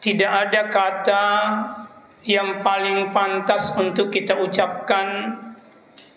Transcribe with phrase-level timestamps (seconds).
[0.00, 1.24] Tidak ada kata
[2.24, 5.36] yang paling pantas untuk kita ucapkan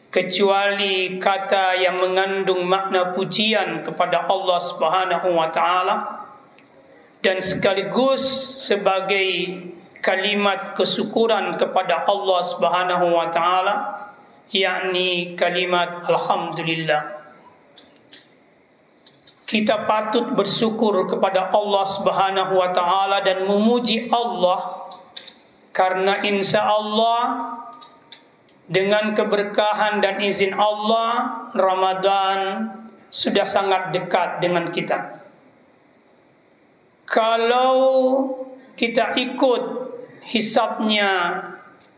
[0.07, 5.95] kecuali kata yang mengandung makna pujian kepada Allah Subhanahu wa taala.
[7.19, 8.23] Dan sekaligus
[8.63, 9.59] sebagai
[10.03, 13.75] kalimat kesyukuran kepada Allah Subhanahu wa taala
[14.51, 17.12] yakni kalimat alhamdulillah
[19.43, 24.87] kita patut bersyukur kepada Allah Subhanahu wa taala dan memuji Allah
[25.75, 27.21] karena insya Allah
[28.69, 32.39] dengan keberkahan dan izin Allah Ramadan
[33.11, 35.21] sudah sangat dekat dengan kita.
[37.03, 37.75] Kalau
[38.79, 39.63] kita ikut
[40.25, 41.43] hisapnya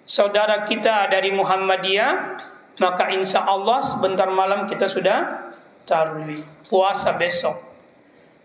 [0.03, 2.41] saudara kita dari Muhammadiyah,
[2.81, 5.44] maka insya Allah sebentar malam kita sudah
[5.85, 7.61] tarawih puasa besok.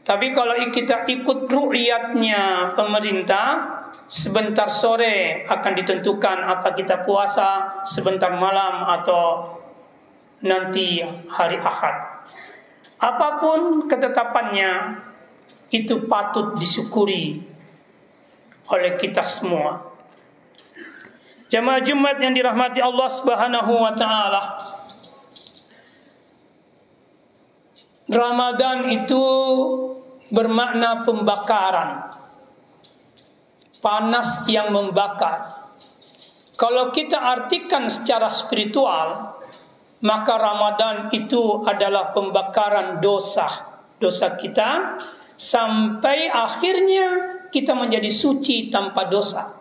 [0.01, 3.47] Tapi kalau kita ikut ru'yatnya pemerintah,
[4.09, 9.57] sebentar sore akan ditentukan apa kita puasa, sebentar malam atau
[10.41, 12.25] nanti hari Ahad.
[13.01, 15.05] Apa pun ketetapannya,
[15.71, 17.45] itu patut disyukuri
[18.67, 19.91] oleh kita semua.
[21.51, 24.43] Jamaah Jumat yang dirahmati Allah Subhanahu wa taala.
[28.11, 29.25] Ramadan itu
[30.35, 32.11] bermakna pembakaran.
[33.79, 35.71] Panas yang membakar.
[36.59, 39.41] Kalau kita artikan secara spiritual,
[40.05, 43.49] maka Ramadan itu adalah pembakaran dosa.
[43.97, 45.01] Dosa kita
[45.41, 47.09] sampai akhirnya
[47.49, 49.57] kita menjadi suci tanpa dosa.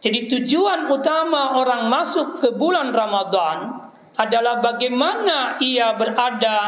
[0.00, 3.83] Jadi tujuan utama orang masuk ke bulan Ramadan
[4.14, 6.58] adalah bagaimana ia berada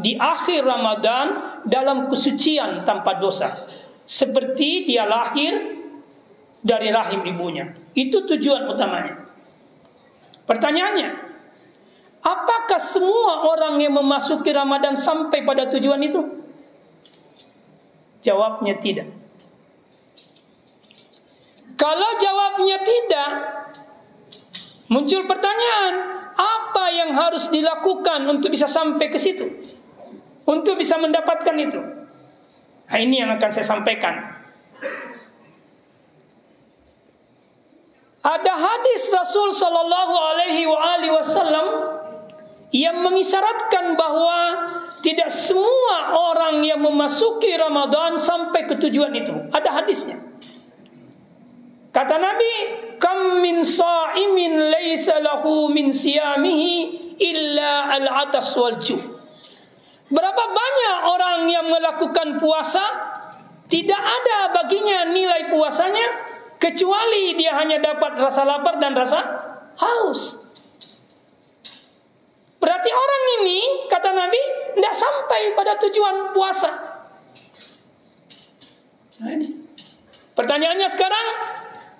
[0.00, 3.52] di akhir Ramadan dalam kesucian tanpa dosa.
[4.04, 5.80] Seperti dia lahir
[6.64, 7.76] dari rahim ibunya.
[7.92, 9.20] Itu tujuan utamanya.
[10.44, 11.08] Pertanyaannya,
[12.24, 16.20] apakah semua orang yang memasuki Ramadan sampai pada tujuan itu?
[18.24, 19.08] Jawabnya tidak.
[21.76, 23.30] Kalau jawabnya tidak,
[24.88, 29.46] muncul pertanyaan, apa yang harus dilakukan untuk bisa sampai ke situ?
[30.44, 31.80] Untuk bisa mendapatkan itu.
[32.84, 34.34] Nah, ini yang akan saya sampaikan.
[38.24, 41.66] Ada hadis Rasul Sallallahu Alaihi Wasallam
[42.72, 44.66] yang mengisyaratkan bahwa
[45.04, 49.32] tidak semua orang yang memasuki Ramadan sampai ke tujuan itu.
[49.52, 50.33] Ada hadisnya.
[51.94, 52.52] Kata Nabi,
[52.98, 58.82] "Kam min sa'imin laisa lahu min siyamihi illa al-atas wal
[60.10, 62.82] Berapa banyak orang yang melakukan puasa
[63.70, 66.06] tidak ada baginya nilai puasanya
[66.58, 69.22] kecuali dia hanya dapat rasa lapar dan rasa
[69.78, 70.44] haus.
[72.58, 74.40] Berarti orang ini kata Nabi
[74.74, 76.70] tidak sampai pada tujuan puasa.
[79.22, 79.48] Nah ini.
[80.34, 81.26] Pertanyaannya sekarang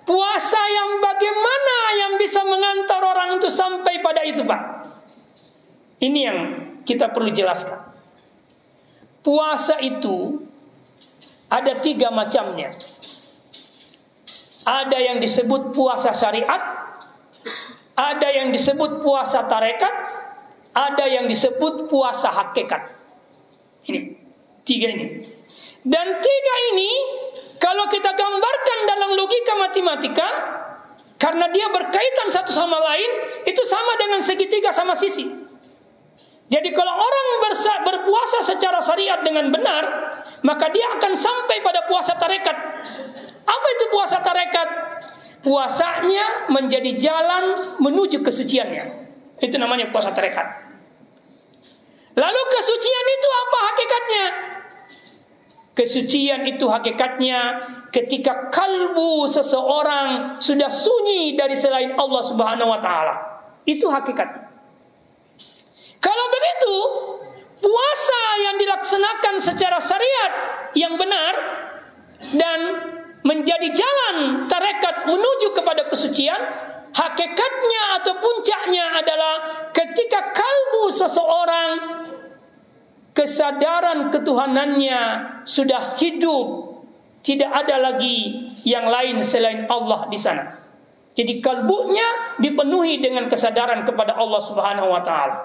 [0.05, 4.61] puasa yang bagaimana yang bisa mengantar orang itu sampai pada itu, Pak?
[5.99, 6.39] Ini yang
[6.85, 7.81] kita perlu jelaskan.
[9.25, 10.45] Puasa itu
[11.49, 12.77] ada tiga macamnya.
[14.65, 16.61] Ada yang disebut puasa syariat,
[17.93, 19.93] ada yang disebut puasa tarekat,
[20.73, 22.93] ada yang disebut puasa hakikat.
[23.85, 24.17] Ini
[24.65, 25.05] tiga ini.
[25.85, 26.91] Dan tiga ini
[27.57, 30.27] kalau kita gambarkan dalam logika matematika,
[31.15, 33.11] karena dia berkaitan satu sama lain,
[33.47, 35.25] itu sama dengan segitiga sama sisi.
[36.45, 37.27] Jadi kalau orang
[37.85, 39.83] berpuasa secara syariat dengan benar,
[40.45, 42.57] maka dia akan sampai pada puasa tarekat.
[43.45, 44.69] Apa itu puasa tarekat?
[45.41, 48.85] Puasanya menjadi jalan menuju kesuciannya.
[49.41, 50.65] Itu namanya puasa tarekat.
[52.15, 54.25] Lalu kesucian itu apa hakikatnya?
[55.75, 57.59] Kesucian itu hakikatnya
[57.91, 63.15] ketika kalbu seseorang sudah sunyi dari selain Allah Subhanahu wa taala.
[63.67, 64.55] Itu hakikatnya.
[65.99, 66.75] Kalau begitu,
[67.59, 70.31] puasa yang dilaksanakan secara syariat
[70.79, 71.33] yang benar
[72.39, 72.59] dan
[73.27, 76.39] menjadi jalan tarekat menuju kepada kesucian,
[76.95, 79.35] hakikatnya atau puncaknya adalah
[79.75, 81.69] ketika kalbu seseorang
[83.15, 85.01] kesadaran ketuhanannya
[85.47, 86.75] sudah hidup,
[87.23, 90.51] tidak ada lagi yang lain selain Allah di sana.
[91.15, 95.37] Jadi kalbunya dipenuhi dengan kesadaran kepada Allah Subhanahu wa taala.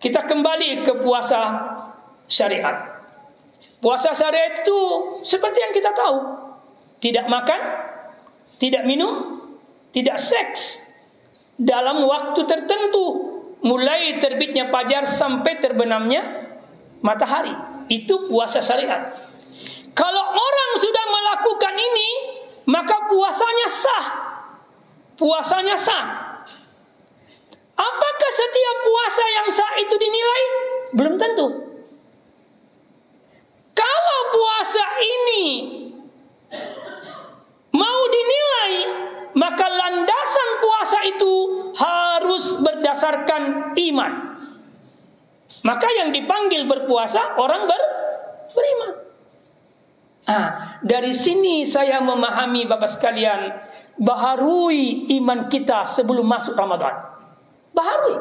[0.00, 1.40] Kita kembali ke puasa
[2.28, 3.00] syariat.
[3.80, 4.80] Puasa syariat itu
[5.24, 6.16] seperti yang kita tahu.
[7.00, 7.60] Tidak makan,
[8.60, 9.40] tidak minum,
[9.96, 10.84] tidak seks
[11.60, 13.29] dalam waktu tertentu
[13.60, 16.50] mulai terbitnya fajar sampai terbenamnya
[17.04, 17.52] matahari.
[17.90, 19.12] Itu puasa syariat.
[19.92, 22.10] Kalau orang sudah melakukan ini,
[22.70, 24.06] maka puasanya sah.
[25.18, 26.06] Puasanya sah.
[27.74, 30.42] Apakah setiap puasa yang sah itu dinilai?
[30.94, 31.46] Belum tentu.
[33.74, 35.46] Kalau puasa ini
[37.72, 38.74] mau dinilai,
[39.34, 41.34] maka landasan puasa itu
[41.76, 44.12] harus berdasarkan iman.
[45.60, 47.82] Maka yang dipanggil berpuasa orang ber,
[48.54, 48.92] beriman.
[50.30, 50.46] Nah,
[50.80, 53.50] dari sini saya memahami Bapak sekalian,
[53.98, 56.94] baharui iman kita sebelum masuk Ramadan.
[57.74, 58.16] Baharui.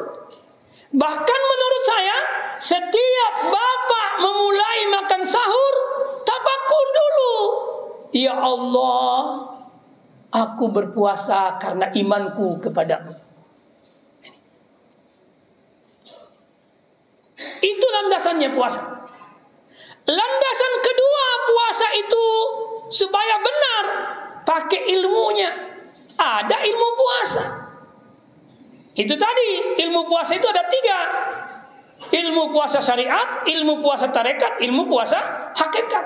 [0.90, 2.18] Bahkan menurut saya,
[2.58, 5.76] setiap Bapak memulai makan sahur,
[6.26, 7.36] tabakur dulu.
[8.10, 9.14] Ya Allah,
[10.30, 13.18] aku berpuasa karena imanku kepadamu.
[17.60, 18.81] Itu landasannya puasa.
[20.10, 22.26] Landasan kedua puasa itu
[22.90, 23.86] supaya benar
[24.46, 25.52] pakai ilmunya.
[26.20, 27.44] Ada ilmu puasa.
[28.98, 31.00] Itu tadi ilmu puasa itu ada tiga.
[32.10, 36.06] Ilmu puasa syariat, ilmu puasa tarekat, ilmu puasa hakikat.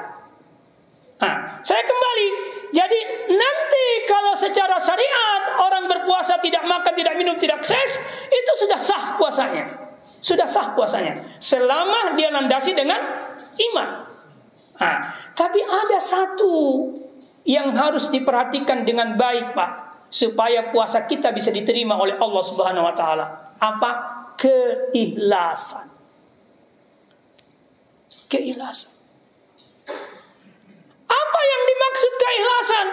[1.21, 2.52] Nah, saya kembali.
[2.73, 2.99] Jadi
[3.29, 8.01] nanti kalau secara syariat orang berpuasa tidak makan, tidak minum, tidak seks,
[8.33, 9.93] itu sudah sah puasanya.
[10.17, 11.37] Sudah sah puasanya.
[11.37, 12.97] Selama dia landasi dengan
[13.53, 13.89] iman.
[14.81, 14.97] Nah,
[15.37, 16.89] tapi ada satu
[17.45, 19.71] yang harus diperhatikan dengan baik, Pak,
[20.09, 23.53] supaya puasa kita bisa diterima oleh Allah Subhanahu wa taala.
[23.61, 23.91] Apa?
[24.33, 25.93] Keikhlasan.
[28.33, 28.92] Keikhlasan.
[31.33, 32.87] Apa yang dimaksud keikhlasan?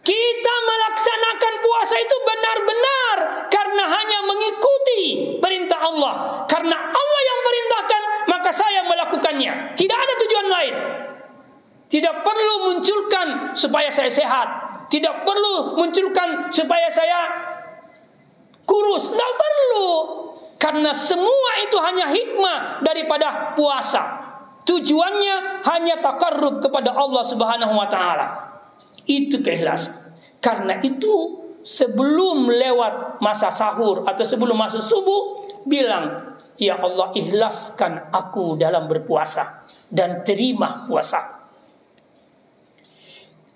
[0.00, 3.16] Kita melaksanakan puasa itu benar-benar
[3.52, 6.14] karena hanya mengikuti perintah Allah.
[6.48, 8.02] Karena Allah yang perintahkan,
[8.32, 9.76] maka saya melakukannya.
[9.76, 10.74] Tidak ada tujuan lain.
[11.92, 14.48] Tidak perlu munculkan supaya saya sehat.
[14.88, 17.20] Tidak perlu munculkan supaya saya
[18.64, 19.12] kurus.
[19.12, 19.88] Tidak perlu.
[20.56, 24.19] Karena semua itu hanya hikmah daripada puasa.
[24.64, 28.26] Tujuannya hanya takarrub kepada Allah Subhanahu wa taala.
[29.08, 30.12] Itu keikhlasan.
[30.40, 35.20] Karena itu sebelum lewat masa sahur atau sebelum masuk subuh
[35.68, 41.40] bilang, "Ya Allah, ikhlaskan aku dalam berpuasa dan terima puasa."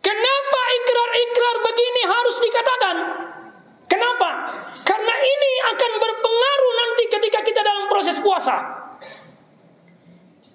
[0.05, 2.97] Kenapa ikrar-ikrar begini harus dikatakan?
[3.89, 4.31] Kenapa?
[4.85, 8.84] Karena ini akan berpengaruh nanti ketika kita dalam proses puasa.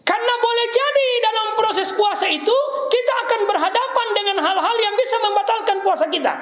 [0.09, 2.57] Karena boleh jadi dalam proses puasa itu
[2.89, 6.33] kita akan berhadapan dengan hal-hal yang bisa membatalkan puasa kita.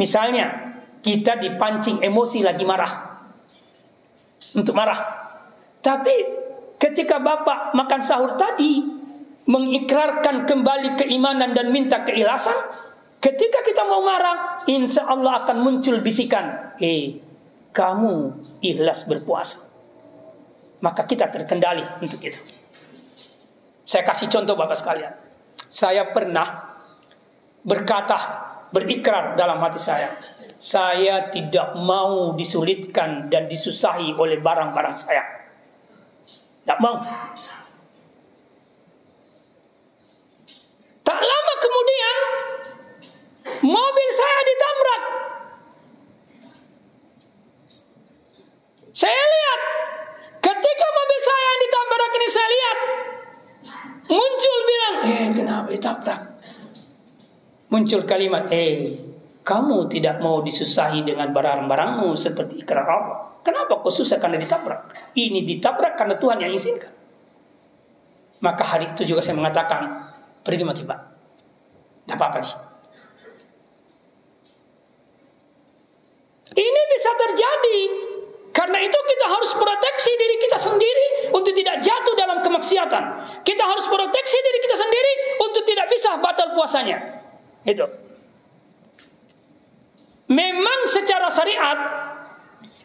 [0.00, 0.72] Misalnya,
[1.04, 3.20] kita dipancing emosi lagi marah.
[4.56, 4.96] Untuk marah.
[5.84, 6.14] Tapi
[6.80, 8.80] ketika Bapak makan sahur tadi
[9.44, 12.56] mengikrarkan kembali keimanan dan minta keikhlasan,
[13.20, 17.20] ketika kita mau marah, insya Allah akan muncul bisikan, eh,
[17.68, 18.32] kamu
[18.64, 19.68] ikhlas berpuasa.
[20.80, 22.40] Maka kita terkendali untuk itu.
[23.84, 25.12] Saya kasih contoh Bapak sekalian.
[25.68, 26.72] Saya pernah
[27.64, 28.18] berkata,
[28.74, 30.10] berikrar dalam hati saya.
[30.58, 35.22] Saya tidak mau disulitkan dan disusahi oleh barang-barang saya.
[36.64, 36.98] Tidak mau.
[41.04, 42.16] Tak lama kemudian,
[43.62, 45.02] mobil saya ditabrak.
[48.94, 49.60] Saya lihat,
[50.40, 52.78] ketika mobil saya yang ditabrak ini saya lihat,
[54.04, 56.20] Muncul bilang, eh kenapa ditabrak?
[57.72, 59.00] Muncul kalimat, eh
[59.44, 63.40] kamu tidak mau disusahi dengan barang-barangmu seperti ikrar Allah.
[63.44, 65.12] Kenapa kau susah karena ditabrak?
[65.12, 66.92] Ini ditabrak karena Tuhan yang izinkan.
[68.40, 71.00] Maka hari itu juga saya mengatakan, pergi mati pak.
[72.04, 72.60] Tidak apa-apa sih.
[76.54, 77.78] Ini bisa terjadi
[78.54, 83.02] karena itu kita harus proteksi diri kita sendiri untuk tidak jatuh dalam kemaksiatan.
[83.42, 87.02] Kita harus proteksi diri kita sendiri untuk tidak bisa batal puasanya.
[87.66, 87.82] Itu.
[90.30, 91.78] Memang secara syariat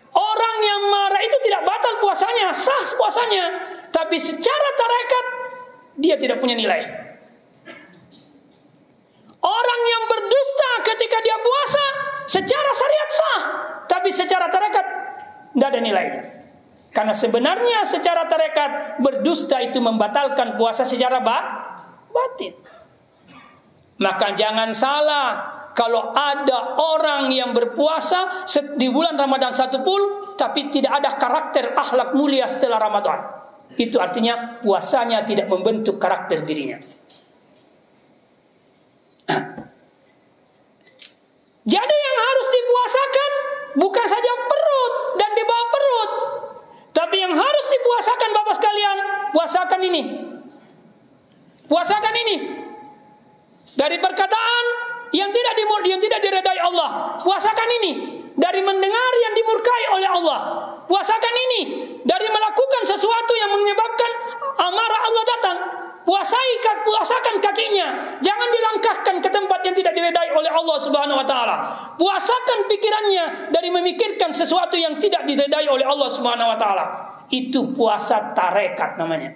[0.09, 3.45] orang yang marah itu tidak batal puasanya, sah puasanya,
[3.93, 5.25] tapi secara tarekat
[6.01, 6.81] dia tidak punya nilai.
[9.39, 11.85] Orang yang berdusta ketika dia puasa
[12.25, 13.41] secara syariat sah,
[13.85, 15.08] tapi secara tarekat
[15.53, 16.07] tidak ada nilai.
[16.89, 21.37] Karena sebenarnya secara tarekat berdusta itu membatalkan puasa secara ba
[22.09, 22.53] batin.
[23.99, 25.29] Maka jangan salah
[25.75, 32.47] kalau ada orang yang berpuasa di bulan Ramadan 10 tapi tidak ada karakter akhlak mulia
[32.47, 33.19] setelah Ramadan.
[33.77, 36.79] Itu artinya puasanya tidak membentuk karakter dirinya.
[41.69, 43.31] Jadi yang harus dipuasakan
[43.77, 46.11] bukan saja perut dan di bawah perut,
[46.97, 47.35] tapi yang
[47.89, 48.98] harus dipuasakan Bapak sekalian,
[49.34, 50.01] puasakan ini.
[51.69, 52.36] Puasakan ini.
[53.77, 54.65] Dari perkataan
[55.13, 57.17] yang tidak dimur, yang tidak diredai Allah.
[57.22, 57.91] Puasakan ini
[58.38, 60.39] dari mendengar yang dimurkai oleh Allah.
[60.89, 61.62] Puasakan ini
[62.01, 64.12] dari melakukan sesuatu yang menyebabkan
[64.58, 65.58] amarah Allah datang.
[66.10, 66.58] Puasai
[66.89, 68.17] puasakan kakinya.
[68.17, 71.55] Jangan dilangkahkan ke tempat yang tidak diredai oleh Allah Subhanahu wa taala.
[72.01, 76.86] Puasakan pikirannya dari memikirkan sesuatu yang tidak diredai oleh Allah Subhanahu wa taala.
[77.29, 79.31] Itu puasa tarekat namanya.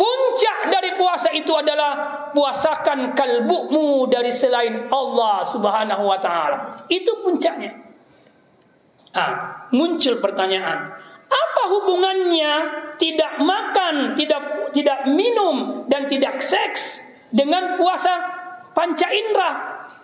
[0.00, 1.92] Puncak dari puasa itu adalah
[2.32, 6.88] puasakan kalbumu dari selain Allah Subhanahu wa taala.
[6.88, 7.76] Itu puncaknya.
[9.12, 10.94] Ah, muncul pertanyaan,
[11.28, 12.52] apa hubungannya
[12.96, 17.02] tidak makan, tidak tidak minum dan tidak seks
[17.34, 18.12] dengan puasa
[18.70, 19.50] panca indera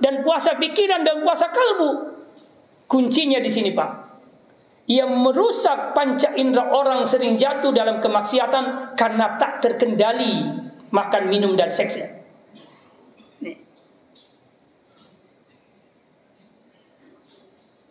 [0.03, 2.16] dan puasa pikiran dan puasa kalbu?
[2.87, 3.91] Kuncinya di sini, Pak.
[4.87, 10.47] Yang merusak panca indera orang sering jatuh dalam kemaksiatan karena tak terkendali
[10.95, 12.23] makan, minum dan seksnya.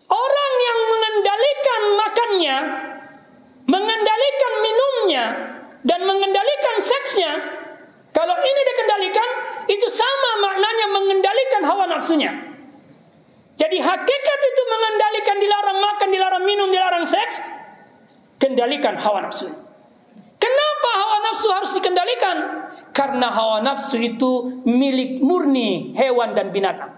[0.07, 2.57] Orang yang mengendalikan makannya
[3.65, 5.25] mengendalikan minumnya
[5.83, 7.31] dan mengendalikan seksnya,
[8.13, 9.29] kalau ini dikendalikan,
[9.67, 12.31] itu sama maknanya mengendalikan hawa nafsunya.
[13.55, 17.39] Jadi hakikat itu mengendalikan dilarang makan, dilarang minum, dilarang seks,
[18.35, 19.47] kendalikan hawa nafsu.
[20.35, 22.37] Kenapa hawa nafsu harus dikendalikan?
[22.91, 26.91] Karena hawa nafsu itu milik murni hewan dan binatang.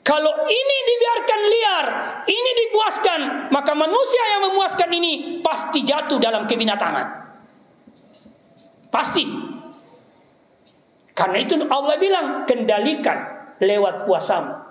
[0.00, 1.86] Kalau ini dibiarkan liar,
[2.24, 3.20] ini dipuaskan,
[3.52, 7.06] maka manusia yang memuaskan ini pasti jatuh dalam kebinatangan.
[8.88, 9.28] Pasti.
[11.12, 13.18] Karena itu Allah bilang kendalikan
[13.60, 14.67] lewat puasamu.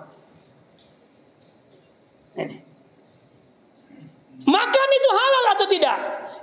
[4.48, 5.98] Makan itu halal atau tidak?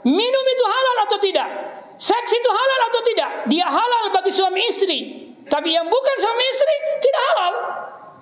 [0.06, 1.50] Minum itu halal atau tidak?
[1.98, 3.30] Seks itu halal atau tidak?
[3.50, 5.00] Dia halal bagi suami istri.
[5.50, 7.54] Tapi yang bukan suami istri tidak halal.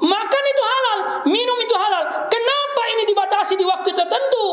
[0.04, 0.98] Makan itu halal,
[1.28, 2.28] minum itu halal.
[2.28, 4.48] Kenapa ini dibatasi di waktu tertentu?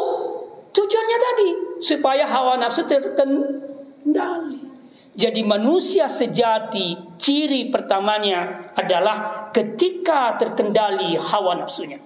[0.71, 1.49] Tujuannya tadi
[1.83, 4.71] supaya hawa nafsu terkendali.
[5.11, 11.99] Jadi manusia sejati ciri pertamanya adalah ketika terkendali hawa nafsunya.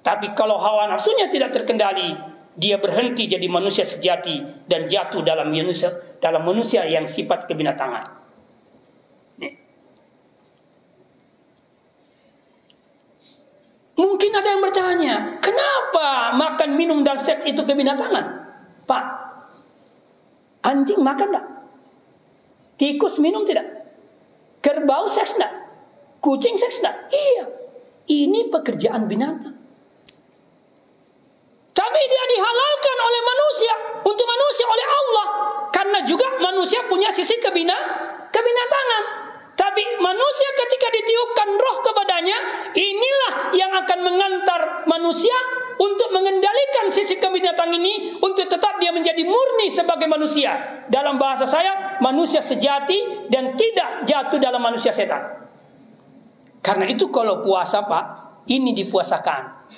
[0.00, 2.16] Tapi kalau hawa nafsunya tidak terkendali,
[2.60, 5.88] dia berhenti jadi manusia sejati dan jatuh dalam manusia
[6.20, 8.20] dalam manusia yang sifat kebinatangan.
[14.00, 15.14] Mungkin ada yang bertanya,
[15.44, 18.48] kenapa makan, minum, dan seks itu kebinatangan?
[18.88, 19.04] Pak,
[20.64, 21.46] anjing makan tidak?
[22.80, 23.68] Tikus minum tidak?
[24.64, 25.52] Kerbau seks tidak?
[26.24, 27.12] Kucing seks tidak?
[27.12, 27.44] Iya,
[28.08, 29.59] ini pekerjaan binatang.
[31.70, 35.26] Tapi dia dihalalkan oleh manusia, untuk manusia oleh Allah.
[35.70, 37.76] Karena juga manusia punya sisi kebina,
[38.28, 39.04] kebinatangan.
[39.54, 42.38] Tapi manusia ketika ditiupkan roh kepadanya,
[42.72, 45.36] inilah yang akan mengantar manusia
[45.80, 50.84] untuk mengendalikan sisi kebinatang ini untuk tetap dia menjadi murni sebagai manusia.
[50.88, 55.48] Dalam bahasa saya, manusia sejati dan tidak jatuh dalam manusia setan.
[56.60, 58.04] Karena itu kalau puasa Pak,
[58.48, 59.72] ini dipuasakan.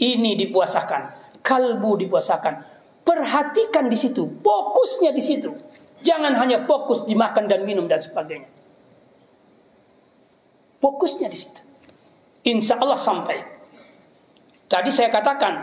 [0.00, 1.21] Ini dipuasakan.
[1.42, 2.70] Kalbu dipuasakan.
[3.02, 5.50] Perhatikan di situ, fokusnya di situ.
[6.02, 8.46] Jangan hanya fokus dimakan dan minum dan sebagainya.
[10.82, 11.62] Fokusnya di situ.
[12.46, 13.38] Insya Allah sampai.
[14.66, 15.54] Tadi saya katakan,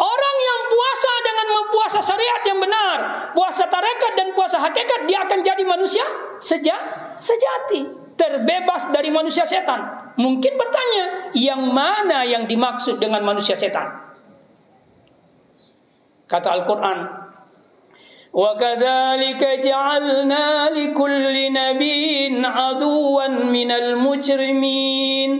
[0.00, 2.98] orang yang puasa dengan mempuasa syariat yang benar,
[3.36, 6.04] puasa tarekat dan puasa hakikat, dia akan jadi manusia
[6.40, 6.76] seja,
[7.20, 7.84] sejati,
[8.16, 10.12] terbebas dari manusia setan.
[10.16, 11.04] Mungkin bertanya,
[11.36, 14.05] yang mana yang dimaksud dengan manusia setan?
[16.27, 17.21] Kata Al-Quran,
[18.31, 22.07] وكذلك جعلنا لكل نبي
[22.47, 25.31] عدوا من المجرمين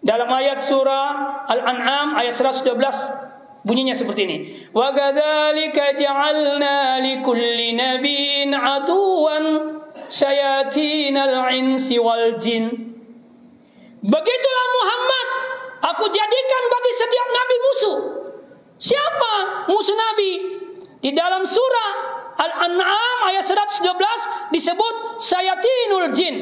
[0.00, 4.36] dalam ayat surah Al-An'am ayat 112 bunyinya seperti ini
[4.72, 9.76] wa kadzalika ja'alna likulli nabiyyin aduwan
[10.08, 12.72] sayatinal insi wal jin
[14.00, 15.26] begitulah Muhammad
[15.84, 17.98] aku jadikan bagi setiap nabi musuh
[18.77, 20.31] siapa musuh nabi
[21.05, 21.91] Di dalam surah
[22.33, 23.85] Al-An'am ayat 112
[24.49, 26.35] disebut sayatinul jin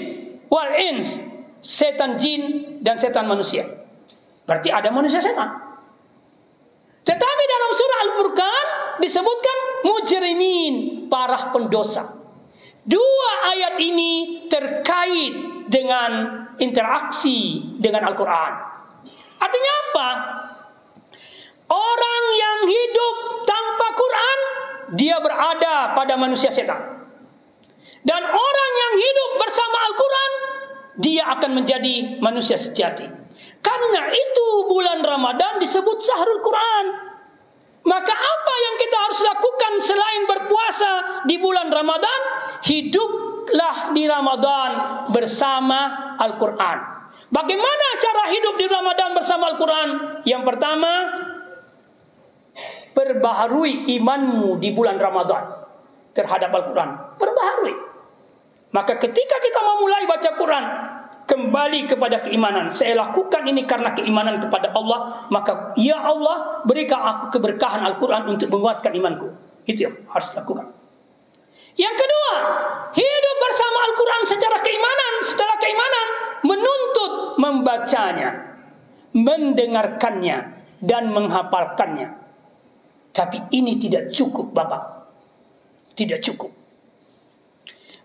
[0.48, 1.20] wal ins,
[1.60, 3.68] setan jin dan setan manusia.
[4.48, 5.52] Berarti ada manusia setan.
[7.04, 8.66] Tetapi dalam surah Al-Furqan
[9.04, 10.74] disebutkan mujrimin,
[11.12, 12.24] para pendosa.
[12.88, 15.34] Dua ayat ini terkait
[15.68, 18.52] dengan interaksi dengan Al-Quran.
[19.40, 20.10] Artinya apa?
[21.74, 23.16] Orang yang hidup
[23.50, 24.40] tanpa Quran,
[24.94, 26.78] dia berada pada manusia setan.
[28.04, 30.32] Dan orang yang hidup bersama Al-Quran,
[31.02, 33.10] dia akan menjadi manusia sejati.
[33.64, 36.86] Karena itu bulan Ramadan disebut Sahrul Quran.
[37.84, 40.92] Maka apa yang kita harus lakukan selain berpuasa
[41.26, 42.20] di bulan Ramadan?
[42.64, 44.72] Hiduplah di Ramadan
[45.12, 46.78] bersama Al-Quran.
[47.34, 50.22] Bagaimana cara hidup di Ramadan bersama Al-Quran?
[50.24, 50.92] Yang pertama,
[52.94, 55.44] perbaharui imanmu di bulan Ramadan
[56.14, 56.90] terhadap Al-Quran.
[57.18, 57.74] Perbaharui.
[58.74, 60.66] Maka ketika kita memulai baca Quran,
[61.24, 62.68] kembali kepada keimanan.
[62.68, 65.28] Saya lakukan ini karena keimanan kepada Allah.
[65.32, 69.32] Maka ya Allah berikan aku keberkahan Al-Quran untuk menguatkan imanku.
[69.64, 70.68] Itu yang harus dilakukan.
[71.74, 72.34] Yang kedua,
[72.94, 75.14] hidup bersama Al-Quran secara keimanan.
[75.26, 76.08] Setelah keimanan,
[76.46, 78.30] menuntut membacanya,
[79.16, 80.38] mendengarkannya,
[80.84, 82.23] dan menghafalkannya.
[83.14, 85.06] Tapi ini tidak cukup Bapak.
[85.94, 86.50] Tidak cukup.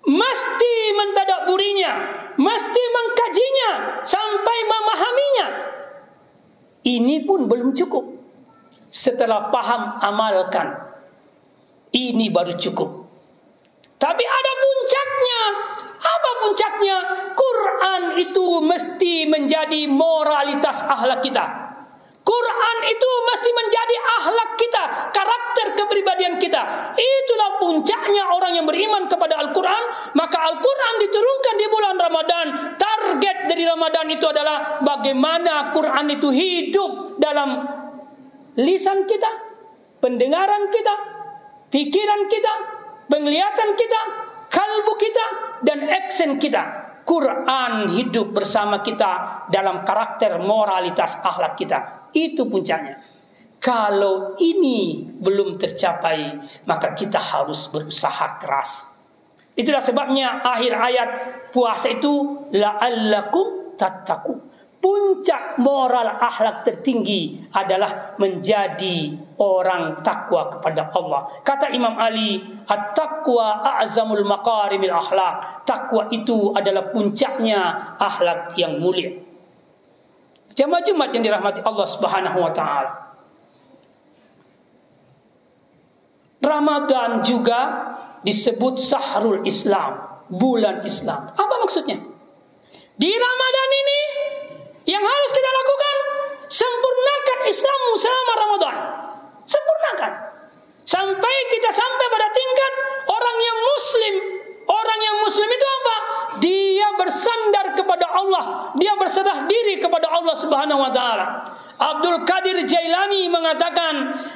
[0.05, 1.93] Mesti mentadaburinya,
[2.37, 3.71] mesti mengkajinya
[4.05, 5.47] sampai memahaminya.
[6.85, 8.05] Ini pun belum cukup.
[8.89, 10.77] Setelah paham amalkan.
[11.93, 13.09] Ini baru cukup.
[14.01, 15.43] Tapi ada puncaknya.
[15.99, 16.97] Apa puncaknya?
[17.37, 21.68] Quran itu mesti menjadi moralitas akhlak kita.
[22.29, 24.83] Quran itu mesti menjadi akhlak kita,
[25.17, 26.93] karakter kepribadian kita.
[26.93, 30.13] Itulah puncaknya orang yang beriman kepada Al-Quran.
[30.13, 32.47] Maka Al-Quran diturunkan di bulan Ramadan.
[32.77, 37.65] Target dari Ramadan itu adalah bagaimana Quran itu hidup dalam
[38.61, 39.31] lisan kita,
[40.05, 40.95] pendengaran kita,
[41.73, 42.55] pikiran kita,
[43.09, 44.01] penglihatan kita,
[44.53, 45.27] kalbu kita,
[45.65, 46.78] dan action kita.
[47.09, 52.13] Quran hidup bersama kita dalam karakter moralitas akhlak kita.
[52.13, 53.01] Itu puncaknya.
[53.57, 56.37] Kalau ini belum tercapai,
[56.69, 58.93] maka kita harus berusaha keras.
[59.57, 61.11] Itulah sebabnya akhir ayat
[61.51, 64.39] puasa itu la'allakum tattaqun.
[64.79, 71.31] Puncak moral akhlak tertinggi adalah menjadi orang takwa kepada Allah.
[71.47, 79.15] Kata Imam Ali, "At-taqwa a'zamul maqarimil akhlak." Takwa itu adalah puncaknya akhlak yang mulia.
[80.59, 82.91] Jemaah Jumat yang dirahmati Allah Subhanahu wa taala.
[86.43, 87.61] Ramadan juga
[88.27, 91.31] disebut Sahrul Islam, bulan Islam.
[91.35, 91.99] Apa maksudnya?
[92.99, 94.01] Di Ramadan ini
[94.91, 95.97] yang harus kita lakukan
[96.51, 98.77] sempurnakan Islammu selama Ramadan.
[99.49, 100.13] Sempurnakan.
[100.85, 102.73] Sampai kita sampai pada tingkat
[103.09, 104.15] orang yang muslim.
[104.69, 105.97] Orang yang muslim itu apa?
[106.45, 108.45] Dia bersandar kepada Allah.
[108.77, 111.27] Dia berserah diri kepada Allah Subhanahu wa taala.
[111.79, 113.95] Abdul Qadir Jailani mengatakan,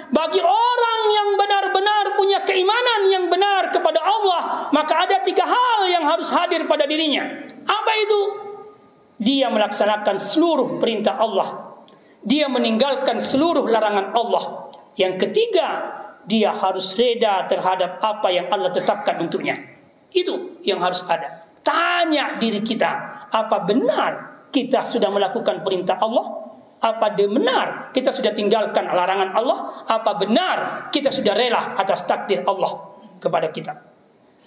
[0.09, 6.07] bagi orang yang benar-benar punya keimanan yang benar kepada Allah, maka ada tiga hal yang
[6.07, 7.29] harus hadir pada dirinya.
[7.68, 8.20] Apa itu?
[9.20, 11.77] Dia melaksanakan seluruh perintah Allah.
[12.22, 14.72] Dia meninggalkan seluruh larangan Allah.
[14.97, 15.69] Yang ketiga,
[16.29, 19.59] dia harus reda terhadap apa yang Allah tetapkan untuknya.
[20.13, 21.49] Itu yang harus ada.
[21.63, 22.91] Tanya diri kita,
[23.31, 26.43] apa benar kita sudah melakukan perintah Allah?
[26.83, 29.87] Apa benar kita sudah tinggalkan larangan Allah?
[29.87, 33.73] Apa benar kita sudah rela atas takdir Allah kepada kita?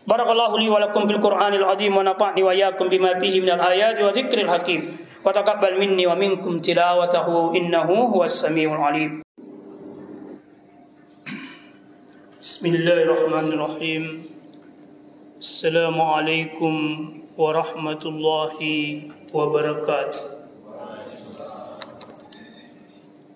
[0.05, 4.05] Barakallahu li wa lakum bil Qur'anil azim wa nafa'ni wa iyyakum bima fihi minal ayati
[4.05, 5.01] wa dzikril hakim.
[5.25, 9.25] Wa taqabbal minni wa minkum tilawatahu innahu huwas samiul alim.
[12.45, 14.03] بسم الله الرحمن الرحيم
[15.45, 16.73] السلام عليكم
[17.37, 18.57] ورحمة الله
[19.37, 20.21] وبركاته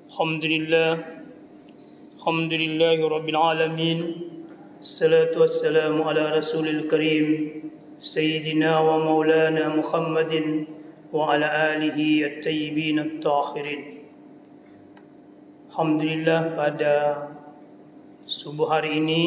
[0.09, 0.91] الحمد لله
[2.17, 3.99] الحمد لله رب العالمين
[4.79, 7.27] الصلاة والسلام على رسول الكريم
[7.99, 10.33] سيدنا ومولانا محمد
[11.13, 13.81] وعلى آله الطيبين الطاهرين
[15.69, 16.95] الحمد لله pada
[18.29, 19.21] subuh hari ini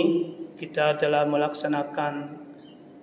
[0.54, 2.38] kita telah melaksanakan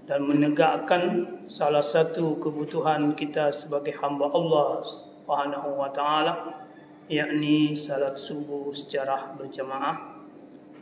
[0.07, 6.63] dan menegakkan salah satu kebutuhan kita sebagai hamba Allah Subhanahu wa taala
[7.11, 10.23] yakni salat subuh secara berjamaah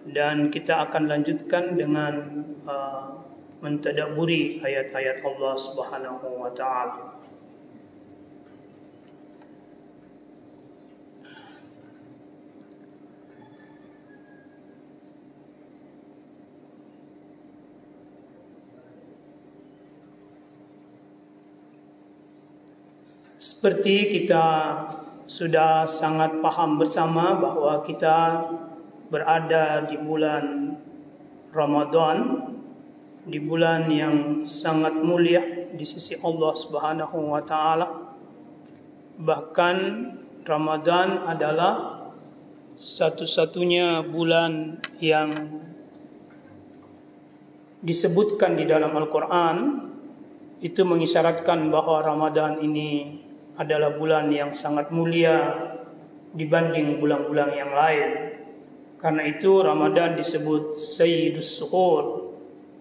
[0.06, 3.18] dan kita akan lanjutkan dengan uh,
[3.66, 7.17] mentadaburi ayat-ayat Allah Subhanahu wa taala.
[23.68, 24.48] Seperti kita
[25.28, 28.48] sudah sangat paham bersama bahwa kita
[29.12, 30.72] berada di bulan
[31.52, 32.48] Ramadan
[33.28, 35.44] di bulan yang sangat mulia
[35.76, 38.16] di sisi Allah Subhanahu wa taala.
[39.20, 39.78] Bahkan
[40.48, 42.08] Ramadan adalah
[42.80, 45.60] satu-satunya bulan yang
[47.84, 49.92] disebutkan di dalam Al-Qur'an
[50.64, 53.27] itu mengisyaratkan bahwa Ramadan ini
[53.58, 55.54] adalah bulan yang sangat mulia
[56.38, 58.10] dibanding bulan-bulan yang lain.
[58.98, 62.34] Karena itu Ramadan disebut Sayyidus Suhur,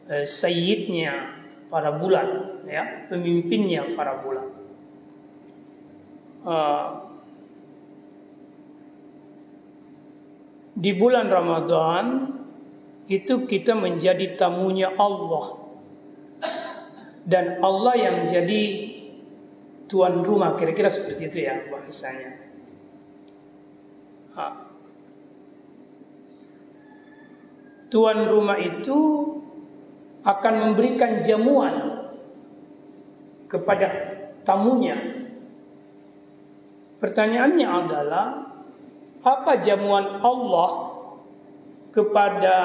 [0.08, 1.36] eh, sayyidnya
[1.72, 4.46] para bulan, ya, pemimpinnya para bulan.
[6.46, 7.02] Uh,
[10.78, 12.38] di bulan Ramadan
[13.10, 15.66] itu kita menjadi tamunya Allah
[17.26, 18.85] dan Allah yang jadi
[19.86, 22.30] tuan rumah kira-kira seperti itu ya bahasanya.
[24.36, 24.46] Ha.
[27.86, 28.98] Tuan rumah itu
[30.26, 32.02] akan memberikan jamuan
[33.46, 33.88] kepada
[34.42, 35.22] tamunya.
[36.98, 38.26] Pertanyaannya adalah
[39.22, 40.70] apa jamuan Allah
[41.94, 42.56] kepada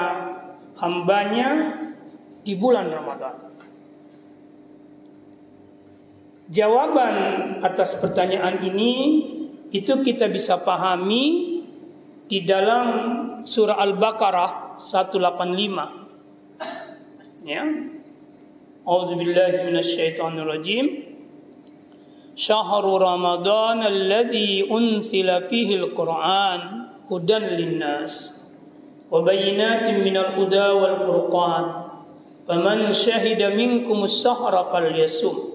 [0.81, 1.77] hambanya
[2.41, 3.50] di bulan Ramadan?
[6.51, 7.15] Jawaban
[7.63, 9.23] atas pertanyaan ini
[9.71, 11.47] itu kita bisa pahami
[12.27, 12.87] di dalam
[13.47, 17.47] surah Al-Baqarah 185.
[17.47, 17.63] Ya.
[18.83, 21.07] A'udzu billahi minasyaitonir rajim.
[25.47, 28.43] Fihi al-Qur'an hudan linnas
[29.07, 31.63] wa bayyinatin minal huda wal furqan.
[32.43, 35.50] Faman syahida minkum as-sahra falyasum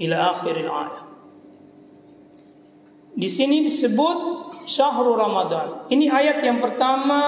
[0.00, 1.04] ila akhiril ayat.
[3.16, 4.18] Di sini disebut
[4.68, 5.88] syahrul Ramadan.
[5.88, 7.22] Ini ayat yang pertama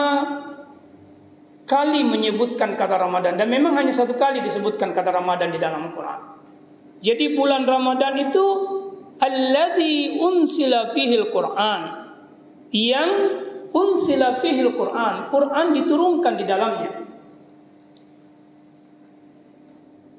[1.64, 6.20] kali menyebutkan kata Ramadan dan memang hanya satu kali disebutkan kata Ramadan di dalam Al-Qur'an.
[7.00, 8.44] Jadi bulan Ramadan itu
[9.16, 12.10] alladzi unsila fihil Qur'an.
[12.68, 13.10] Yang
[13.72, 15.32] unsila fihil Qur'an.
[15.32, 17.07] Quran diturunkan di dalamnya.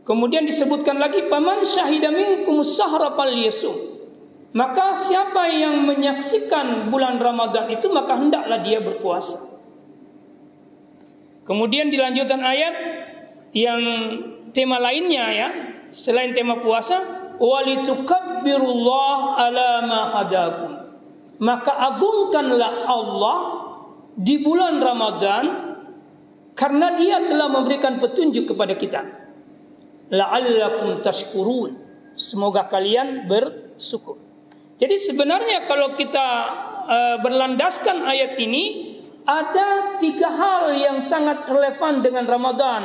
[0.10, 3.78] Kemudian disebutkan lagi paman syahida minkum falyasum.
[4.58, 9.38] Maka siapa yang menyaksikan bulan Ramadan itu maka hendaklah dia berpuasa.
[11.46, 12.74] Kemudian dilanjutkan ayat
[13.54, 13.82] yang
[14.50, 15.54] tema lainnya ya,
[15.94, 20.90] selain tema puasa, walitukabbirullah ala ma hadakum.
[21.38, 23.38] Maka agungkanlah Allah
[24.18, 25.70] di bulan Ramadan
[26.58, 29.29] karena dia telah memberikan petunjuk kepada kita
[30.10, 31.78] la'allakum tashkurun.
[32.20, 34.20] Semoga kalian bersyukur.
[34.80, 36.28] Jadi sebenarnya kalau kita
[36.88, 42.84] uh, berlandaskan ayat ini ada tiga hal yang sangat relevan dengan Ramadan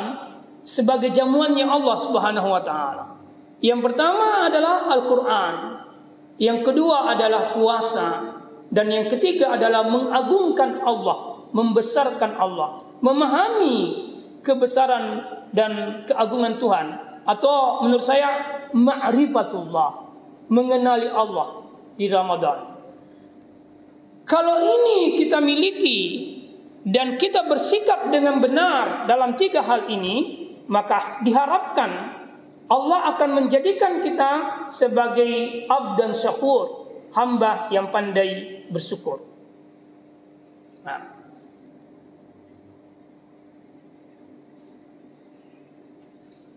[0.66, 3.04] sebagai jamuannya Allah Subhanahu wa taala.
[3.64, 5.54] Yang pertama adalah Al-Qur'an.
[6.34, 8.08] Yang kedua adalah puasa
[8.74, 13.74] dan yang ketiga adalah mengagungkan Allah, membesarkan Allah, memahami
[14.42, 15.22] kebesaran
[15.54, 18.28] dan keagungan Tuhan atau menurut saya
[18.72, 19.90] ma'rifatullah,
[20.52, 21.64] mengenali Allah
[21.96, 22.76] di Ramadan.
[24.24, 26.00] Kalau ini kita miliki
[26.84, 31.90] dan kita bersikap dengan benar dalam tiga hal ini, maka diharapkan
[32.68, 39.20] Allah akan menjadikan kita sebagai abdan syakur, hamba yang pandai bersyukur.
[40.84, 41.13] Nah,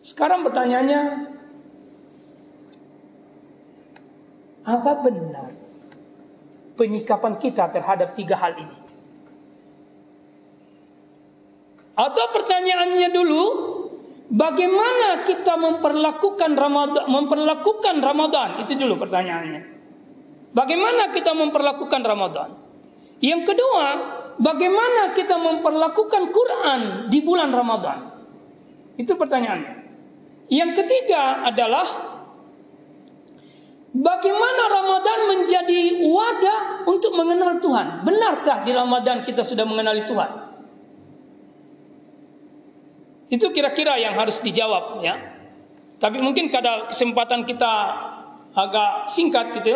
[0.07, 1.01] Sekarang pertanyaannya,
[4.63, 5.51] apa benar
[6.79, 8.77] penyikapan kita terhadap tiga hal ini?
[11.91, 13.43] Atau pertanyaannya dulu,
[14.31, 18.63] bagaimana kita memperlakukan Ramadan, memperlakukan Ramadan?
[18.63, 19.61] Itu dulu pertanyaannya.
[20.55, 22.55] Bagaimana kita memperlakukan Ramadan?
[23.19, 23.85] Yang kedua,
[24.39, 27.99] bagaimana kita memperlakukan Quran di bulan Ramadan?
[28.95, 29.76] Itu pertanyaannya.
[30.47, 31.87] Yang ketiga adalah
[33.91, 38.07] bagaimana Ramadan menjadi wadah untuk mengenal Tuhan.
[38.07, 40.31] Benarkah di Ramadan kita sudah mengenali Tuhan?
[43.27, 45.19] Itu kira-kira yang harus dijawab ya.
[45.99, 47.73] Tapi mungkin kada kesempatan kita
[48.55, 49.75] agak singkat gitu.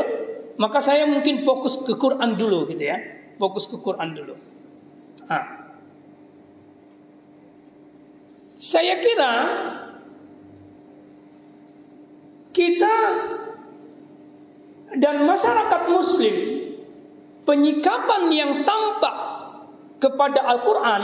[0.56, 2.96] Maka saya mungkin fokus ke Quran dulu gitu ya.
[3.36, 4.36] Fokus ke Quran dulu.
[5.28, 5.60] Nah.
[8.62, 9.34] Saya kira
[12.52, 12.96] kita
[15.00, 16.36] dan masyarakat muslim
[17.48, 19.16] penyikapan yang tampak
[20.02, 21.04] kepada Al-Quran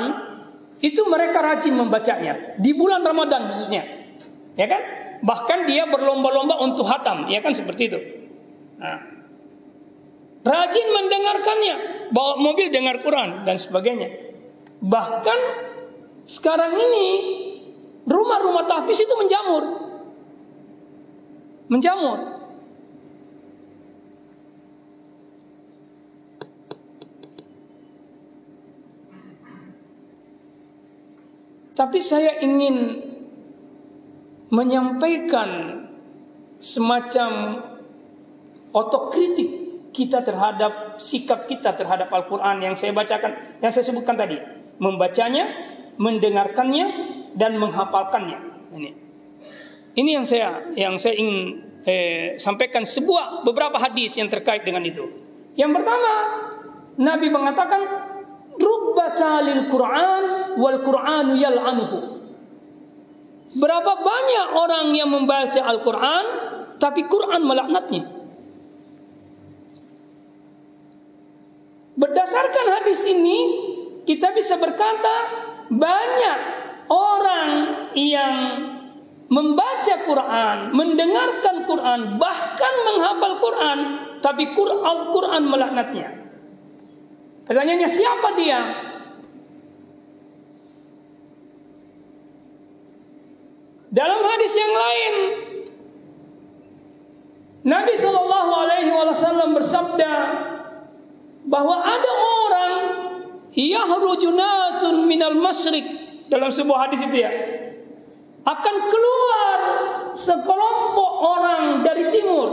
[0.77, 2.57] itu mereka rajin membacanya.
[2.61, 3.81] Di bulan Ramadan khususnya.
[4.53, 4.81] Ya kan?
[5.25, 7.25] Bahkan dia berlomba-lomba untuk hatam.
[7.29, 7.53] Ya kan?
[7.53, 7.99] Seperti itu.
[8.77, 9.17] Nah.
[10.45, 11.75] rajin mendengarkannya.
[12.13, 14.07] Bawa mobil dengar Quran dan sebagainya.
[14.79, 15.39] Bahkan
[16.29, 17.07] sekarang ini
[18.05, 19.86] rumah-rumah tahfiz itu menjamur
[21.67, 22.37] menjamur.
[31.77, 33.05] Tapi saya ingin
[34.49, 35.83] menyampaikan
[36.57, 37.61] semacam
[38.73, 39.49] otokritik
[39.93, 44.41] kita terhadap sikap kita terhadap Al-Quran yang saya bacakan, yang saya sebutkan tadi,
[44.81, 45.45] membacanya,
[46.01, 46.85] mendengarkannya,
[47.37, 48.37] dan menghafalkannya.
[48.73, 49.06] Ini,
[49.97, 55.09] ini yang saya yang saya ingin eh, sampaikan sebuah beberapa hadis yang terkait dengan itu.
[55.57, 56.13] Yang pertama,
[57.01, 57.81] Nabi mengatakan
[58.57, 60.23] Rubba lil Quran
[60.61, 61.99] wal Quranu yal'anuhu.
[63.57, 66.25] Berapa banyak orang yang membaca Al-Quran
[66.77, 68.05] tapi Quran melaknatnya.
[71.97, 73.39] Berdasarkan hadis ini
[74.05, 75.15] kita bisa berkata
[75.73, 76.39] banyak
[76.91, 77.49] orang
[77.97, 78.33] yang
[79.27, 83.79] membaca Quran, mendengarkan Quran, bahkan menghafal Quran,
[84.23, 86.07] tapi Al-Quran melaknatnya.
[87.47, 88.59] Pertanyaannya siapa dia?
[93.87, 95.13] Dalam hadis yang lain
[97.67, 100.13] Nabi Shallallahu Alaihi Wasallam bersabda
[101.47, 102.73] bahwa ada orang
[103.55, 105.87] yahruju nasun minal masyrik
[106.27, 107.31] dalam sebuah hadis itu ya
[108.47, 109.59] akan keluar
[110.15, 112.47] sekelompok orang dari timur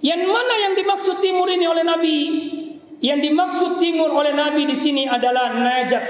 [0.00, 2.18] yang mana yang dimaksud timur ini oleh Nabi
[3.04, 6.04] yang dimaksud timur oleh Nabi di sini adalah Najat.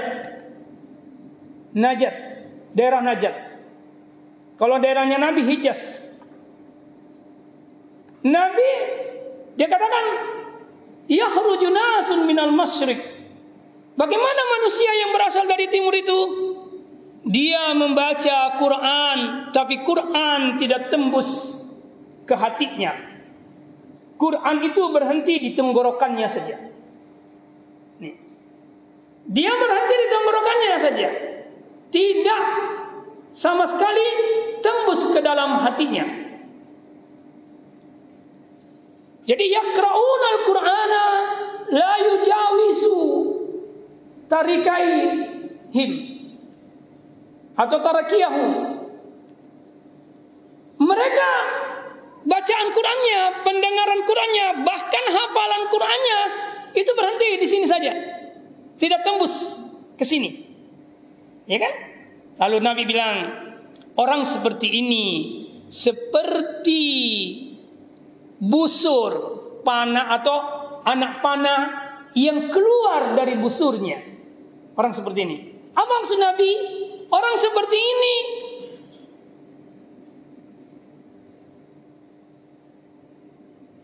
[1.75, 2.15] Najat,
[2.71, 3.35] daerah Najat.
[4.55, 6.07] Kalau daerahnya Nabi Hijaz.
[8.23, 8.71] Nabi
[9.59, 10.05] dia katakan
[11.11, 12.97] yakhruju nasun minal masyriq.
[13.97, 16.46] Bagaimana manusia yang berasal dari timur itu?
[17.27, 21.59] Dia membaca Quran, tapi Quran tidak tembus
[22.23, 22.95] ke hatinya.
[24.15, 26.55] Quran itu berhenti di tenggorokannya saja.
[29.27, 31.09] Dia berhenti di tenggorokannya saja.
[31.91, 32.41] Tidak
[33.35, 34.07] sama sekali
[34.63, 36.07] tembus ke dalam hatinya.
[39.27, 41.05] Jadi yakra'un al-Qur'ana
[41.75, 42.95] la yujawisu
[44.31, 44.95] tarikai
[45.75, 46.16] him
[47.57, 48.45] atau tarakiyahu.
[50.77, 51.29] Mereka
[52.23, 56.19] bacaan Qur'annya, pendengaran Qur'annya, bahkan hafalan Qur'annya
[56.77, 58.17] itu berhenti di sini saja
[58.77, 59.57] tidak tembus
[59.97, 60.45] ke sini.
[61.49, 61.73] Ya kan?
[62.37, 63.15] Lalu Nabi bilang,
[63.97, 65.05] orang seperti ini
[65.67, 66.83] seperti
[68.37, 69.11] busur
[69.65, 70.37] panah atau
[70.85, 71.61] anak panah
[72.13, 73.99] yang keluar dari busurnya.
[74.77, 75.37] Orang seperti ini.
[75.73, 76.51] Apa maksud Nabi?
[77.07, 78.15] Orang seperti ini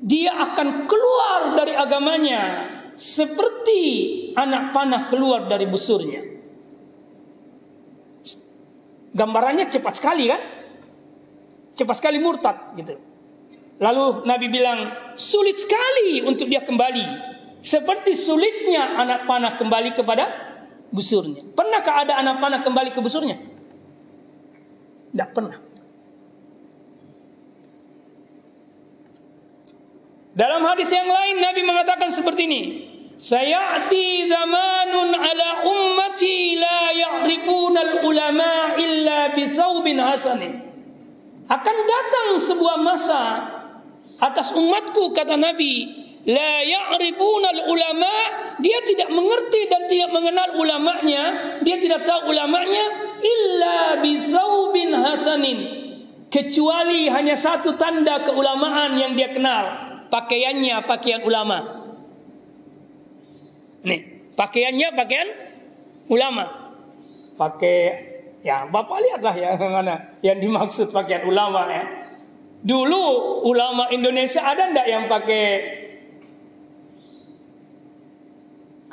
[0.04, 2.42] dia akan keluar dari agamanya
[2.94, 3.82] seperti
[4.36, 6.22] anak panah keluar dari busurnya.
[9.14, 10.42] Gambarannya cepat sekali kan?
[11.74, 13.00] Cepat sekali murtad gitu.
[13.80, 14.80] Lalu Nabi bilang
[15.16, 17.32] sulit sekali untuk dia kembali.
[17.64, 20.53] Seperti sulitnya anak panah kembali kepada
[20.93, 21.41] busurnya.
[21.58, 23.41] Pernahkah ada anak panah kembali ke busurnya?
[25.10, 25.58] Tidak pernah.
[30.34, 32.62] Dalam hadis yang lain Nabi mengatakan seperti ini.
[33.13, 40.53] Sayati zamanun ala ummati la ya'rifuna al-ulama illa bisawbin hasanin.
[41.45, 43.23] Akan datang sebuah masa
[44.17, 48.14] atas umatku kata Nabi, la ya'rifuna al-ulama,
[48.64, 51.24] dia tidak mengerti dan tidak mengenal ulamanya,
[51.64, 52.86] dia tidak tahu ulamanya
[53.20, 55.60] illa bisawbin hasanin.
[56.34, 61.86] Kecuali hanya satu tanda keulamaan yang dia kenal pakaiannya pakaian ulama.
[63.86, 65.30] Nih, pakaiannya pakaian
[66.10, 66.46] ulama.
[67.38, 67.78] Pakai
[68.44, 71.84] Ya, Bapak lihatlah yang mana yang dimaksud pakaian ulama ya.
[72.64, 75.44] Dulu ulama Indonesia ada ndak yang pakai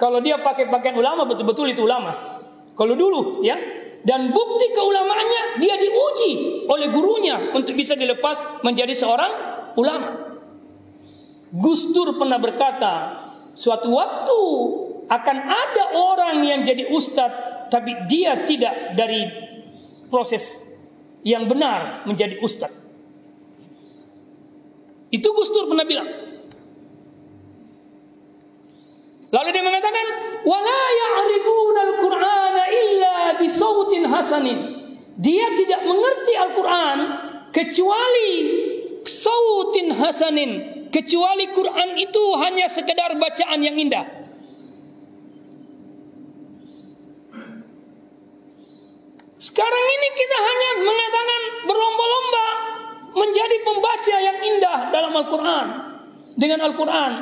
[0.01, 2.41] Kalau dia pakai pakaian ulama betul-betul itu ulama.
[2.73, 3.61] Kalau dulu ya.
[4.01, 9.33] Dan bukti keulamaannya dia diuji oleh gurunya untuk bisa dilepas menjadi seorang
[9.77, 10.41] ulama.
[11.53, 12.93] Gus Dur pernah berkata,
[13.53, 14.41] suatu waktu
[15.05, 19.29] akan ada orang yang jadi ustadz tapi dia tidak dari
[20.09, 20.65] proses
[21.21, 22.81] yang benar menjadi ustadz.
[25.13, 26.09] Itu Gus Dur pernah bilang.
[29.31, 30.07] Lalu dia mengatakan,
[30.43, 30.81] "Wala
[31.87, 34.59] al-Qur'ana illa bisautin hasanin."
[35.21, 36.99] Dia tidak mengerti Al-Qur'an
[37.53, 38.31] kecuali
[39.05, 40.51] sautin hasanin,
[40.89, 44.07] kecuali Quran itu hanya sekedar bacaan yang indah.
[49.41, 52.47] Sekarang ini kita hanya mengatakan berlomba-lomba
[53.17, 55.67] menjadi pembaca yang indah dalam Al-Quran
[56.37, 57.13] dengan Al-Quran.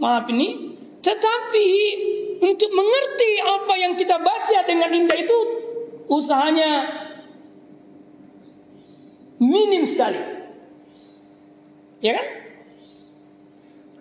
[0.00, 0.69] Maaf ini
[1.00, 1.68] tetapi
[2.40, 5.38] untuk mengerti apa yang kita baca dengan indah itu
[6.08, 6.72] usahanya
[9.40, 10.20] minim sekali.
[12.00, 12.26] Ya kan?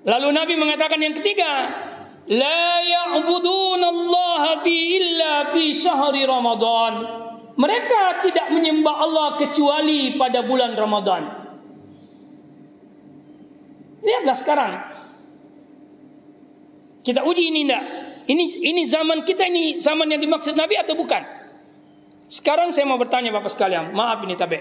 [0.08, 1.52] Lalu Nabi mengatakan yang ketiga,
[2.32, 6.94] la ya'budun Allah bi illa fi syahri Ramadan.
[7.60, 11.24] Mereka tidak menyembah Allah kecuali pada bulan Ramadan.
[14.00, 14.74] Lihatlah sekarang
[17.04, 17.84] kita uji ini enggak.
[18.30, 21.24] Ini ini zaman kita ini zaman yang dimaksud Nabi atau bukan?
[22.30, 24.60] Sekarang saya mau bertanya Bapak sekalian, maaf ini tabe.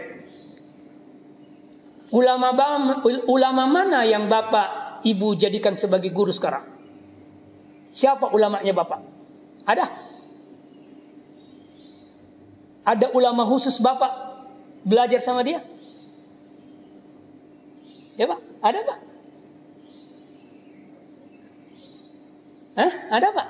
[2.09, 2.57] Ulama
[3.29, 6.65] ulama mana yang Bapak Ibu jadikan sebagai guru sekarang?
[7.93, 9.01] Siapa ulamanya Bapak?
[9.69, 9.85] Ada?
[12.89, 14.09] Ada ulama khusus Bapak
[14.81, 15.61] belajar sama dia?
[18.17, 18.99] Ya Pak, ada Pak?
[22.79, 22.93] Hah?
[23.11, 23.49] Ada Pak?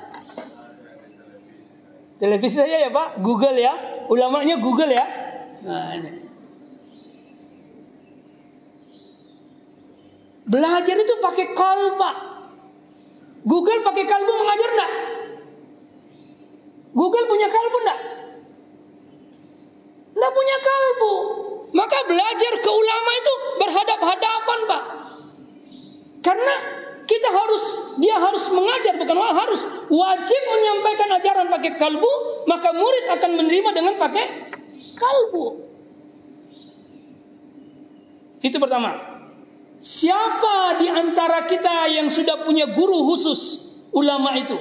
[2.16, 3.76] Televisi saja ya Pak, Google ya.
[4.08, 5.04] Ulamanya Google ya.
[5.68, 6.10] Nah, ini.
[10.48, 12.16] Belajar itu pakai kol Pak.
[13.44, 14.92] Google pakai kalbu mengajar enggak?
[16.96, 18.00] Google punya kalbu enggak?
[20.16, 21.14] Enggak punya kalbu.
[21.76, 24.82] Maka belajar ke ulama itu berhadap-hadapan Pak.
[26.24, 26.77] Karena
[27.08, 27.64] kita harus
[27.96, 32.12] dia harus mengajar bukan harus wajib menyampaikan ajaran pakai kalbu
[32.44, 34.24] maka murid akan menerima dengan pakai
[34.92, 35.44] kalbu.
[38.44, 39.18] Itu pertama.
[39.78, 43.62] Siapa di antara kita yang sudah punya guru khusus
[43.94, 44.58] ulama itu?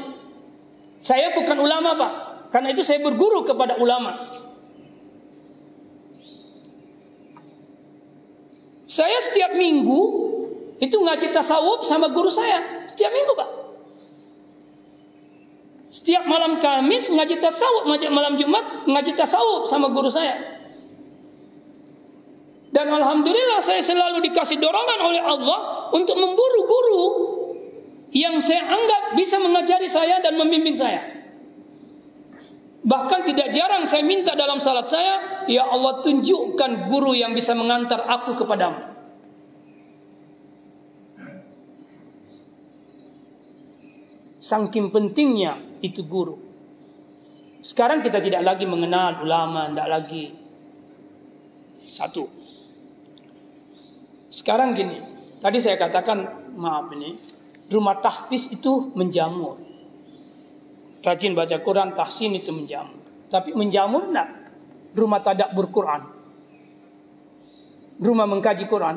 [1.02, 2.12] Saya bukan ulama pak.
[2.54, 4.40] Karena itu saya berguru kepada ulama.
[8.88, 10.00] Saya setiap minggu
[10.78, 13.50] itu ngaji tasawuf sama guru saya setiap minggu pak.
[15.88, 20.58] Setiap malam Kamis ngaji tasawuf, malam Jumat ngaji tasawuf sama guru saya.
[22.70, 27.04] Dan alhamdulillah saya selalu dikasih dorongan oleh Allah untuk memburu guru
[28.12, 31.02] yang saya anggap bisa mengajari saya dan membimbing saya.
[32.88, 38.04] Bahkan tidak jarang saya minta dalam salat saya, ya Allah tunjukkan guru yang bisa mengantar
[38.04, 38.97] aku kepadamu.
[44.48, 46.40] Sangking pentingnya itu guru.
[47.60, 50.32] Sekarang kita tidak lagi mengenal ulama, tidak lagi.
[51.92, 52.32] Satu.
[54.32, 55.04] Sekarang gini,
[55.44, 57.20] tadi saya katakan, maaf ini,
[57.68, 59.60] rumah tahfiz itu menjamur.
[61.04, 63.04] Rajin baca Quran, tahsin itu menjamur.
[63.28, 64.32] Tapi menjamur enggak?
[64.96, 66.02] Rumah tadabbur Quran.
[68.00, 68.96] Rumah mengkaji Quran.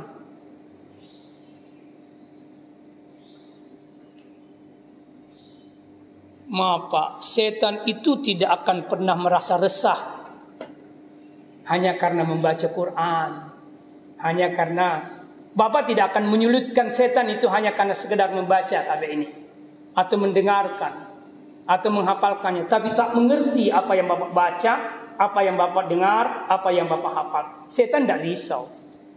[6.50, 10.18] Maaf Pak, setan itu tidak akan pernah merasa resah
[11.70, 13.30] hanya karena membaca Quran,
[14.18, 14.88] hanya karena
[15.54, 19.30] Bapak tidak akan menyulitkan setan itu hanya karena sekedar membaca kata ini
[19.94, 21.06] atau mendengarkan
[21.70, 24.72] atau menghafalkannya, tapi tak mengerti apa yang Bapak baca,
[25.22, 27.44] apa yang Bapak dengar, apa yang Bapak hafal.
[27.70, 28.66] Setan tidak risau.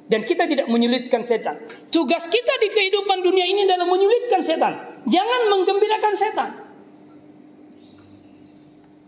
[0.06, 1.58] Dan kita tidak menyulitkan setan.
[1.90, 5.02] Tugas kita di kehidupan dunia ini adalah menyulitkan setan.
[5.10, 6.63] Jangan menggembirakan setan.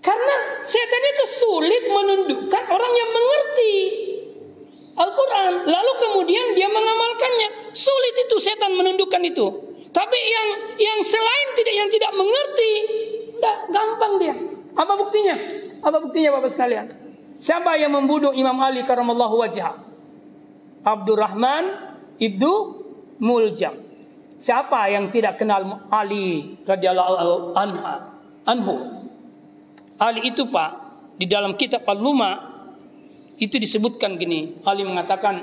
[0.05, 3.73] Karena setan itu sulit menundukkan orang yang mengerti
[4.95, 5.65] Al-Quran.
[5.65, 7.73] Lalu kemudian dia mengamalkannya.
[7.73, 9.49] Sulit itu setan menundukkan itu.
[9.89, 10.47] Tapi yang
[10.77, 12.71] yang selain tidak yang tidak mengerti,
[13.33, 14.35] tidak gampang dia.
[14.75, 15.35] Apa buktinya?
[15.81, 16.85] Apa buktinya Bapak sekalian?
[17.41, 19.75] Siapa yang membunuh Imam Ali karamallahu wajah?
[20.85, 21.63] Abdurrahman
[22.21, 22.53] ibnu
[23.19, 23.73] Muljam.
[24.35, 27.55] Siapa yang tidak kenal Ali radhiyallahu?
[28.45, 29.04] Anhu.
[30.01, 30.71] Ali itu Pak
[31.15, 32.55] di dalam kitab Al-Luma
[33.39, 34.59] itu disebutkan gini.
[34.67, 35.39] Ali mengatakan,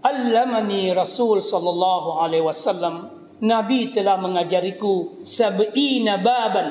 [0.00, 3.12] "Allamani Rasul sallallahu alaihi wasallam
[3.44, 6.66] Nabi telah mengajariku sab'ina baban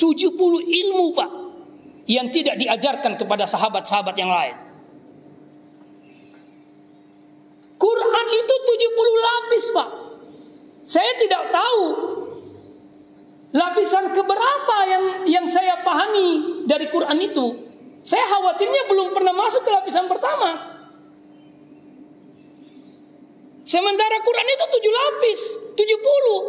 [0.00, 1.30] 70 ilmu Pak
[2.04, 4.56] yang tidak diajarkan kepada sahabat-sahabat yang lain.
[7.80, 9.90] Quran itu 70 lapis, Pak.
[10.84, 11.84] Saya tidak tahu
[13.54, 17.46] lapisan keberapa yang yang saya pahami dari Quran itu.
[18.04, 20.74] Saya khawatirnya belum pernah masuk ke lapisan pertama.
[23.64, 25.40] Sementara Quran itu tujuh lapis,
[25.72, 26.40] tujuh puluh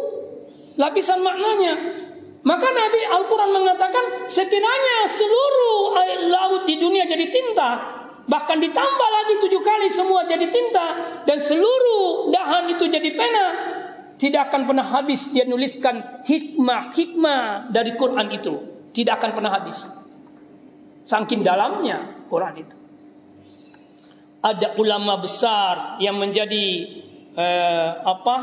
[0.76, 2.04] lapisan maknanya.
[2.46, 7.70] Maka Nabi Al-Quran mengatakan sekiranya seluruh air laut di dunia jadi tinta,
[8.30, 10.86] bahkan ditambah lagi tujuh kali semua jadi tinta,
[11.26, 13.46] dan seluruh dahan itu jadi pena,
[14.16, 18.54] tidak akan pernah habis dia nuliskan hikmah-hikmah dari Quran itu.
[18.96, 19.84] Tidak akan pernah habis.
[21.04, 22.76] Saking dalamnya Quran itu.
[24.40, 26.66] Ada ulama besar yang menjadi
[27.36, 28.36] eh, apa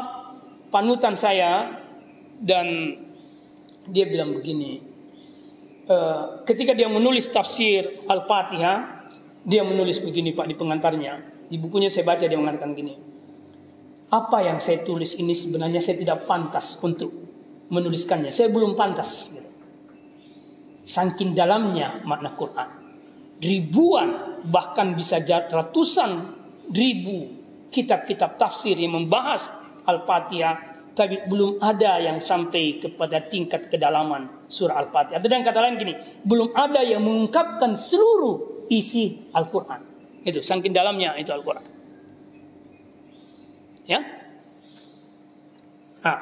[0.69, 1.73] panutan saya
[2.37, 2.97] dan
[3.87, 4.79] dia bilang begini,
[5.91, 9.07] uh, ketika dia menulis tafsir Al-Fatihah,
[9.43, 11.13] dia menulis begini Pak di pengantarnya.
[11.51, 12.95] Di bukunya saya baca dia mengatakan begini,
[14.13, 17.09] apa yang saya tulis ini sebenarnya saya tidak pantas untuk
[17.73, 18.29] menuliskannya.
[18.29, 19.33] Saya belum pantas.
[19.33, 19.49] Gitu.
[20.85, 22.69] Saking dalamnya makna Quran.
[23.41, 26.11] Ribuan bahkan bisa ratusan
[26.69, 27.41] ribu
[27.73, 29.49] kitab-kitab tafsir yang membahas
[29.89, 35.17] Al-Fatihah tapi belum ada yang sampai kepada tingkat kedalaman surah Al-Fatihah.
[35.17, 39.81] Atau dengan kata lain gini, belum ada yang mengungkapkan seluruh isi Al-Quran.
[40.21, 41.72] Itu, saking dalamnya itu Al-Quran.
[43.83, 43.99] Ya?
[46.03, 46.19] Nah.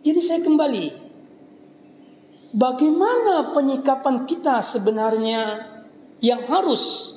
[0.00, 0.86] Jadi saya kembali.
[2.50, 5.70] Bagaimana penyikapan kita sebenarnya
[6.18, 7.14] yang harus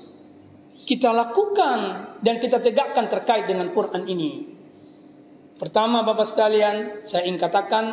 [0.84, 1.80] kita lakukan
[2.21, 4.45] dan kita tegakkan terkait dengan Quran ini.
[5.57, 7.86] Pertama Bapak sekalian, saya ingin katakan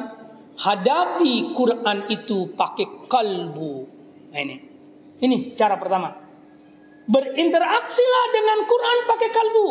[0.59, 3.75] hadapi Quran itu pakai kalbu.
[4.35, 4.57] Nah ini.
[5.21, 6.20] Ini cara pertama.
[7.11, 9.67] Berinteraksilah dengan Quran pakai kalbu.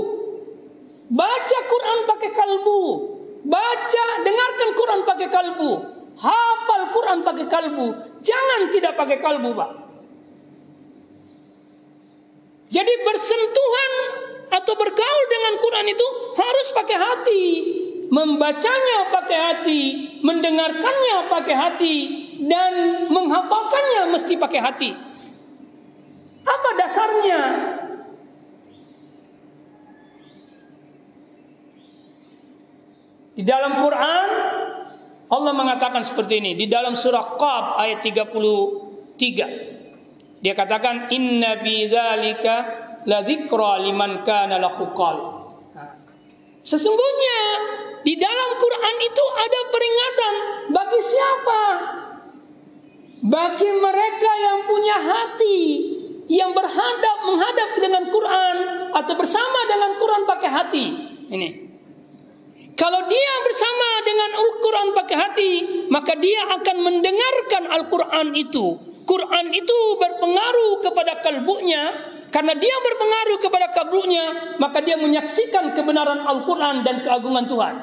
[1.09, 2.81] Baca Quran pakai kalbu.
[3.47, 5.71] Baca, dengarkan Quran pakai kalbu.
[6.19, 7.87] Hafal Quran pakai kalbu.
[8.19, 9.71] Jangan tidak pakai kalbu, Pak.
[12.69, 13.93] Jadi bersentuhan
[14.51, 17.43] atau bergaul dengan Quran itu harus pakai hati.
[18.09, 19.81] Membacanya pakai hati,
[20.25, 21.95] mendengarkannya pakai hati,
[22.49, 24.89] dan menghafalkannya mesti pakai hati.
[26.49, 27.41] Apa dasarnya?
[33.39, 34.29] Di dalam Quran
[35.29, 42.55] Allah mengatakan seperti ini di dalam surah Qaf ayat 33 dia katakan inna bidzalika
[43.07, 44.91] la dzikra liman kana lahu.
[46.65, 47.39] Sesungguhnya
[48.03, 50.33] di dalam Quran itu ada peringatan
[50.75, 51.61] bagi siapa?
[53.19, 55.98] Bagi mereka yang punya hati
[56.29, 58.55] yang berhadap menghadap dengan Quran
[58.93, 60.85] atau bersama dengan Quran pakai hati.
[61.29, 61.49] Ini.
[62.77, 65.51] Kalau dia bersama dengan Al-Quran pakai hati,
[65.91, 71.81] maka dia akan mendengarkan Al-Quran itu Quran itu berpengaruh kepada kalbunya
[72.29, 74.25] karena dia berpengaruh kepada kalbunya
[74.61, 77.75] maka dia menyaksikan kebenaran Al-Quran dan keagungan Tuhan.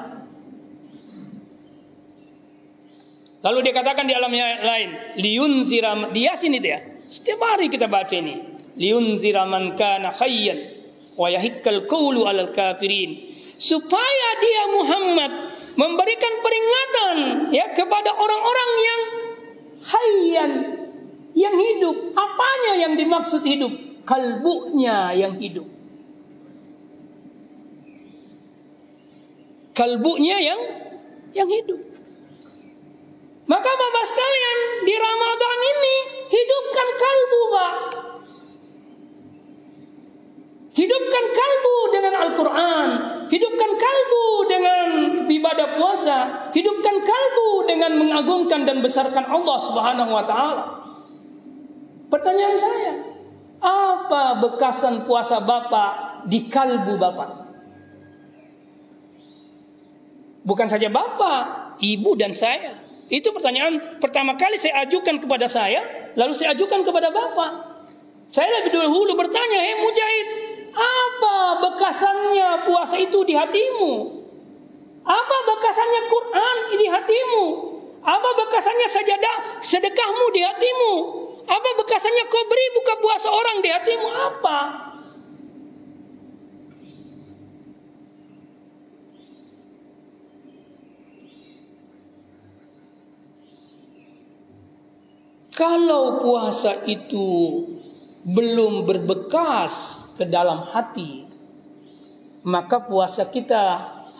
[3.42, 4.88] Lalu dia katakan di alam yang lain,
[5.18, 6.95] liun ziram dia sini dia.
[7.06, 8.58] Setiap hari kita baca ini.
[8.76, 10.76] Liun ziraman kana khayyan
[11.16, 13.32] wa alal kafirin.
[13.56, 15.32] Supaya dia Muhammad
[15.80, 17.16] memberikan peringatan
[17.54, 19.02] ya kepada orang-orang yang
[19.80, 20.52] hayyan
[21.32, 21.96] yang hidup.
[22.12, 23.72] Apanya yang dimaksud hidup?
[24.04, 25.66] Kalbunya yang hidup.
[29.76, 30.60] Kalbunya yang
[31.36, 31.95] yang hidup.
[33.46, 37.74] Maka Bapak sekalian, di Ramadan ini hidupkan kalbu, Pak.
[40.76, 42.88] Hidupkan kalbu dengan Al-Quran.
[43.30, 44.86] Hidupkan kalbu dengan
[45.24, 46.18] ibadah puasa.
[46.52, 50.64] Hidupkan kalbu dengan mengagungkan dan besarkan Allah Subhanahu wa taala.
[52.12, 52.92] Pertanyaan saya,
[53.62, 57.30] apa bekasan puasa Bapak di kalbu Bapak?
[60.46, 62.85] Bukan saja Bapak, Ibu dan saya.
[63.06, 67.50] Itu pertanyaan pertama kali saya ajukan kepada saya, lalu saya ajukan kepada Bapak.
[68.34, 70.28] Saya lebih dulu bertanya, "Hei Mujahid,
[70.74, 73.92] apa bekasannya puasa itu di hatimu?
[75.06, 77.44] Apa bekasannya Quran di hatimu?
[78.02, 80.94] Apa bekasannya sajadah sedekahmu di hatimu?
[81.46, 84.06] Apa bekasannya kau beri buka puasa orang di hatimu?
[84.10, 84.85] Apa?"
[95.56, 97.64] Kalau puasa itu
[98.28, 101.24] belum berbekas ke dalam hati,
[102.44, 103.64] maka puasa kita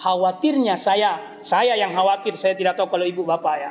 [0.01, 3.71] khawatirnya saya, saya yang khawatir, saya tidak tahu kalau ibu bapak ya.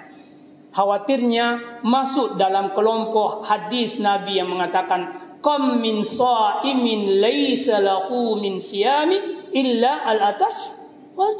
[0.77, 9.49] Khawatirnya masuk dalam kelompok hadis Nabi yang mengatakan Qam min sa'imin laysa lahu min siyami
[9.57, 10.85] illa al-atas
[11.17, 11.33] wal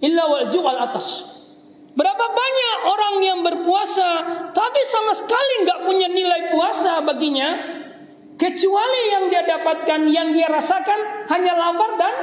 [0.00, 1.33] Illa wal al-atas.
[1.94, 4.10] Berapa banyak orang yang berpuasa
[4.50, 7.54] tapi sama sekali nggak punya nilai puasa baginya
[8.34, 12.14] kecuali yang dia dapatkan yang dia rasakan hanya lapar dan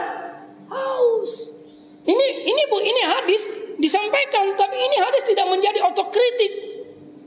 [0.68, 1.56] haus.
[2.04, 3.48] Ini ini Bu, ini hadis
[3.80, 6.52] disampaikan tapi ini hadis tidak menjadi otokritik.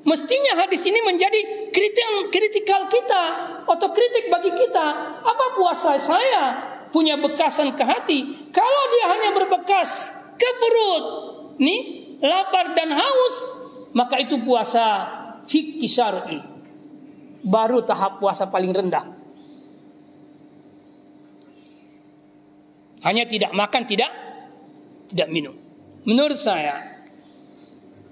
[0.05, 3.23] Mestinya hadis ini menjadi kritik kritikal kita,
[3.65, 4.87] otokritik bagi kita.
[5.25, 6.43] Apa puasa saya
[6.93, 8.53] punya bekasan ke hati?
[8.53, 11.05] Kalau dia hanya berbekas ke perut,
[11.57, 13.37] nih lapar dan haus,
[13.95, 14.85] maka itu puasa
[15.47, 16.39] fikih syar'i.
[17.45, 19.05] Baru tahap puasa paling rendah.
[23.05, 24.09] Hanya tidak makan, tidak
[25.13, 25.53] tidak minum.
[26.09, 27.05] Menurut saya,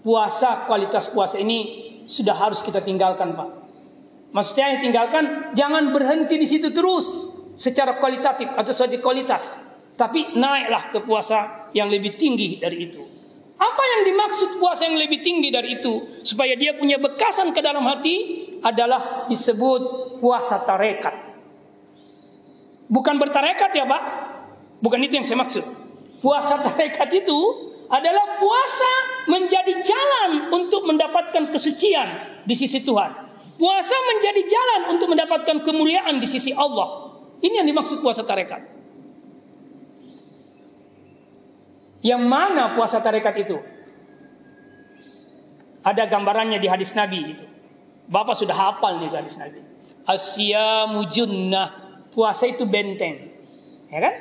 [0.05, 3.51] puasa kualitas puasa ini sudah harus kita tinggalkan, Pak.
[4.33, 7.05] Maksudnya tinggalkan, jangan berhenti di situ terus
[7.57, 9.43] secara kualitatif atau secara kualitas.
[9.93, 13.22] Tapi naiklah ke puasa yang lebih tinggi dari itu.
[13.63, 16.03] Apa yang dimaksud puasa yang lebih tinggi dari itu?
[16.27, 21.15] Supaya dia punya bekasan ke dalam hati adalah disebut puasa tarekat.
[22.91, 24.03] Bukan bertarekat ya Pak.
[24.83, 25.63] Bukan itu yang saya maksud.
[26.19, 27.39] Puasa tarekat itu
[27.87, 28.93] adalah puasa
[29.31, 33.15] menjadi jalan untuk mendapatkan kesucian di sisi Tuhan.
[33.63, 37.15] Puasa menjadi jalan untuk mendapatkan kemuliaan di sisi Allah.
[37.39, 38.82] Ini yang dimaksud puasa tarekat.
[42.03, 43.57] Yang mana puasa tarekat itu?
[45.87, 47.47] Ada gambarannya di hadis Nabi itu.
[48.11, 49.63] Bapak sudah hafal nih hadis Nabi.
[50.03, 52.03] Asyamu junnah.
[52.11, 53.33] Puasa itu benteng.
[53.89, 54.15] Ya kan?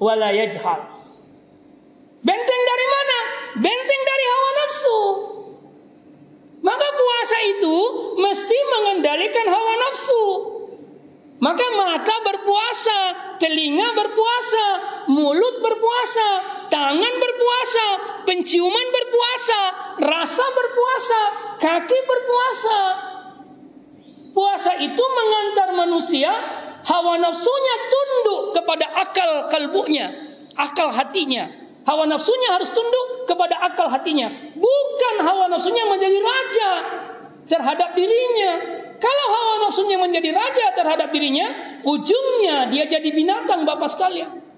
[0.00, 0.80] Wala yajhal.
[2.20, 3.18] Benteng dari mana?
[3.60, 4.98] Benteng dari hawa nafsu.
[6.60, 7.76] Maka puasa itu
[8.20, 10.24] mesti mengendalikan hawa nafsu.
[11.40, 12.98] Maka mata berpuasa,
[13.40, 14.64] telinga berpuasa,
[15.08, 16.28] mulut berpuasa,
[16.68, 17.86] tangan berpuasa,
[18.28, 19.60] penciuman berpuasa,
[20.04, 21.20] rasa berpuasa,
[21.56, 22.78] kaki berpuasa.
[24.36, 26.30] Puasa itu mengantar manusia
[26.84, 30.12] hawa nafsunya tunduk kepada akal kalbunya,
[30.60, 31.48] akal hatinya.
[31.88, 36.70] Hawa nafsunya harus tunduk kepada akal hatinya, bukan hawa nafsunya menjadi raja
[37.48, 44.50] terhadap dirinya, kalau hawa nafsunya menjadi raja terhadap dirinya, ujungnya dia jadi binatang Bapak sekalian.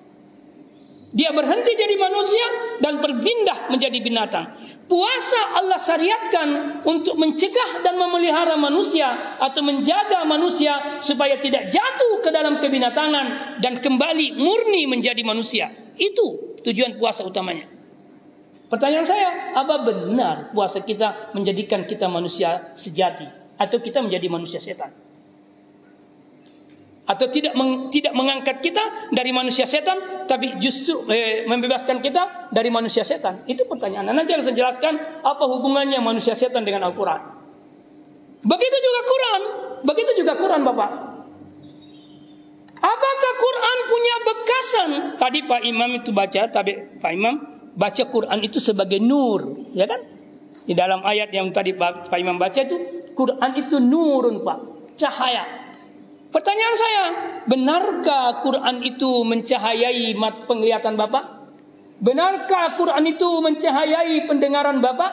[1.12, 2.46] Dia berhenti jadi manusia
[2.80, 4.48] dan berpindah menjadi binatang.
[4.88, 12.32] Puasa Allah syariatkan untuk mencegah dan memelihara manusia atau menjaga manusia supaya tidak jatuh ke
[12.32, 15.68] dalam kebinatangan dan kembali murni menjadi manusia.
[16.00, 17.68] Itu tujuan puasa utamanya.
[18.72, 23.41] Pertanyaan saya, apa benar puasa kita menjadikan kita manusia sejati?
[23.62, 24.90] Atau kita menjadi manusia setan?
[27.02, 32.70] Atau tidak meng, tidak mengangkat kita dari manusia setan tapi justru eh, membebaskan kita dari
[32.70, 33.42] manusia setan?
[33.46, 34.10] Itu pertanyaan.
[34.10, 37.20] Nanti saya jelaskan apa hubungannya manusia setan dengan Al-Quran.
[38.42, 39.42] Begitu juga Quran.
[39.82, 40.90] Begitu juga Quran Bapak.
[42.82, 44.90] Apakah Quran punya bekasan?
[45.18, 47.34] Tadi Pak Imam itu baca tapi Pak Imam
[47.78, 50.02] baca Quran itu sebagai nur ya kan?
[50.62, 54.58] Di dalam ayat yang tadi Pak Imam baca itu Quran itu nurun Pak,
[54.96, 55.44] cahaya.
[56.32, 57.04] Pertanyaan saya,
[57.44, 61.44] benarkah Quran itu mencahayai mat penglihatan Bapak?
[62.00, 65.12] Benarkah Quran itu mencahayai pendengaran Bapak?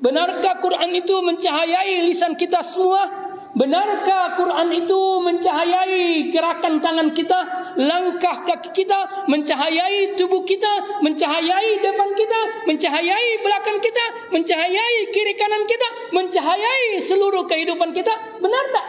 [0.00, 3.33] Benarkah Quran itu mencahayai lisan kita semua?
[3.54, 7.38] Benarkah Quran itu mencahayai gerakan tangan kita,
[7.78, 15.62] langkah kaki kita, mencahayai tubuh kita, mencahayai depan kita, mencahayai belakang kita, mencahayai kiri kanan
[15.70, 18.42] kita, mencahayai seluruh kehidupan kita?
[18.42, 18.86] Benar tak?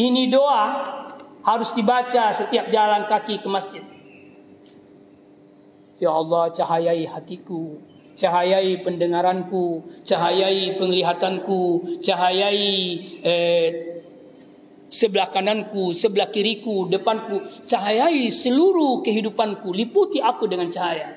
[0.00, 0.64] Ini doa
[1.44, 3.84] harus dibaca setiap jalan kaki ke masjid.
[6.00, 7.82] Ya Allah, cahayai hatiku,
[8.18, 11.62] cahayai pendengaranku, cahayai penglihatanku,
[12.02, 12.74] cahayai
[13.22, 13.68] eh,
[14.90, 21.14] sebelah kananku, sebelah kiriku, depanku, cahayai seluruh kehidupanku, liputi aku dengan cahaya.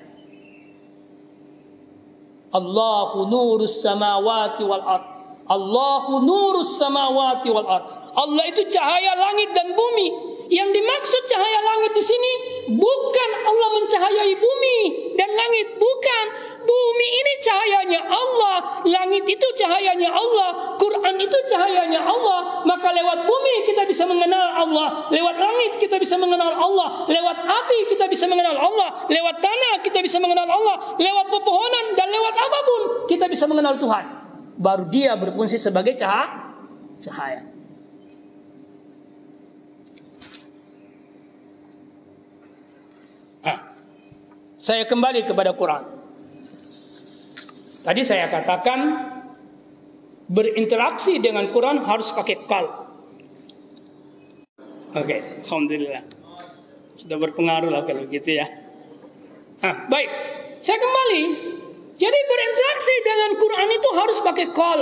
[2.51, 5.05] Allahu nurus samawati wal ard.
[5.47, 7.85] Allahu nurus samawati wal ard.
[8.11, 10.29] Allah itu cahaya langit dan bumi.
[10.51, 12.31] Yang dimaksud cahaya langit di sini
[12.75, 14.79] bukan Allah mencahayai bumi
[15.15, 16.25] dan langit, bukan.
[16.61, 22.61] Bumi ini cahayanya Allah, langit itu cahayanya Allah, Quran itu cahayanya Allah.
[22.69, 27.89] Maka lewat bumi kita bisa mengenal Allah, lewat langit kita bisa mengenal Allah, lewat api
[27.89, 32.59] kita bisa mengenal Allah, lewat tanah kita bisa mengenal Allah, lewat pepohonan dan lewat apa
[32.61, 34.05] pun kita bisa mengenal Tuhan.
[34.61, 36.53] Baru dia berfungsi sebagai cahaya.
[37.01, 37.41] cahaya.
[43.41, 43.73] Ah,
[44.61, 46.00] saya kembali kepada Quran.
[47.81, 48.79] Tadi saya katakan
[50.29, 52.65] berinteraksi dengan Quran harus pakai kal.
[54.91, 56.03] Oke, okay, alhamdulillah.
[56.93, 58.45] Sudah berpengaruh lah kalau gitu ya.
[59.65, 60.09] Ah, baik.
[60.61, 61.23] Saya kembali.
[61.97, 64.81] Jadi berinteraksi dengan Quran itu harus pakai kal.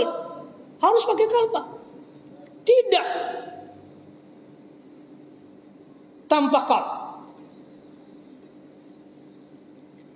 [0.80, 1.66] Harus pakai kal, Pak.
[2.68, 3.08] Tidak
[6.28, 6.86] tanpa kal.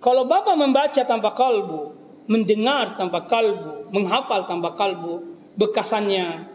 [0.03, 5.23] Kalau Bapak membaca tanpa kalbu, mendengar tanpa kalbu, menghafal tanpa kalbu,
[5.59, 6.47] bekasannya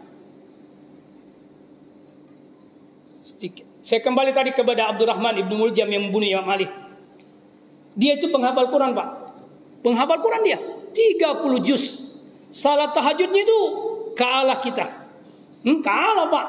[3.23, 3.65] sedikit.
[3.79, 6.67] Saya kembali tadi kepada Abdurrahman ibnu Muljam yang membunuh Imam Ali.
[7.95, 9.07] Dia itu penghafal Quran, Pak.
[9.81, 10.59] Penghafal Quran dia.
[10.93, 12.13] 30 juz.
[12.49, 13.59] Salat tahajudnya itu
[14.17, 14.85] kalah kita.
[15.63, 16.45] Hmm, kalah, Pak.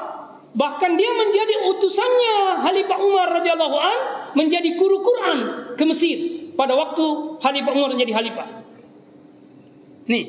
[0.51, 3.97] Bahkan dia menjadi utusannya Khalifah Umar radhiyallahu an
[4.35, 5.37] menjadi guru Quran
[5.79, 8.60] ke Mesir pada waktu Khalifah Umar menjadi Khalifah.
[10.11, 10.25] Nih.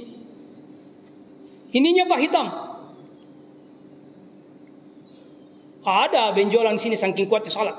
[1.75, 2.47] Ininya Pak hitam.
[5.83, 7.75] Ada benjolan sini saking kuatnya salat.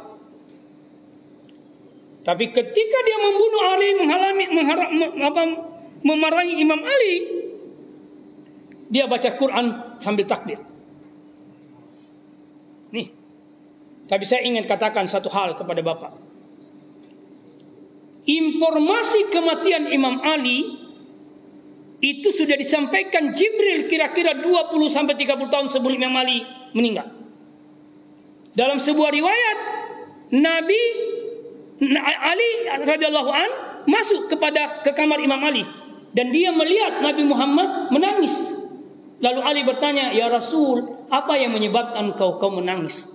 [2.24, 4.89] Tapi ketika dia membunuh Ali, menghalami, mengharap,
[6.04, 7.16] memarahi Imam Ali,
[8.91, 10.60] dia baca Quran sambil takbir.
[12.91, 13.08] Nih.
[14.04, 16.34] Tapi saya ingin katakan satu hal kepada Bapak
[18.24, 20.80] informasi kematian Imam Ali
[22.04, 26.43] itu sudah disampaikan Jibril kira-kira 20 sampai 30 tahun sebelum Imam Ali
[26.76, 27.08] meninggal.
[28.51, 29.58] Dalam sebuah riwayat
[30.36, 30.84] Nabi
[32.04, 32.49] Ali
[32.84, 33.49] radhiyallahu an
[33.88, 35.64] masuk kepada ke kamar Imam Ali
[36.12, 38.36] dan dia melihat Nabi Muhammad menangis.
[39.24, 43.08] Lalu Ali bertanya, "Ya Rasul, apa yang menyebabkan kau kau menangis?"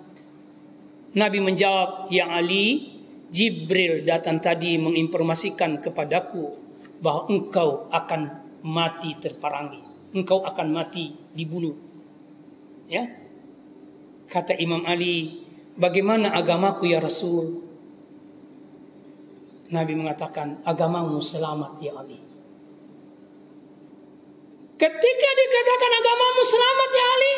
[1.13, 2.97] Nabi menjawab, "Ya Ali,
[3.29, 6.57] Jibril datang tadi menginformasikan kepadaku
[7.05, 10.13] bahwa engkau akan mati terparangi.
[10.17, 11.77] Engkau akan mati dibunuh.
[12.89, 13.05] Ya.
[14.29, 15.45] Kata Imam Ali,
[15.77, 17.65] bagaimana agamaku ya Rasul?
[19.69, 22.17] Nabi mengatakan, agamamu selamat ya Ali.
[24.79, 27.35] Ketika dikatakan agamamu selamat ya Ali,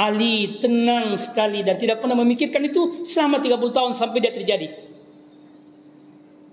[0.00, 4.68] Ali tenang sekali dan tidak pernah memikirkan itu selama 30 tahun sampai dia terjadi.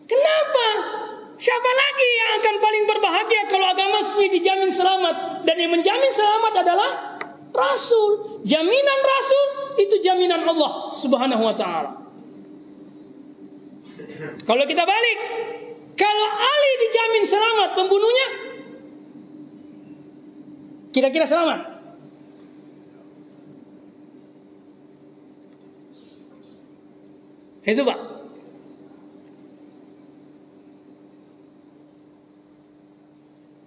[0.08, 0.68] Kenapa?
[1.38, 5.46] Siapa lagi yang akan paling berbahagia kalau agama sudah dijamin selamat?
[5.46, 6.92] Dan yang menjamin selamat adalah
[7.54, 8.42] Rasul.
[8.42, 9.46] Jaminan Rasul
[9.78, 11.92] itu jaminan Allah subhanahu wa ta'ala.
[14.50, 15.20] Kalau kita balik.
[15.94, 18.28] Kalau Ali dijamin selamat pembunuhnya.
[20.90, 21.60] Kira-kira selamat.
[27.62, 28.17] Itu pak.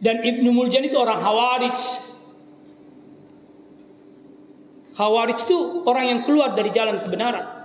[0.01, 1.81] Dan Ibnu Muljan itu orang Hawarij.
[4.97, 7.61] Hawarij itu orang yang keluar dari jalan kebenaran.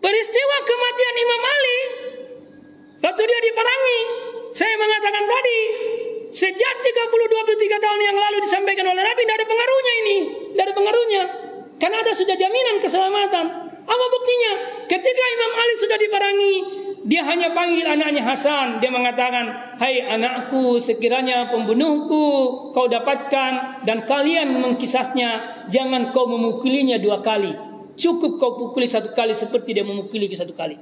[0.00, 1.78] Peristiwa kematian Imam Ali
[3.02, 4.00] waktu dia diperangi,
[4.54, 5.58] saya mengatakan tadi,
[6.30, 10.16] sejak 32-33 tahun yang lalu disampaikan oleh Nabi, tidak ada pengaruhnya ini,
[10.52, 11.22] tidak ada pengaruhnya.
[11.76, 13.46] Karena ada sudah jaminan keselamatan.
[13.86, 14.52] Apa buktinya?
[14.86, 16.54] Ketika Imam Ali sudah diperangi,
[17.06, 18.82] dia hanya panggil anaknya Hasan.
[18.82, 22.26] Dia mengatakan, Hai anakku, sekiranya pembunuhku
[22.74, 27.54] kau dapatkan dan kalian mengkisasnya, jangan kau memukulinya dua kali.
[27.94, 30.76] Cukup kau pukuli satu kali seperti dia memukuli satu kali.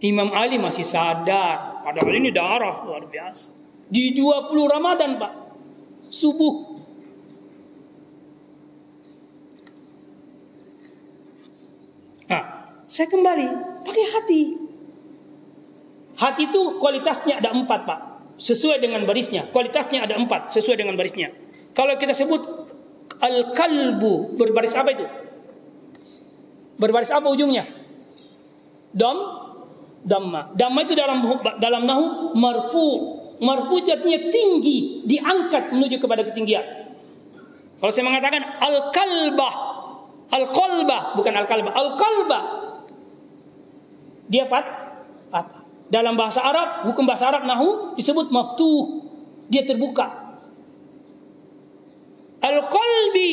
[0.00, 1.84] Imam Ali masih sadar.
[1.84, 3.52] Padahal ini darah luar biasa.
[3.92, 5.32] Di 20 Ramadan, Pak.
[6.08, 6.77] Subuh.
[12.28, 12.42] Nah,
[12.88, 13.46] saya kembali
[13.84, 14.42] pakai hati.
[16.18, 18.00] Hati itu kualitasnya ada empat, Pak.
[18.38, 19.48] Sesuai dengan barisnya.
[19.50, 21.34] Kualitasnya ada empat, sesuai dengan barisnya.
[21.74, 22.42] Kalau kita sebut
[23.18, 25.06] al-kalbu, berbaris apa itu?
[26.78, 27.66] Berbaris apa ujungnya?
[28.94, 29.18] Dom,
[30.06, 30.54] damma.
[30.54, 31.22] Damma itu dalam
[31.58, 32.04] dalam nahu
[32.38, 32.88] marfu.
[33.38, 36.66] Marfu artinya tinggi, diangkat menuju kepada ketinggian.
[37.78, 39.54] Kalau saya mengatakan al-kalbah,
[40.28, 42.42] al-qalbah, bukan al-kalbah, al-kalbah.
[44.28, 44.66] Dia pat,
[45.32, 45.64] patah.
[45.88, 49.08] Dalam bahasa Arab, hukum bahasa Arab nahu disebut maftuh.
[49.48, 50.36] Dia terbuka.
[52.44, 53.30] Al-qalbi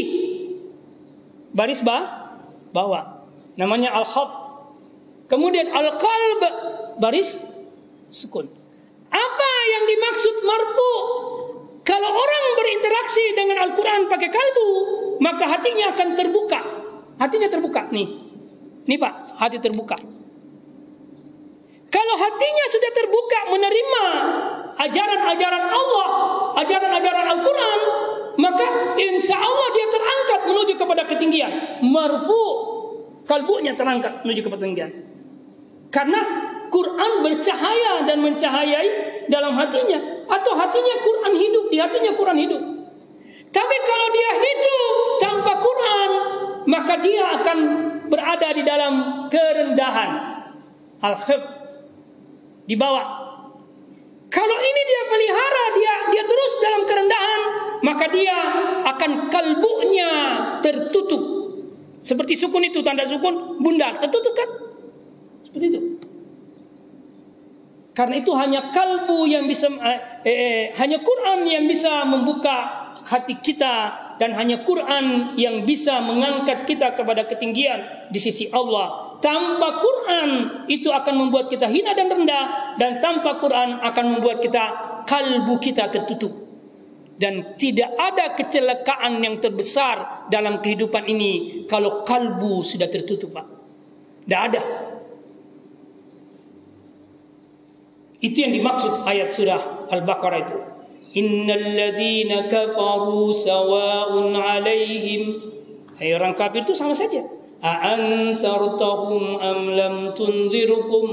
[1.52, 2.32] baris ba
[2.72, 3.28] bawah.
[3.60, 4.32] Namanya al-khab.
[5.28, 6.41] Kemudian al-qalb
[7.00, 7.36] baris
[8.08, 8.48] sukun.
[9.12, 10.93] Apa yang dimaksud marfu?
[11.86, 14.70] Kalau orang berinteraksi dengan Al-Quran pakai kalbu,
[15.22, 16.85] maka hatinya akan terbuka.
[17.16, 17.88] Hatinya terbuka.
[17.95, 18.07] Nih,
[18.86, 19.95] nih Pak, hati terbuka.
[21.88, 24.05] Kalau hatinya sudah terbuka menerima
[24.76, 26.07] ajaran-ajaran Allah,
[26.59, 27.80] ajaran-ajaran Al-Quran,
[28.36, 28.66] maka
[28.99, 31.51] insya Allah dia terangkat menuju kepada ketinggian.
[31.88, 32.43] Marfu,
[33.24, 34.91] kalbunya terangkat menuju kepada ketinggian.
[35.88, 36.20] Karena
[36.68, 38.89] Quran bercahaya dan mencahayai
[39.32, 40.28] dalam hatinya.
[40.28, 42.61] Atau hatinya Quran hidup, di hatinya Quran hidup.
[43.55, 46.09] Tapi kalau dia hidup tanpa Quran,
[46.66, 47.57] maka dia akan
[48.09, 48.93] berada di dalam
[49.30, 50.11] kerendahan.
[51.01, 51.41] Al-khib
[52.66, 53.26] di bawah.
[54.30, 57.41] Kalau ini dia pelihara, dia dia terus dalam kerendahan,
[57.86, 58.38] maka dia
[58.84, 60.11] akan kalbunya
[60.59, 61.24] tertutup.
[62.05, 64.49] Seperti sukun itu tanda sukun bundar tertutup kan?
[65.47, 65.80] Seperti itu.
[67.95, 73.76] Karena itu hanya kalbu yang bisa eh, eh, hanya Quran yang bisa membuka hati kita
[74.18, 79.18] dan hanya Quran yang bisa mengangkat kita kepada ketinggian di sisi Allah.
[79.22, 80.30] Tanpa Quran
[80.68, 84.64] itu akan membuat kita hina dan rendah dan tanpa Quran akan membuat kita
[85.06, 86.34] kalbu kita tertutup.
[87.16, 93.47] Dan tidak ada kecelakaan yang terbesar dalam kehidupan ini kalau kalbu sudah tertutup, Pak.
[94.28, 94.62] Tidak ada.
[98.20, 100.74] Itu yang dimaksud ayat surah Al-Baqarah itu.
[101.16, 105.39] Innal ladzina kafaru sawa'un 'alaihim.
[105.95, 107.24] Hai orang kafir itu sama saja.
[107.63, 111.07] A'ansartahum am lam tunzirhum.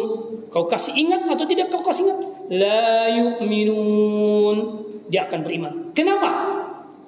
[0.50, 2.18] Kau kasih ingat atau tidak kau kasih ingat?
[2.50, 4.56] La yu'minun.
[5.06, 5.94] Dia akan beriman.
[5.94, 6.50] Kenapa?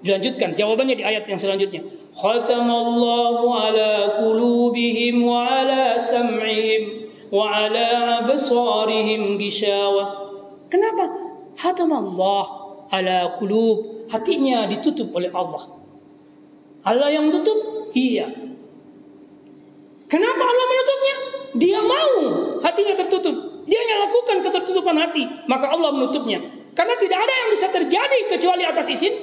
[0.07, 1.82] Dilanjutkan jawabannya di ayat yang selanjutnya.
[2.14, 10.30] Khatamallahu ala qulubihim wa ala sam'ihim wa ala absarihim gishawah.
[10.70, 11.11] Kenapa?
[11.59, 14.09] Khatamallah ala qulub.
[14.12, 15.80] Hatinya ditutup oleh Allah.
[16.85, 17.91] Allah yang tutup?
[17.97, 18.28] Iya.
[20.05, 21.16] Kenapa Allah menutupnya?
[21.57, 22.12] Dia mau
[22.61, 23.64] hatinya tertutup.
[23.64, 26.39] Dia yang lakukan ketertutupan hati, maka Allah menutupnya.
[26.76, 29.14] Karena tidak ada yang bisa terjadi kecuali atas izin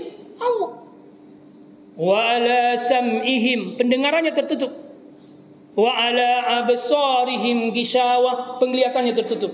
[0.42, 0.82] Allah.
[1.94, 4.74] Wa ala sam'ihim, pendengarannya tertutup.
[5.78, 9.54] Wa ala absarihim gishawa, penglihatannya tertutup.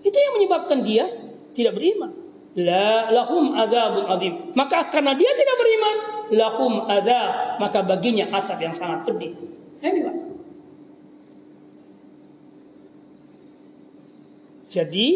[0.00, 1.10] Itu yang menyebabkan dia
[1.52, 2.25] tidak beriman.
[2.56, 4.56] La lahum adzabun adzim.
[4.56, 5.96] Maka karena dia tidak beriman,
[6.32, 9.36] lahum adzab, maka baginya asap yang sangat pedih.
[9.84, 10.16] Ini Pak.
[14.72, 15.06] Jadi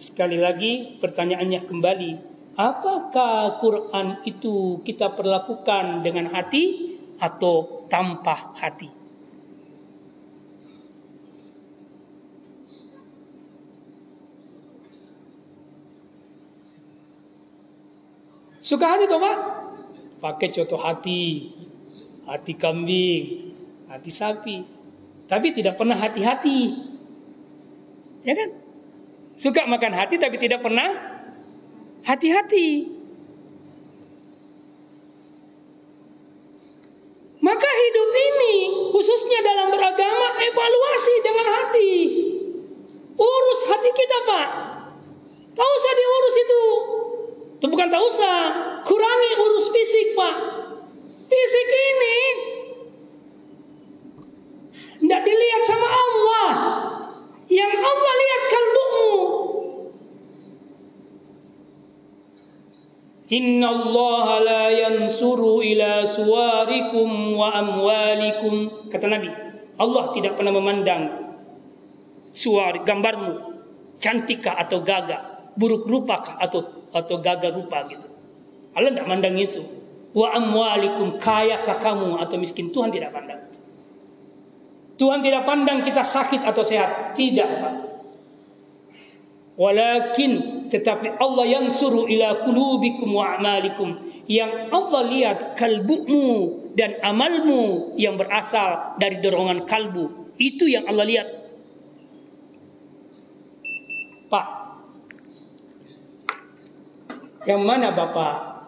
[0.00, 2.10] sekali lagi pertanyaannya kembali,
[2.56, 8.95] apakah Quran itu kita perlakukan dengan hati atau tanpa hati?
[18.66, 19.36] Suka hati toh Pak?
[20.18, 21.54] Pakai contoh hati,
[22.26, 23.54] hati kambing,
[23.86, 24.66] hati sapi.
[25.30, 26.74] Tapi tidak pernah hati-hati.
[28.26, 28.50] Ya kan?
[29.38, 30.98] Suka makan hati tapi tidak pernah
[32.02, 32.90] hati-hati.
[37.38, 38.54] Maka hidup ini
[38.90, 41.92] khususnya dalam beragama evaluasi dengan hati.
[43.14, 44.48] Urus hati kita Pak.
[45.54, 46.64] Tak usah diurus itu.
[47.56, 48.38] Itu bukan tak usah.
[48.84, 50.36] Kurangi urus fisik Pak.
[51.26, 52.18] Fisik ini
[55.00, 56.50] tidak dilihat sama Allah.
[57.46, 59.14] Yang Allah lihat kalbumu.
[63.26, 68.86] Inna Allah la yansuru ila suwarikum wa amwalikum.
[68.90, 69.30] Kata Nabi,
[69.78, 71.02] Allah tidak pernah memandang
[72.30, 73.32] suar gambarmu,
[73.98, 75.35] cantikkah atau gagah.
[75.56, 78.06] Buruk rupa atau atau gagal rupa gitu.
[78.76, 79.64] Allah tidak mandang itu.
[80.12, 83.40] Wa amwalikum kayakah kamu atau miskin Tuhan tidak pandang.
[84.96, 87.74] Tuhan tidak pandang kita sakit atau sehat, tidak Pak.
[89.56, 90.32] Walakin
[90.68, 93.96] tetapi Allah yang suruh ila kulubikum wa amalikum
[94.28, 101.28] yang Allah lihat kalbumu dan amalmu yang berasal dari dorongan kalbu itu yang Allah lihat
[104.28, 104.65] Pak
[107.46, 108.66] yang mana Bapak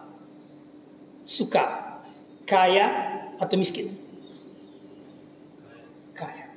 [1.27, 1.63] suka?
[2.47, 2.87] Kaya
[3.37, 3.91] atau miskin?
[6.15, 6.47] Kaya.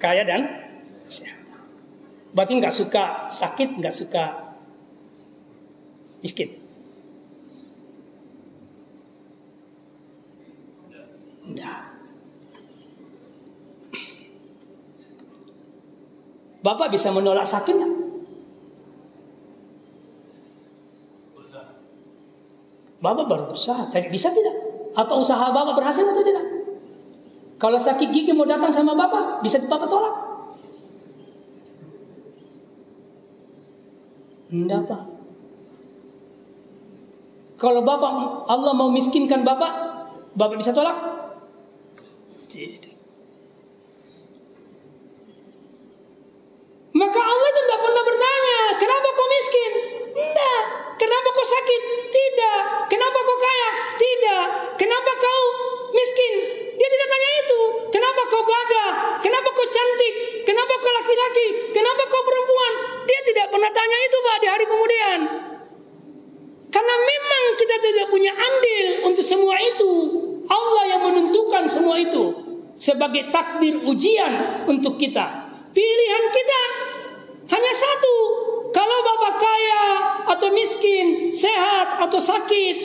[0.00, 0.42] Kaya dan
[1.06, 1.38] sehat.
[2.34, 4.24] Berarti nggak suka sakit nggak suka
[6.24, 6.50] miskin?
[11.44, 11.92] Enggak.
[16.64, 17.76] Bapak bisa menolak sakit?
[23.04, 23.84] Bapak baru berusaha.
[23.92, 24.56] Tadi bisa tidak?
[24.96, 26.40] Apa usaha Bapak berhasil atau tidak?
[27.60, 30.14] Kalau sakit gigi mau datang sama Bapak, bisa Bapak tolak?
[34.48, 35.02] Enggak, Pak.
[37.60, 38.10] Kalau Bapak
[38.48, 39.72] Allah mau miskinkan Bapak,
[40.36, 40.94] Bapak bisa tolak?
[42.48, 42.94] Tidak.
[46.94, 49.72] Maka Allah itu tidak pernah bertanya, kenapa kau miskin?
[50.14, 50.62] Tidak.
[50.94, 51.82] Kenapa kau sakit?
[52.14, 52.60] Tidak.
[52.86, 53.70] Kenapa kau kaya?
[53.98, 54.44] Tidak.
[54.78, 55.42] Kenapa kau
[55.90, 56.32] miskin?
[56.78, 57.60] Dia tidak tanya itu.
[57.90, 59.18] Kenapa kau gagah?
[59.18, 60.46] Kenapa kau cantik?
[60.46, 60.94] Kenapa kau
[61.72, 62.72] Kenapa kau perempuan?
[63.04, 65.18] Dia tidak pernah tanya itu Pak di hari kemudian.
[66.74, 69.92] Karena memang kita tidak punya andil untuk semua itu.
[70.50, 72.34] Allah yang menentukan semua itu
[72.78, 75.54] sebagai takdir ujian untuk kita.
[75.70, 76.62] Pilihan kita
[77.54, 78.16] hanya satu.
[78.74, 79.84] Kalau bapak kaya
[80.34, 82.76] atau miskin, sehat atau sakit,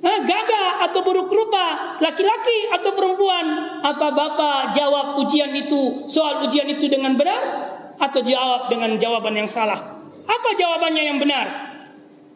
[0.00, 6.64] eh, gagah atau buruk rupa, laki-laki atau perempuan, apa bapak jawab ujian itu, soal ujian
[6.64, 7.67] itu dengan benar
[7.98, 9.76] atau jawab dengan jawaban yang salah?
[10.24, 11.46] Apa jawabannya yang benar?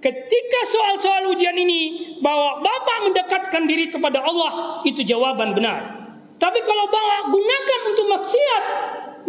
[0.03, 6.03] Ketika soal-soal ujian ini bahwa Bapak mendekatkan diri kepada Allah, itu jawaban benar.
[6.43, 8.65] Tapi kalau bawa gunakan untuk maksiat,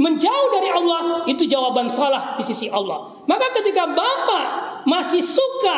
[0.01, 3.21] menjauh dari Allah, itu jawaban salah di sisi Allah.
[3.29, 4.45] Maka ketika Bapak
[4.89, 5.77] masih suka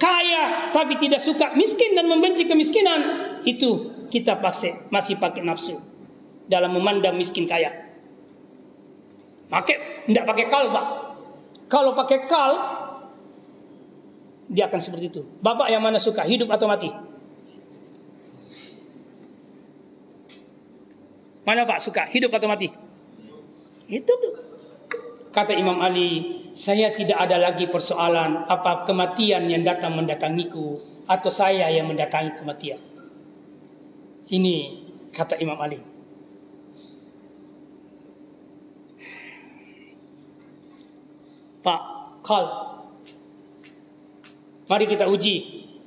[0.00, 3.00] kaya tapi tidak suka miskin dan membenci kemiskinan,
[3.44, 5.76] itu kita pasti masih pakai nafsu
[6.48, 7.91] dalam memandang miskin kaya.
[9.52, 10.86] Pakai tidak pakai kal, Pak.
[11.68, 12.52] Kalau pakai kal
[14.48, 15.22] dia akan seperti itu.
[15.44, 16.88] Bapak yang mana suka hidup atau mati?
[21.44, 22.72] Mana Pak suka hidup atau mati?
[23.92, 24.12] Itu
[25.34, 30.76] kata Imam Ali, saya tidak ada lagi persoalan apa kematian yang datang mendatangiku
[31.08, 32.80] atau saya yang mendatangi kematian.
[34.32, 34.56] Ini
[35.12, 35.91] kata Imam Ali.
[41.62, 41.80] Pak,
[42.26, 42.44] kal.
[44.66, 45.34] Mari kita uji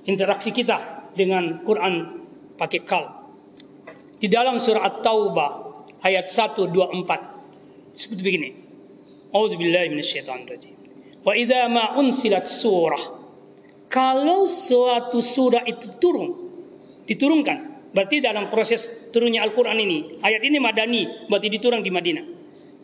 [0.08, 2.24] interaksi kita dengan Quran
[2.56, 3.06] pakai kal.
[4.16, 5.52] Di dalam surah At-Taubah
[6.00, 8.50] ayat 1 2 4 seperti begini.
[9.36, 10.74] A'udzubillahi minasyaitonirrajim.
[11.26, 13.26] Wa idza ma unsilat surah
[13.90, 16.30] kalau suatu surah itu turun
[17.06, 21.02] diturunkan berarti dalam proses turunnya Al-Qur'an ini ayat ini madani
[21.32, 22.26] berarti diturun di Madinah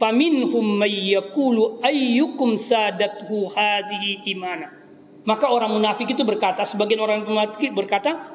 [0.01, 4.73] faminhum may yaqulu ayyukum sadathu hadhihi imana
[5.21, 8.33] maka orang munafik itu berkata sebagian orang munafik berkata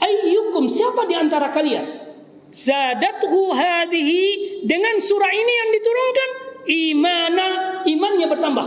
[0.00, 2.08] ayyukum siapa di antara kalian
[2.48, 6.30] zadathu hadhihi dengan surah ini yang diturunkan
[6.68, 7.46] imana
[7.88, 8.66] imannya bertambah.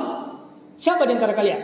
[0.75, 1.61] Siapa di antara kalian?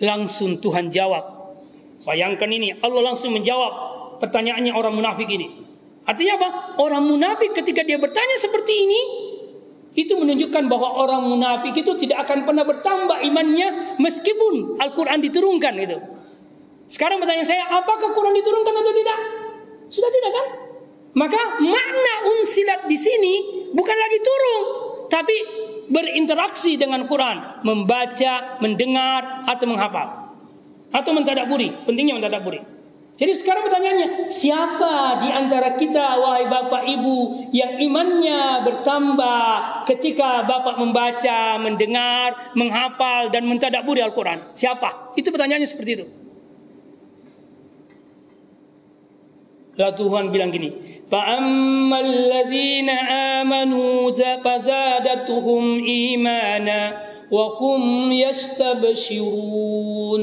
[0.00, 1.24] Langsung Tuhan jawab.
[2.04, 3.72] Bayangkan ini, Allah langsung menjawab
[4.20, 5.69] pertanyaannya orang munafik ini.
[6.08, 6.48] Artinya apa?
[6.80, 9.00] Orang munafik ketika dia bertanya seperti ini,
[9.98, 15.98] itu menunjukkan bahwa orang munafik itu tidak akan pernah bertambah imannya meskipun Al-Quran diturunkan itu.
[16.90, 19.18] Sekarang pertanyaan saya, apakah Quran diturunkan atau tidak?
[19.90, 20.46] Sudah tidak kan?
[21.10, 23.34] Maka makna unsilat di sini
[23.74, 24.62] bukan lagi turun,
[25.10, 25.36] tapi
[25.90, 30.08] berinteraksi dengan Quran, membaca, mendengar atau menghafal
[30.94, 31.82] atau mentadaburi.
[31.82, 32.62] Pentingnya mentadaburi.
[33.19, 39.47] Jadi sekarang pertanyaannya, siapa di antara kita wahai Bapak Ibu yang imannya bertambah
[39.87, 44.51] ketika Bapak membaca, mendengar, menghafal dan mentadaburi Al-Qur'an?
[44.51, 45.15] Siapa?
[45.15, 46.11] Itu pertanyaannya seperti itu.
[49.79, 52.89] Lalu Tuhan bilang gini, فَأَمَّا الَّذِينَ
[53.45, 54.09] آمَنُوا
[54.41, 56.81] فَزَادَتُهُمْ إِيمَانًا
[57.29, 60.21] وَهُمْ يَسْتَبْشِرُونَ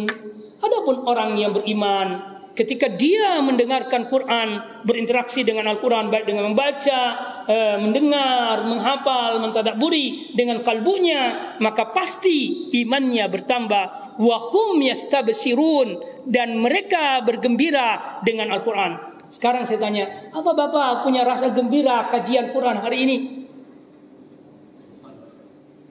[0.62, 7.01] Adapun orang yang beriman ketika dia mendengarkan Quran, berinteraksi dengan Al-Quran baik dengan membaca,
[7.45, 14.17] eh, mendengar, menghafal, mentadaburi dengan kalbunya, maka pasti imannya bertambah.
[14.17, 19.21] Wahum yastabsirun dan mereka bergembira dengan Al-Quran.
[19.29, 23.17] Sekarang saya tanya, apa Bapak punya rasa gembira kajian Quran hari ini?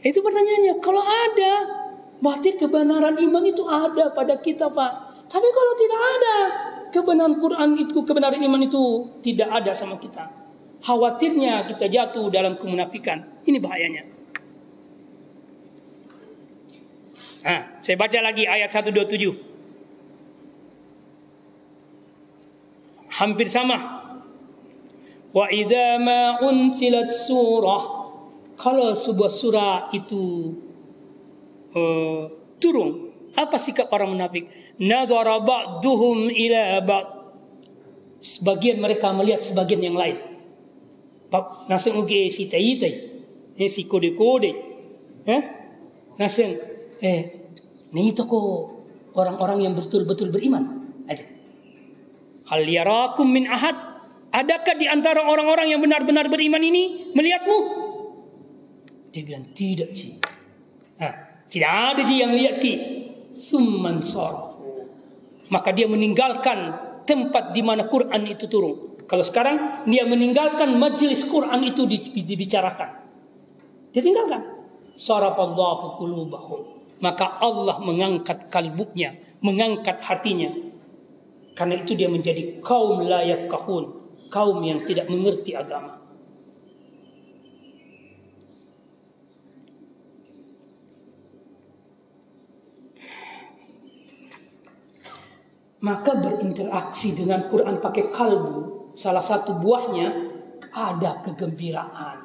[0.03, 0.75] Itu pertanyaannya.
[0.83, 1.53] Kalau ada,
[2.19, 5.06] berarti kebenaran iman itu ada pada kita Pak.
[5.27, 6.37] Tapi kalau tidak ada
[6.95, 10.31] kebenaran Quran itu, kebenaran iman itu tidak ada sama kita.
[10.83, 13.43] Khawatirnya kita jatuh dalam kemunafikan.
[13.43, 14.03] Ini bahayanya.
[17.47, 19.35] Nah, saya baca lagi ayat 127.
[23.17, 23.79] Hampir sama.
[25.31, 27.83] Wa idza ma unsilat surah
[28.57, 30.49] kalau sebuah surah itu
[31.77, 32.25] uh,
[32.57, 34.49] turun apa sikap orang munafik?
[34.77, 37.07] Nadhara ba'duhum ila ba'd.
[38.21, 40.19] Sebagian mereka melihat sebagian yang lain.
[41.69, 42.95] Naseng uge si tai tai.
[43.57, 44.51] Eh si kode kode.
[45.25, 45.43] Eh?
[46.21, 46.53] Naseng
[47.01, 47.21] eh
[47.93, 48.73] ni toko
[49.17, 50.93] orang-orang yang betul-betul beriman.
[51.09, 51.25] Ada.
[52.53, 53.75] Hal yarakum min ahad?
[54.37, 57.59] Adakah di antara orang-orang yang benar-benar beriman ini melihatmu?
[59.17, 60.21] Dia bilang tidak sih.
[61.01, 61.15] Nah,
[61.49, 62.75] tidak ada sih yang lihat ki
[63.41, 64.05] summan
[65.53, 66.75] Maka dia meninggalkan
[67.07, 68.99] tempat di mana Quran itu turun.
[69.07, 72.91] Kalau sekarang dia meninggalkan majelis Quran itu dibicarakan.
[73.95, 74.43] Dia tinggalkan.
[74.99, 76.03] Sarafallahu.
[76.99, 80.51] Maka Allah mengangkat kalbunya, mengangkat hatinya.
[81.57, 83.97] Karena itu dia menjadi kaum layak kahun,
[84.29, 86.06] kaum yang tidak mengerti agama.
[95.85, 100.09] Maka berinteraksi dengan Quran pakai kalbu salah satu buahnya
[100.73, 102.17] ada kegembiraan.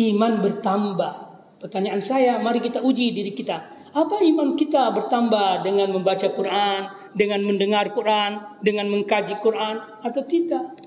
[0.00, 1.14] Iman bertambah.
[1.60, 3.60] Pertanyaan saya mari kita uji diri kita.
[3.92, 10.80] Apa iman kita bertambah dengan membaca Quran dengan mendengar Quran dengan mengkaji Quran atau tidak?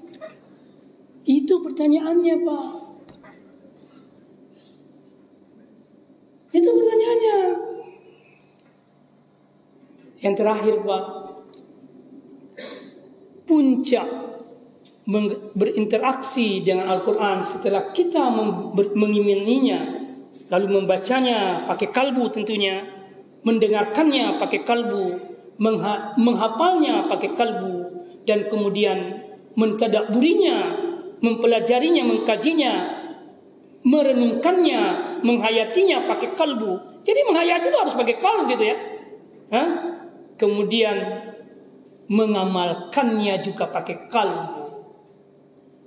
[1.22, 2.70] Itu pertanyaannya Pak.
[6.50, 7.38] Itu pertanyaannya.
[10.26, 11.25] Yang terakhir Pak
[13.56, 14.04] puncak
[15.56, 18.28] berinteraksi dengan Al-Quran setelah kita
[18.76, 20.04] mengimaninya
[20.52, 22.84] lalu membacanya pakai kalbu tentunya
[23.48, 25.04] mendengarkannya pakai kalbu
[26.20, 27.76] menghafalnya pakai kalbu
[28.28, 29.24] dan kemudian
[29.56, 30.84] mentadaburinya
[31.24, 32.74] mempelajarinya mengkajinya
[33.88, 34.82] merenungkannya
[35.24, 38.78] menghayatinya pakai kalbu jadi menghayati itu harus pakai kalbu gitu ya
[39.54, 39.70] Hah?
[40.36, 40.98] kemudian
[42.10, 44.64] mengamalkannya juga pakai kalbu.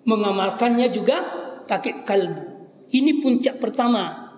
[0.08, 1.16] Mengamalkannya juga
[1.68, 2.42] pakai kalbu.
[2.88, 4.32] Ini puncak pertama.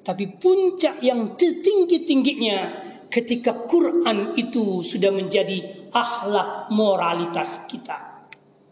[0.00, 2.58] Tapi puncak yang tertinggi-tingginya
[3.10, 8.30] ketika Quran itu sudah menjadi akhlak moralitas kita.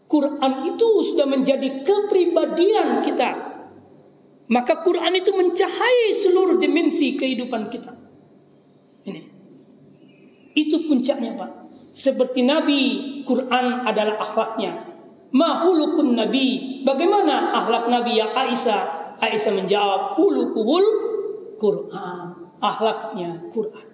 [0.09, 3.29] Quran itu sudah menjadi kepribadian kita.
[4.49, 7.93] Maka Quran itu mencahayai seluruh dimensi kehidupan kita.
[9.05, 9.21] Ini.
[10.57, 11.58] Itu puncaknya, Pak.
[11.99, 12.81] Seperti Nabi,
[13.27, 14.87] Quran adalah akhlaknya.
[15.35, 16.79] Mahulukun Nabi.
[16.87, 18.81] Bagaimana akhlak Nabi ya Aisyah?
[19.19, 20.85] Aisyah menjawab, hulukuhul
[21.59, 22.55] Quran.
[22.63, 23.87] Akhlaknya Quran.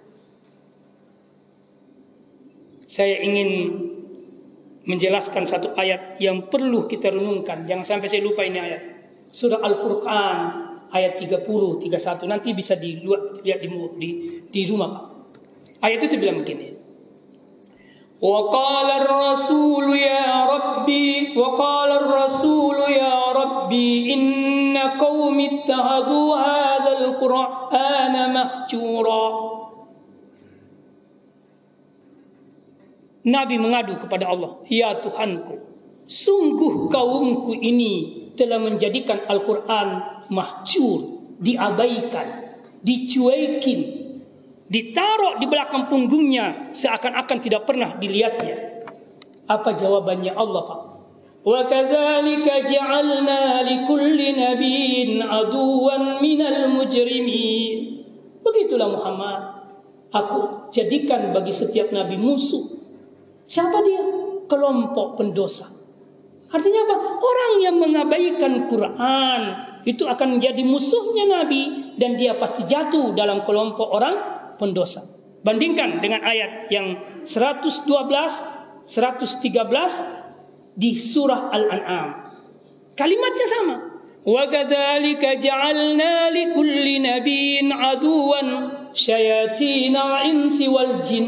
[2.86, 3.74] Saya ingin
[4.86, 7.66] menjelaskan satu ayat yang perlu kita renungkan.
[7.66, 8.82] Jangan sampai saya lupa ini ayat.
[9.34, 10.38] Surah Al-Furqan
[10.94, 12.22] ayat 30, 31.
[12.30, 14.08] Nanti bisa dilihat di, di,
[14.46, 15.04] di rumah Pak.
[15.82, 16.75] Ayat itu bilang begini.
[18.21, 29.25] وقال الرسول يا ربي وقال الرسول يا ربي إن قوم اتخذوا هذا القرآن مهجورا
[33.21, 35.61] Nabi mengadu kepada Allah, "Ya Tuhanku,
[36.09, 39.89] sungguh kaumku ini telah menjadikan Al-Qur'an
[40.33, 43.94] mahjur, diabaikan, dicuekin,
[44.66, 48.86] ditaruh di belakang punggungnya seakan-akan tidak pernah dilihatnya.
[49.46, 50.80] Apa jawabannya Allah Pak?
[51.46, 58.02] Kadzalika ja'alna likulli nabiyyin aduwan minal mujrimin.
[58.42, 59.40] Begitulah Muhammad.
[60.10, 62.66] Aku jadikan bagi setiap nabi musuh.
[63.46, 64.26] Siapa dia?
[64.46, 65.66] kelompok pendosa.
[66.46, 66.96] Artinya apa?
[67.18, 69.42] Orang yang mengabaikan Quran
[69.86, 75.03] itu akan menjadi musuhnya Nabi dan dia pasti jatuh dalam kelompok orang pendosa.
[75.41, 77.89] Bandingkan dengan ayat yang 112,
[78.85, 82.07] 113 di surah Al-An'am.
[82.93, 83.77] Kalimatnya sama.
[84.21, 88.41] وَكَذَلِكَ جَعَلْنَا لِكُلِّ نَبِيٍّ عَدُوًا
[88.93, 91.25] شَيَاطِينَ الْإِنسِ وَالْجِنِّ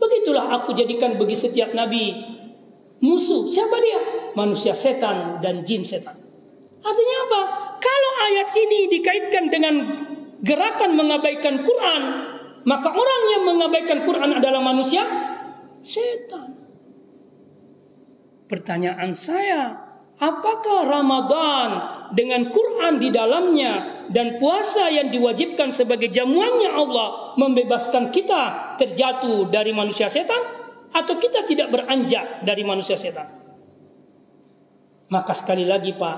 [0.00, 2.16] Begitulah aku jadikan bagi setiap nabi
[3.04, 3.52] musuh.
[3.52, 4.00] Siapa dia?
[4.32, 6.16] Manusia setan dan jin setan.
[6.80, 7.40] Artinya apa?
[7.76, 9.74] Kalau ayat ini dikaitkan dengan
[10.40, 12.02] gerakan mengabaikan Quran,
[12.65, 15.05] maka orang yang mengabaikan Quran adalah manusia
[15.85, 16.57] setan.
[18.45, 19.73] Pertanyaan saya,
[20.17, 21.69] apakah Ramadan
[22.13, 29.73] dengan Quran di dalamnya dan puasa yang diwajibkan sebagai jamuannya Allah membebaskan kita terjatuh dari
[29.73, 30.41] manusia setan
[30.93, 33.29] atau kita tidak beranjak dari manusia setan?
[35.09, 36.17] Maka sekali lagi Pak,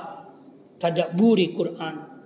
[0.79, 2.16] tadaburi Quran.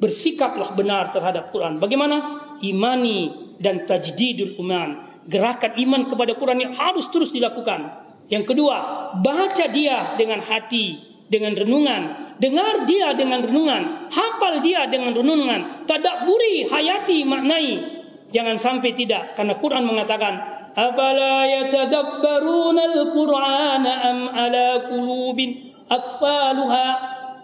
[0.00, 1.76] Bersikaplah benar terhadap Quran.
[1.76, 2.40] Bagaimana?
[2.64, 5.20] Imani dan tajdidul iman.
[5.28, 8.08] Gerakan iman kepada Quran yang harus terus dilakukan.
[8.32, 8.76] Yang kedua,
[9.20, 10.96] baca dia dengan hati,
[11.28, 18.00] dengan renungan, dengar dia dengan renungan, hafal dia dengan renungan, tadaburi, hayati, maknai.
[18.32, 20.34] Jangan sampai tidak karena Quran mengatakan,
[20.72, 26.86] "Afala yatadabbaruna al-Qur'ana am ala qulubin akfaluha?"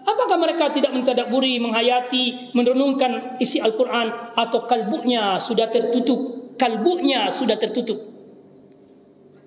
[0.07, 6.55] Apakah mereka tidak mentadaburi, menghayati, merenungkan isi Al-Quran atau kalbunya sudah tertutup?
[6.55, 7.99] Kalbunya sudah tertutup.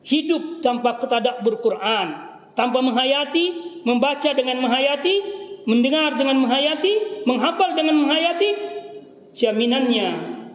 [0.04, 2.12] Hidup tanpa ketadabur Quran,
[2.52, 5.14] tanpa menghayati, membaca dengan menghayati,
[5.64, 8.50] mendengar dengan menghayati, menghafal dengan menghayati,
[9.32, 10.08] jaminannya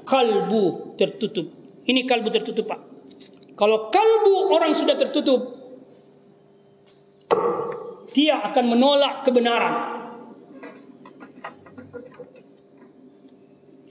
[0.05, 1.49] kalbu tertutup.
[1.85, 2.79] Ini kalbu tertutup, Pak.
[3.57, 5.65] Kalau kalbu orang sudah tertutup,
[8.11, 9.94] dia akan menolak kebenaran.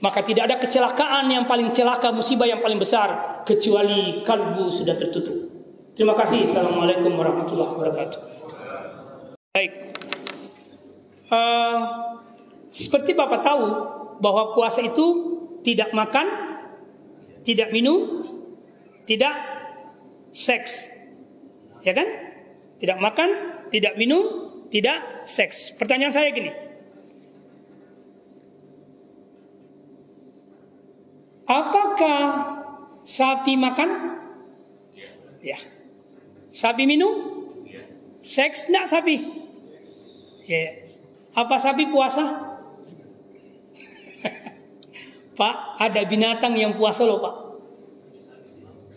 [0.05, 5.33] Maka tidak ada kecelakaan yang paling celaka, musibah yang paling besar kecuali kalbu sudah tertutup.
[5.97, 6.45] Terima kasih.
[6.45, 8.19] Assalamualaikum warahmatullahi wabarakatuh.
[9.57, 9.97] Baik.
[11.25, 11.79] Uh,
[12.69, 13.65] seperti Bapak tahu
[14.21, 15.05] bahwa puasa itu
[15.65, 16.29] tidak makan,
[17.41, 18.29] tidak minum,
[19.09, 19.33] tidak
[20.37, 20.85] seks.
[21.81, 22.05] Ya kan?
[22.77, 23.29] Tidak makan,
[23.73, 25.73] tidak minum, tidak seks.
[25.73, 26.64] Pertanyaan saya gini.
[31.45, 32.21] Apakah
[33.05, 33.89] sapi makan?
[35.45, 35.61] Ya.
[36.49, 37.13] Sapi minum?
[38.25, 39.15] Seks enggak sapi?
[40.49, 40.97] Yes.
[41.37, 42.25] Apa sapi puasa?
[45.37, 47.35] Pak, ada binatang yang puasa loh Pak.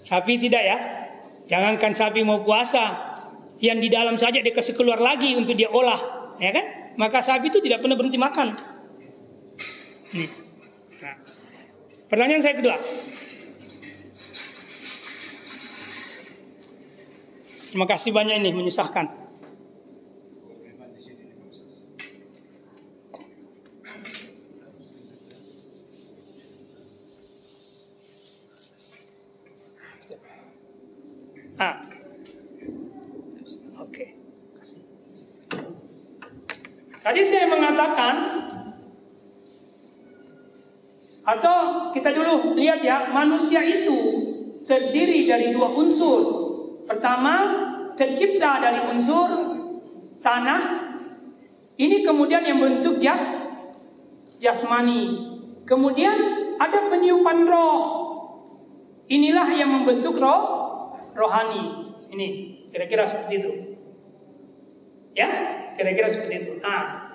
[0.08, 0.78] Sapi tidak ya?
[1.48, 2.96] Jangankan sapi mau puasa,
[3.60, 6.96] yang di dalam saja dia kasih keluar lagi untuk dia olah, ya kan?
[6.96, 8.48] Maka sapi itu tidak pernah berhenti makan.
[10.16, 10.47] Nih.
[12.08, 12.76] Pertanyaan saya kedua.
[17.68, 19.28] Terima kasih banyak ini menyusahkan.
[31.58, 31.82] Ah.
[33.82, 34.14] Oke.
[34.56, 34.80] Kasih.
[37.02, 38.14] Tadi saya mengatakan
[41.28, 43.98] atau kita dulu lihat ya, manusia itu
[44.64, 46.20] terdiri dari dua unsur.
[46.88, 47.34] Pertama,
[47.92, 49.28] tercipta dari unsur
[50.24, 50.88] tanah.
[51.76, 53.44] Ini kemudian yang bentuk jas
[54.40, 55.28] jasmani.
[55.68, 56.16] Kemudian
[56.56, 57.80] ada peniupan roh.
[59.12, 60.42] Inilah yang membentuk roh
[61.12, 61.92] rohani.
[62.08, 62.26] Ini
[62.72, 63.52] kira-kira seperti itu.
[65.12, 65.28] Ya,
[65.76, 66.52] kira-kira seperti itu.
[66.64, 67.12] Nah,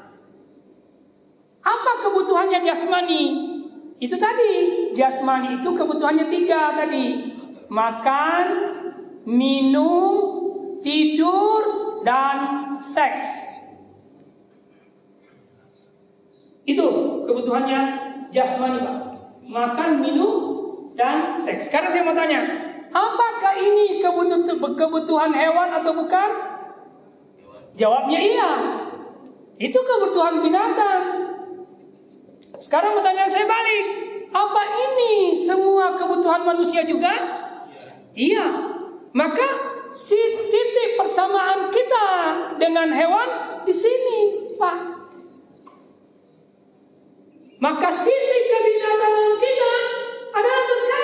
[1.66, 3.53] apa kebutuhannya jasmani?
[4.02, 4.54] Itu tadi,
[4.94, 7.34] jasmani itu kebutuhannya tiga tadi.
[7.70, 8.46] Makan,
[9.26, 10.14] minum,
[10.84, 11.62] tidur,
[12.04, 12.38] dan
[12.84, 13.28] seks.
[16.64, 16.86] Itu
[17.28, 17.80] kebutuhannya
[18.32, 18.98] jasmani Pak.
[19.44, 20.34] Makan, minum,
[20.96, 21.68] dan seks.
[21.68, 22.40] Sekarang saya mau tanya,
[22.92, 24.00] apakah ini
[24.78, 26.30] kebutuhan hewan atau bukan?
[27.74, 28.52] Jawabnya iya.
[29.58, 31.23] Itu kebutuhan binatang.
[32.64, 33.86] Sekarang pertanyaan saya balik.
[34.32, 37.12] Apa ini semua kebutuhan manusia juga?
[38.16, 38.72] Iya.
[39.12, 39.48] Maka
[39.92, 40.16] si
[40.48, 42.08] titik persamaan kita
[42.56, 43.30] dengan hewan
[43.68, 44.20] di sini,
[44.56, 44.80] Pak.
[47.60, 49.74] Maka sisi kebinatangan kita
[50.32, 51.03] adalah terkait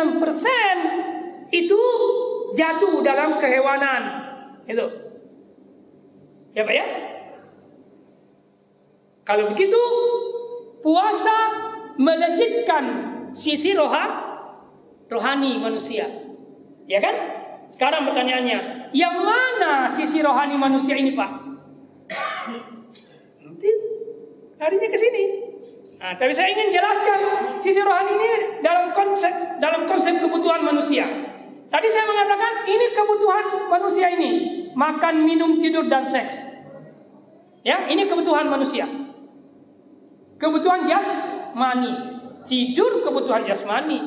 [0.00, 1.82] 96% itu
[2.56, 4.02] jatuh dalam kehewanan.
[4.64, 4.86] Itu.
[6.54, 6.86] Ya Pak ya?
[9.26, 9.78] Kalau begitu
[10.82, 11.36] puasa
[12.00, 12.84] melejitkan
[13.36, 14.04] sisi roha,
[15.06, 16.08] rohani manusia.
[16.90, 17.14] Ya kan?
[17.70, 21.30] Sekarang pertanyaannya, yang mana sisi rohani manusia ini, Pak?
[23.46, 23.70] Nanti
[24.58, 25.49] larinya ke sini.
[26.00, 27.18] Nah, tapi saya ingin jelaskan
[27.60, 28.28] sisi rohani ini
[28.64, 31.04] dalam konsep dalam konsep kebutuhan manusia.
[31.68, 34.30] Tadi saya mengatakan ini kebutuhan manusia ini,
[34.72, 36.40] makan, minum, tidur dan seks.
[37.60, 38.88] Ya, ini kebutuhan manusia.
[40.40, 41.92] Kebutuhan jasmani,
[42.48, 44.00] tidur kebutuhan jasmani.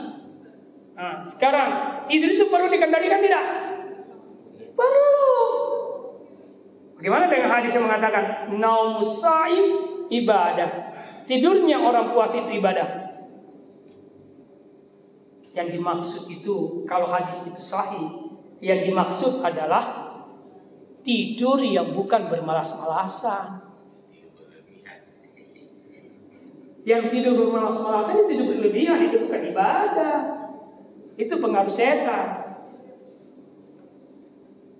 [0.97, 1.69] Nah, sekarang
[2.09, 3.43] tidur itu perlu dikendalikan tidak?
[4.73, 5.37] Perlu.
[6.97, 9.65] Bagaimana dengan hadis yang mengatakan naumus saim
[10.09, 10.92] ibadah.
[11.23, 13.15] Tidurnya orang puasa itu ibadah.
[15.53, 20.15] Yang dimaksud itu kalau hadis itu sahih, yang dimaksud adalah
[21.05, 23.61] tidur yang bukan bermalas-malasan.
[26.83, 30.19] Yang tidur bermalas-malasan itu tidur berlebihan, itu bukan ibadah.
[31.15, 32.27] Itu pengaruh setan.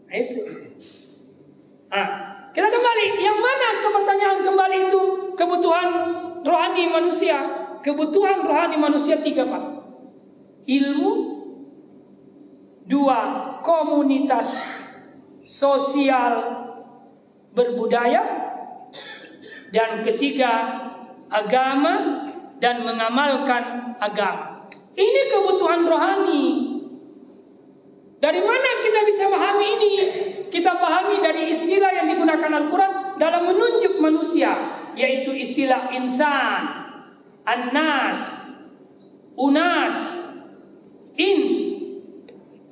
[0.10, 0.42] Nah, itu.
[1.94, 2.08] Ah,
[2.52, 5.02] kita kembali, yang mana ke pertanyaan kembali itu
[5.38, 5.90] kebutuhan
[6.44, 7.40] rohani manusia?
[7.84, 9.64] Kebutuhan rohani manusia tiga pak.
[10.64, 11.12] Ilmu,
[12.88, 13.20] dua
[13.60, 14.56] komunitas
[15.44, 16.64] sosial
[17.52, 18.24] berbudaya,
[19.76, 20.52] dan ketiga
[21.28, 22.30] agama
[22.64, 24.72] dan mengamalkan agama.
[24.94, 26.46] Ini kebutuhan rohani.
[28.24, 29.94] Dari mana kita bisa pahami ini?
[30.54, 34.54] kita pahami dari istilah yang digunakan Al-Quran dalam menunjuk manusia,
[34.94, 36.62] yaitu istilah insan,
[37.46, 38.18] anas,
[39.38, 39.96] unas,
[41.18, 41.54] ins.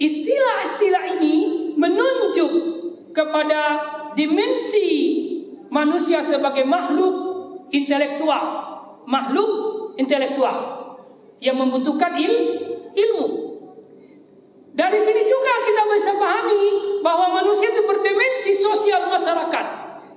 [0.01, 1.35] Istilah-istilah ini
[1.77, 2.51] menunjuk
[3.13, 3.61] kepada
[4.17, 4.89] dimensi
[5.69, 7.15] manusia sebagai makhluk
[7.69, 8.43] intelektual,
[9.05, 9.49] makhluk
[10.01, 10.57] intelektual
[11.37, 12.33] yang membutuhkan il,
[12.93, 13.27] ilmu.
[14.71, 16.63] Dari sini juga kita bisa pahami
[17.03, 19.65] bahwa manusia itu berdimensi sosial masyarakat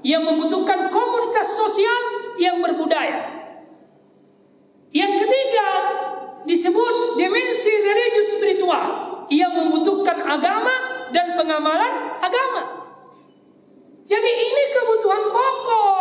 [0.04, 1.23] yang membutuhkan komunitas
[1.74, 2.02] sosial
[2.38, 3.50] yang berbudaya.
[4.94, 5.68] Yang ketiga
[6.46, 8.86] disebut dimensi religius spiritual
[9.26, 10.70] yang membutuhkan agama
[11.10, 12.62] dan pengamalan agama.
[14.06, 15.98] Jadi ini kebutuhan pokok,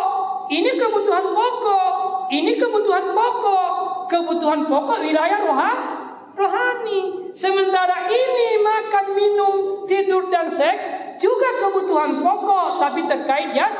[0.53, 1.93] ini kebutuhan pokok,
[2.29, 3.73] ini kebutuhan pokok,
[4.13, 5.89] kebutuhan pokok wilayah rohani
[6.37, 7.33] rohani.
[7.33, 9.55] Sementara ini makan, minum,
[9.89, 10.85] tidur dan seks
[11.17, 13.73] juga kebutuhan pokok tapi terkait jas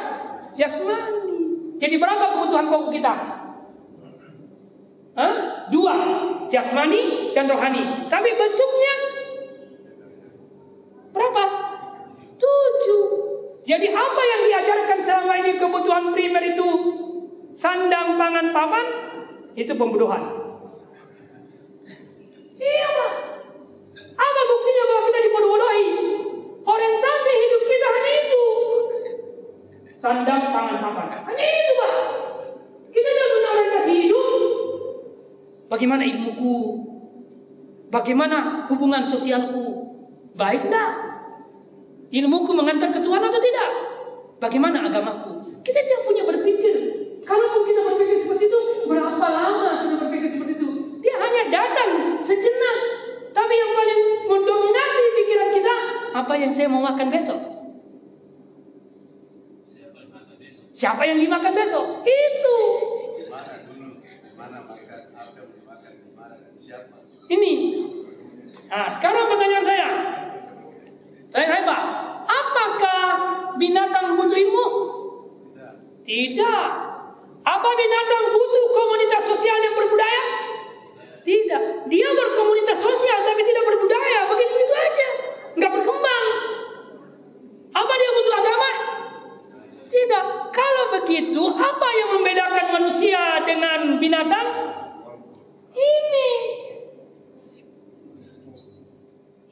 [0.57, 1.22] jasmani.
[1.83, 3.13] Jadi berapa kebutuhan pokok kita?
[5.19, 5.33] Hah?
[5.67, 5.95] Dua,
[6.47, 8.07] jasmani dan rohani.
[8.07, 8.93] Tapi bentuknya
[11.11, 11.43] berapa?
[12.39, 13.03] Tujuh.
[13.67, 16.67] Jadi apa yang diajarkan selama ini kebutuhan primer itu
[17.59, 18.87] sandang, pangan, papan
[19.59, 20.23] itu pembunuhan.
[22.63, 23.11] Iya Pak.
[24.15, 25.87] Apa buktinya bahwa kita dibodoh-bodohi?
[26.63, 28.62] Orientasi hidup kita hanya itu.
[30.03, 31.07] Sandang pangan papan.
[31.31, 31.93] Hanya itu Pak.
[32.91, 34.31] Kita tidak punya orientasi hidup.
[35.71, 36.55] Bagaimana ilmuku?
[37.87, 39.63] Bagaimana hubungan sosialku?
[40.35, 40.91] Baik enggak?
[42.11, 43.69] Ilmuku mengantar ke Tuhan atau tidak?
[44.43, 45.63] Bagaimana agamaku?
[45.63, 46.75] Kita tidak punya berpikir.
[47.23, 50.69] Kalau kita berpikir seperti itu, berapa lama kita berpikir seperti itu?
[50.99, 52.77] Dia hanya datang sejenak.
[53.31, 55.73] Tapi yang paling mendominasi pikiran kita,
[56.11, 57.52] apa yang saya mau makan besok?
[60.73, 62.01] Siapa yang dimakan besok?
[62.01, 62.59] Itu.
[67.29, 67.53] Ini.
[68.73, 69.89] Nah, sekarang pertanyaan saya.
[71.29, 71.81] Tanya saya Pak,
[72.25, 72.63] apa
[73.57, 74.65] binatang butuh ilmu?
[76.03, 76.65] Tidak.
[77.43, 80.23] Apa binatang butuh komunitas sosial yang berbudaya?
[81.23, 81.63] Tidak.
[81.87, 84.27] Dia berkomunitas sosial tapi tidak berbudaya.
[84.27, 85.07] Begitu itu aja.
[85.55, 86.27] Nggak berkembang.
[87.73, 88.69] Apa dia butuh agama?
[89.93, 90.25] Tidak.
[90.49, 94.49] Kalau begitu, apa yang membedakan manusia dengan binatang?
[95.69, 96.31] Ini.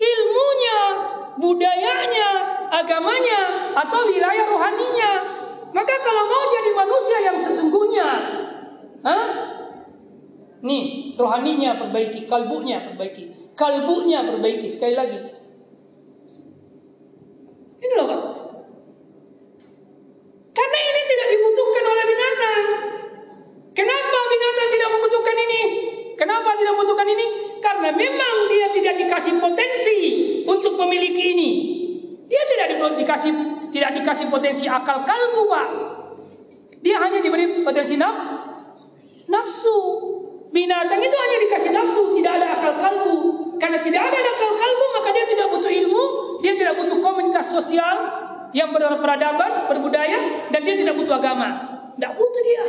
[0.02, 0.80] Ilmunya,
[1.38, 2.30] budayanya,
[2.74, 3.42] agamanya,
[3.86, 5.12] atau wilayah rohaninya.
[5.78, 8.10] Maka kalau mau jadi manusia yang sesungguhnya,
[9.02, 9.26] Hah?
[10.62, 13.54] Nih, rohaninya perbaiki, kalbunya perbaiki.
[13.58, 15.18] Kalbunya perbaiki sekali lagi.
[17.82, 18.22] Ini loh Pak.
[20.72, 22.64] Karena ini tidak dibutuhkan oleh binatang.
[23.76, 25.62] Kenapa binatang tidak membutuhkan ini?
[26.16, 27.26] Kenapa tidak membutuhkan ini?
[27.60, 30.00] Karena memang dia tidak dikasih potensi
[30.48, 31.50] untuk memiliki ini.
[32.32, 33.32] Dia tidak dikasih
[33.68, 35.68] tidak dikasih potensi akal kalbu, Pak.
[36.80, 38.00] Dia hanya diberi potensi
[39.28, 39.80] nafsu.
[40.56, 43.16] Binatang itu hanya dikasih nafsu, tidak ada akal kalbu.
[43.60, 46.04] Karena tidak ada akal kalbu, maka dia tidak butuh ilmu,
[46.40, 51.50] dia tidak butuh komunitas sosial yang berperadaban, berbudaya, dan dia tidak butuh agama.
[51.96, 52.66] Tidak butuh dia.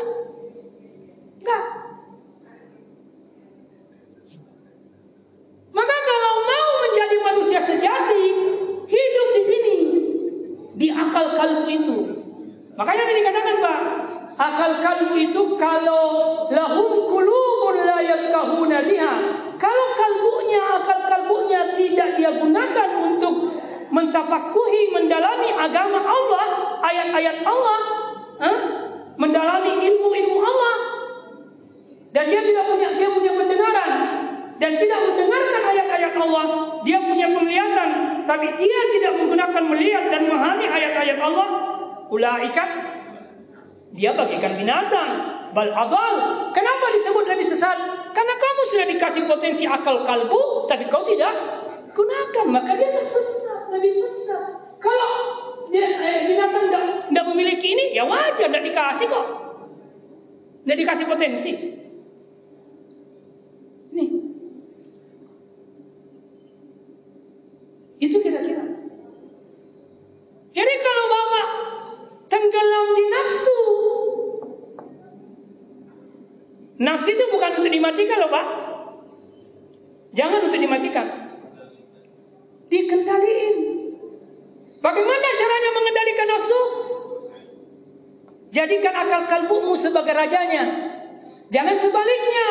[1.43, 1.65] Enggak.
[5.73, 8.25] Maka kalau mau menjadi manusia sejati,
[8.87, 9.77] hidup di sini,
[10.77, 11.97] di akal kalbu itu.
[12.77, 13.81] Makanya tadi katakan Pak,
[14.37, 16.05] akal kalbu itu kalau
[16.53, 19.15] lahum kulubun la yafqahuna biha.
[19.57, 23.35] Kalau kalbunya, akal kalbunya tidak dia gunakan untuk
[23.93, 26.47] mentapakuhi, mendalami agama Allah,
[26.81, 27.79] ayat-ayat Allah,
[28.41, 28.59] huh?
[29.21, 30.75] mendalami ilmu-ilmu Allah,
[32.17, 33.93] dan dia tidak punya dia punya pendengaran
[34.57, 36.45] dan tidak mendengarkan ayat-ayat Allah,
[36.83, 37.89] dia punya penglihatan,
[38.25, 41.49] tapi dia tidak menggunakan melihat dan memahami ayat-ayat Allah,
[42.09, 42.65] ulaika
[43.93, 45.11] dia bagikan binatang.
[45.53, 46.15] Bal adal.
[46.57, 47.77] Kenapa disebut lebih sesat?
[48.17, 51.33] Karena kamu sudah dikasih potensi akal kalbu, tapi kau tidak
[51.93, 53.42] gunakan, maka dia tersesat,
[53.73, 54.77] lebih sesat.
[54.77, 55.11] Kalau
[55.73, 56.69] dia, eh, binatang
[57.09, 59.27] tidak memiliki ini, ya wajar, tidak dikasih kok.
[60.63, 61.53] Tidak dikasih potensi.
[63.93, 64.09] Nih.
[68.03, 68.65] Itu kira-kira.
[70.53, 71.47] Jadi kalau Bapak
[72.29, 73.61] tenggelam di nafsu.
[76.83, 78.47] Nafsu itu bukan untuk dimatikan loh Pak.
[80.13, 81.32] Jangan untuk dimatikan.
[82.73, 83.57] Dikendaliin.
[84.81, 86.61] Bagaimana caranya mengendalikan nafsu?
[88.49, 90.65] Jadikan akal kalbumu sebagai rajanya.
[91.53, 92.49] Jangan sebaliknya.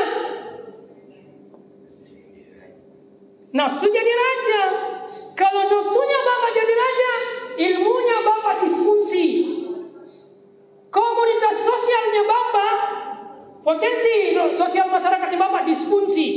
[3.51, 4.61] Nafsu jadi raja.
[5.33, 7.11] Kalau nafsunya bapak jadi raja,
[7.57, 9.25] ilmunya bapak disfungsi.
[10.91, 12.75] Komunitas sosialnya bapak,
[13.65, 16.27] potensi sosial masyarakatnya bapak disfungsi.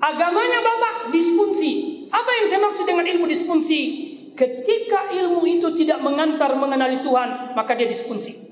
[0.00, 1.89] Agamanya bapak disfungsi.
[2.10, 3.80] Apa yang saya maksud dengan ilmu disfungsi?
[4.34, 8.50] Ketika ilmu itu tidak mengantar mengenali Tuhan, maka dia disfungsi.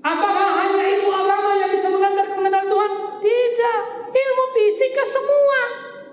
[0.00, 2.90] Apakah hanya ilmu agama yang bisa mengantar mengenal Tuhan?
[3.20, 3.78] Tidak.
[4.10, 5.60] Ilmu fisika semua.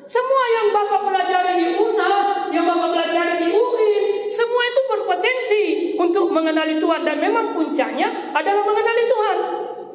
[0.08, 5.64] Semua yang Bapak pelajari di UNAS, yang Bapak pelajari di UIN, semua itu berpotensi
[6.00, 9.38] untuk mengenali Tuhan dan memang puncaknya adalah mengenali Tuhan.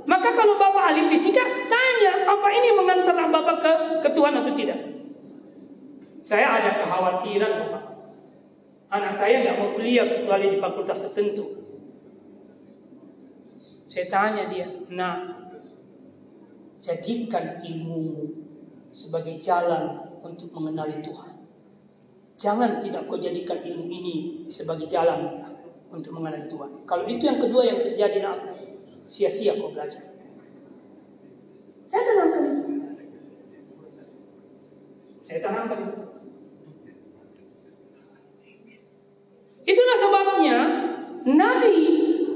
[0.03, 3.73] Maka kalau Bapak ahli fisika, tanya apa ini mengantar Bapak ke,
[4.03, 4.81] ke Tuhan atau tidak?
[6.27, 7.85] Saya ada kekhawatiran Bapak.
[8.93, 11.47] Anak saya nggak mau kuliah kecuali di fakultas tertentu.
[13.89, 15.43] Saya tanya dia, nah
[16.83, 18.27] jadikan ilmu
[18.91, 21.33] sebagai jalan untuk mengenali Tuhan.
[22.37, 24.17] Jangan tidak kau jadikan ilmu ini
[24.51, 25.47] sebagai jalan
[25.93, 26.83] untuk mengenali Tuhan.
[26.89, 28.37] Kalau itu yang kedua yang terjadi, nah,
[29.07, 30.03] sia-sia kau belajar.
[31.87, 32.63] Saya tanamkan itu.
[35.23, 36.01] Saya tanamkan itu.
[39.63, 40.59] Itulah sebabnya
[41.23, 41.77] Nabi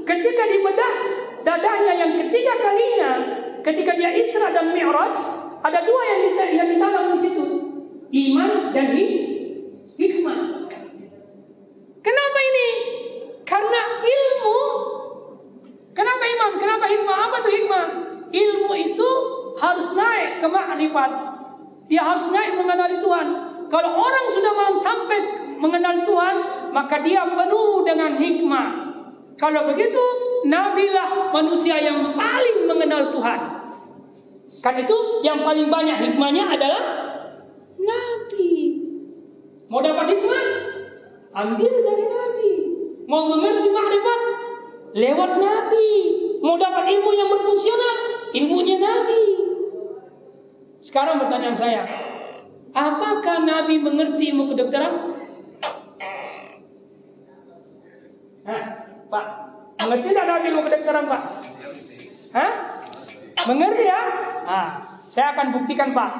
[0.07, 0.93] ketika dibedah
[1.43, 3.11] dadanya yang ketiga kalinya
[3.63, 5.15] ketika dia Isra dan Mi'raj
[5.63, 6.19] ada dua yang,
[6.55, 7.45] yang ditanam di situ
[8.07, 8.95] iman dan
[9.99, 10.39] hikmah
[11.99, 12.67] kenapa ini
[13.43, 14.59] karena ilmu
[15.97, 17.85] kenapa iman kenapa hikmah apa tuh hikmah
[18.29, 19.09] ilmu itu
[19.57, 21.11] harus naik ke makrifat
[21.89, 23.27] dia harus naik mengenali Tuhan
[23.67, 25.19] kalau orang sudah mau sampai
[25.57, 26.35] mengenal Tuhan
[26.69, 28.67] maka dia penuh dengan hikmah
[29.37, 30.01] kalau begitu
[30.45, 33.39] nabilah manusia yang paling mengenal Tuhan.
[34.65, 36.83] Karena itu yang paling banyak hikmahnya adalah
[37.77, 38.81] nabi.
[39.69, 40.45] Mau dapat hikmah?
[41.37, 42.51] ambil dari Nabi.
[43.05, 44.19] Mau mengerti makrifat
[44.97, 45.89] lewat Nabi.
[46.41, 47.95] Mau dapat ilmu yang berfungsional,
[48.33, 49.21] ilmunya Nabi.
[50.81, 51.81] Sekarang pertanyaan saya,
[52.73, 55.17] apakah Nabi mengerti ilmu kedokteran?
[58.47, 58.63] Hah,
[59.11, 59.25] Pak,
[59.83, 61.21] mengerti tidak Nabi ilmu kedokteran, Pak?
[62.37, 62.51] Hah?
[63.43, 64.01] Mengerti ya?
[64.47, 64.67] Nah,
[65.11, 66.11] saya akan buktikan, Pak,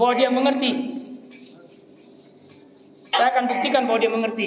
[0.00, 0.70] bahwa dia mengerti.
[3.14, 4.46] Saya akan buktikan bahwa dia mengerti.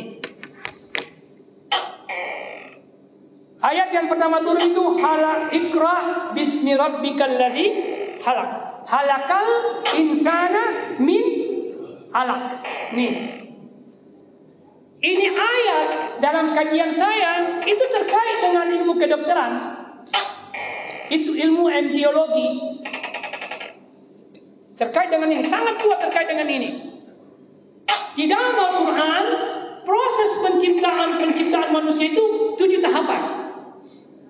[3.59, 5.95] Ayat yang pertama turun itu halak ikra
[6.31, 7.67] bismi rabbikal ladzi
[8.23, 8.49] halak.
[8.87, 9.47] Halakal
[9.99, 11.23] insana min
[12.15, 12.63] alak.
[12.95, 13.13] Nih.
[14.99, 15.87] Ini ayat
[16.23, 19.51] dalam kajian saya itu terkait dengan ilmu kedokteran.
[21.11, 22.49] Itu ilmu embriologi.
[24.79, 26.69] Terkait dengan ini sangat kuat terkait dengan ini.
[28.15, 29.25] Di dalam Al-Quran,
[29.83, 33.48] proses penciptaan penciptaan manusia itu tujuh tahapan.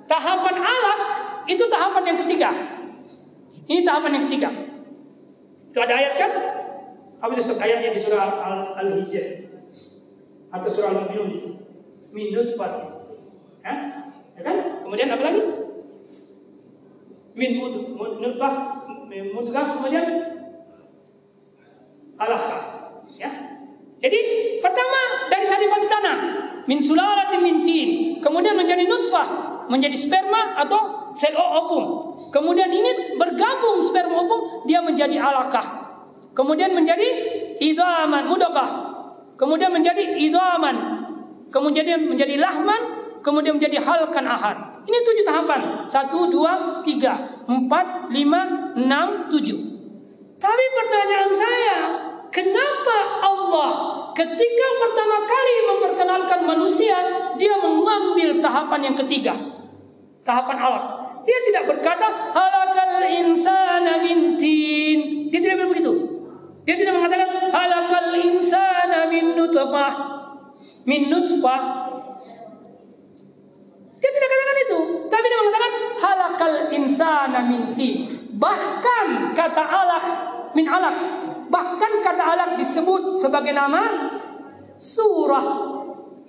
[0.09, 0.99] Tahapan alat
[1.45, 2.49] itu tahapan yang ketiga.
[3.69, 4.49] Ini tahapan yang ketiga.
[5.69, 6.31] Itu ada ayat kan?
[7.21, 8.29] Apa itu ayatnya di surah
[8.79, 9.25] Al-Hijr
[10.49, 11.49] atau surah Al-Mu'minun itu?
[12.09, 12.89] Minut sepati.
[13.61, 13.73] Ya?
[14.33, 14.55] ya kan?
[14.81, 15.41] Kemudian apa lagi?
[17.37, 17.49] Min
[17.93, 18.53] nutfah,
[19.07, 20.05] mudghah kemudian
[22.19, 22.61] alaqah.
[23.15, 23.29] Ya,
[23.99, 24.19] jadi
[24.63, 26.17] pertama dari saripati tanah,
[26.67, 29.27] min sulalati min tin, kemudian menjadi nutfah,
[29.69, 32.17] menjadi sperma atau sel ovum.
[32.33, 35.65] Kemudian ini bergabung sperma ovum, dia menjadi alakah.
[36.33, 37.07] Kemudian menjadi
[37.61, 38.69] idaman mudakah.
[39.37, 40.75] Kemudian menjadi idaman.
[41.49, 42.81] Kemudian menjadi lahman,
[43.25, 44.85] kemudian menjadi halkan ahad.
[44.85, 45.89] Ini tujuh tahapan.
[45.89, 49.57] Satu, dua, tiga, empat, lima, enam, tujuh.
[50.37, 51.77] Tapi pertanyaan saya,
[52.29, 53.69] Kenapa Allah
[54.13, 56.97] ketika pertama kali memperkenalkan manusia,
[57.41, 59.33] dia mengambil tahapan yang ketiga.
[60.23, 60.83] Tahapan Allah.
[61.23, 64.39] Dia tidak berkata halakal insana min.
[65.29, 65.93] Dia tidak begitu.
[66.65, 69.93] Dia tidak mengatakan halakal insana min nutfah.
[70.85, 71.61] Min nutfah.
[73.99, 74.77] Dia tidak katakan itu.
[75.11, 77.63] Tapi dia mengatakan halakal insana min.
[78.39, 80.03] Bahkan kata Allah
[80.55, 80.95] min alaq
[81.49, 84.13] Bahkan kata alaq disebut sebagai nama
[84.77, 85.45] surah.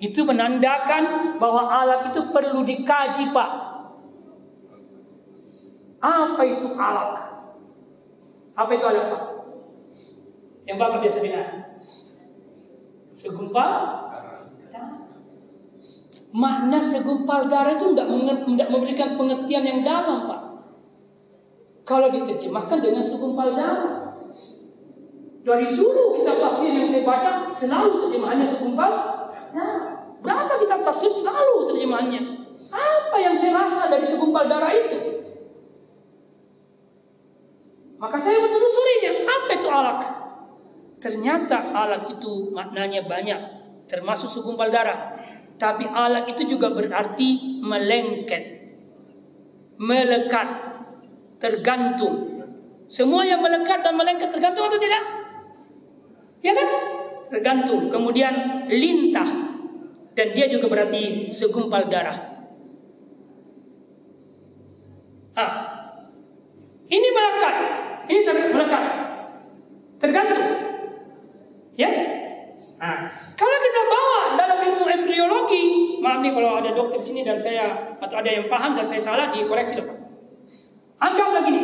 [0.00, 3.69] Itu menandakan bahwa alaq itu perlu dikaji, Pak.
[6.00, 7.12] Apa itu alaq?
[8.56, 9.22] Apa itu alaq, Pak?
[10.64, 11.46] Yang Bapak biasa dengar.
[13.12, 13.72] Segumpal
[16.30, 20.40] Makna segumpal darah itu tidak memberikan pengertian yang dalam, Pak.
[21.82, 24.14] Kalau diterjemahkan dengan segumpal darah,
[25.42, 28.90] dari dulu kitab tafsir yang saya baca selalu terjemahannya segumpal.
[29.50, 29.74] Nah,
[30.22, 32.22] berapa kitab tafsir selalu terjemahannya?
[32.70, 35.19] Apa yang saya rasa dari segumpal darah itu?
[38.00, 39.12] Maka saya menelusurinya.
[39.28, 40.00] Apa itu alak?
[41.04, 43.40] Ternyata alak itu maknanya banyak,
[43.88, 45.16] termasuk segumpal darah.
[45.60, 48.44] Tapi alak itu juga berarti melengket,
[49.76, 50.48] melekat,
[51.36, 52.40] tergantung.
[52.88, 55.04] Semua yang melekat dan melengket tergantung atau tidak?
[56.40, 56.68] Ya kan?
[57.28, 57.92] Tergantung.
[57.92, 59.28] Kemudian lintah.
[60.16, 62.18] Dan dia juga berarti segumpal darah.
[65.38, 65.52] Ah.
[66.90, 67.56] Ini melekat.
[68.10, 68.84] Ini ter melekat.
[70.02, 70.42] Tergantung.
[71.78, 71.90] Ya.
[72.80, 72.96] Nah,
[73.38, 75.64] kalau kita bawa dalam ilmu embriologi,
[76.02, 79.30] maaf nih kalau ada dokter sini dan saya atau ada yang paham dan saya salah
[79.30, 79.94] dikoreksi dong.
[80.96, 81.62] Anggaplah gini,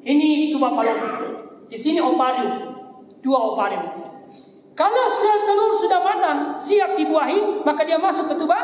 [0.00, 2.76] ini tuba fallopian, di sini ovarium,
[3.20, 3.84] dua ovarium.
[4.72, 8.58] Kalau sel telur sudah matang, siap dibuahi, maka dia masuk ke tuba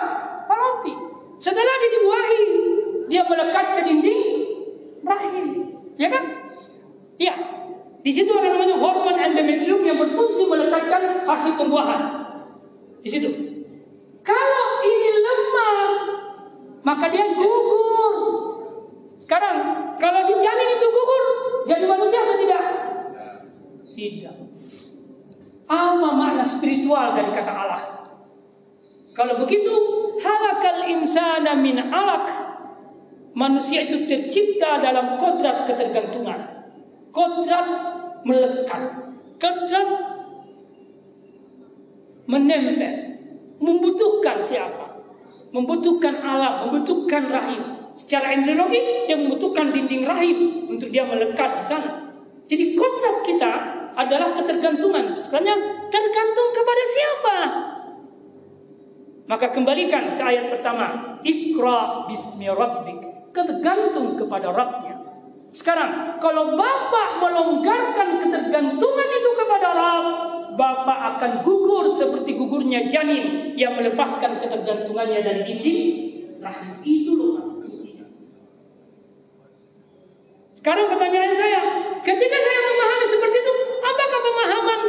[0.48, 0.96] fallopi.
[1.36, 2.40] Setelah dia dibuahi,
[3.12, 4.22] dia melekat ke dinding
[5.04, 5.46] rahim.
[6.00, 6.45] Ya kan?
[7.16, 7.34] Iya.
[8.06, 12.00] Di situ ada namanya hormon endometrium yang berfungsi melekatkan hasil pembuahan.
[13.02, 13.30] Di situ.
[14.22, 15.78] Kalau ini lemah,
[16.86, 18.14] maka dia gugur.
[19.18, 19.58] Sekarang,
[19.98, 21.24] kalau di janin itu gugur,
[21.66, 22.62] jadi manusia atau tidak?
[23.90, 24.36] Tidak.
[25.66, 27.82] Apa makna spiritual dari kata Allah?
[29.18, 29.72] Kalau begitu,
[30.22, 32.26] halakal insana min alak.
[33.36, 36.55] Manusia itu tercipta dalam kodrat ketergantungan.
[37.16, 37.68] Kodrat
[38.28, 38.82] melekat.
[39.40, 39.88] Kodrat
[42.28, 42.92] menempel.
[43.56, 45.00] Membutuhkan siapa?
[45.48, 47.62] Membutuhkan alam, membutuhkan rahim.
[47.96, 52.12] Secara embriologi, dia membutuhkan dinding rahim untuk dia melekat di sana.
[52.44, 53.52] Jadi kodrat kita
[53.96, 55.16] adalah ketergantungan.
[55.16, 57.36] Sekarang tergantung kepada siapa?
[59.26, 61.18] Maka kembalikan ke ayat pertama.
[61.24, 63.32] Ikra bismi rabbik.
[63.32, 65.05] Tergantung kepada Rabbnya.
[65.56, 70.06] Sekarang, kalau Bapak melonggarkan ketergantungan itu kepada Rabb,
[70.52, 75.80] Bapak akan gugur seperti gugurnya janin yang melepaskan ketergantungannya dari dinding
[76.44, 76.76] rahim.
[76.84, 77.34] Itu loh
[80.52, 81.60] Sekarang pertanyaan saya,
[82.04, 84.80] ketika saya memahami seperti itu, apakah pemahaman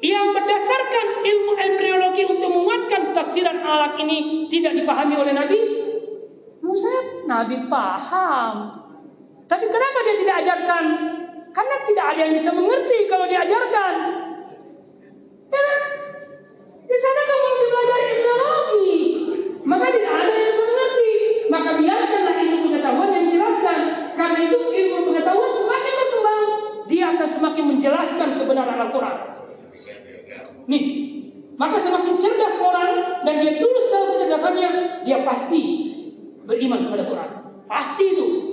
[0.00, 5.58] yang berdasarkan ilmu embriologi untuk menguatkan tafsiran alat ini tidak dipahami oleh Nabi?
[6.72, 8.79] Saya Nabi paham.
[9.50, 10.84] Tapi kenapa dia tidak ajarkan?
[11.50, 13.94] Karena tidak ada yang bisa mengerti kalau diajarkan.
[15.50, 15.80] Ya kan?
[16.86, 18.94] Di sana kamu belajar embriologi.
[19.66, 21.12] Maka tidak ada yang bisa mengerti.
[21.50, 23.78] Maka biarkanlah ilmu pengetahuan yang menjelaskan.
[24.14, 26.42] Karena itu ilmu pengetahuan semakin berkembang.
[26.86, 29.16] Dia akan semakin menjelaskan kebenaran Al-Quran.
[30.70, 30.82] Nih,
[31.58, 34.68] maka semakin cerdas orang dan dia tulus dalam kecerdasannya,
[35.02, 35.62] dia pasti
[36.46, 37.30] beriman kepada Quran.
[37.66, 38.49] Pasti itu.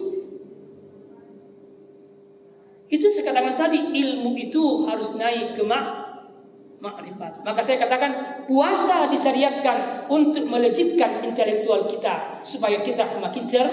[2.88, 6.08] Itu saya katakan tadi ilmu itu harus naik ke mak
[6.80, 7.44] makrifat.
[7.44, 13.68] Maka saya katakan puasa disyariatkan untuk melejitkan intelektual kita supaya kita semakin cer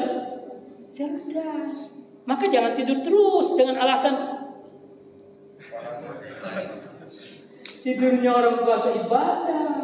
[0.91, 1.95] cerdas.
[2.25, 4.35] Maka jangan tidur terus dengan alasan
[7.85, 9.77] Tidurnya orang puasa ibadah.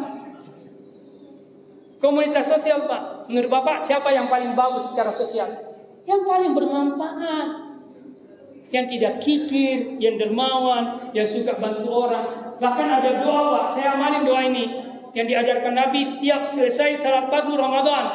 [2.01, 3.29] Komunitas sosial Pak.
[3.29, 5.53] Menurut Bapak siapa yang paling bagus secara sosial?
[6.09, 7.70] Yang paling bermanfaat.
[8.71, 12.55] Yang tidak kikir, yang dermawan, yang suka bantu orang.
[12.57, 14.65] Bahkan ada doa Pak, saya amalin doa ini.
[15.11, 18.05] Yang diajarkan Nabi setiap selesai salat pagi Ramadan.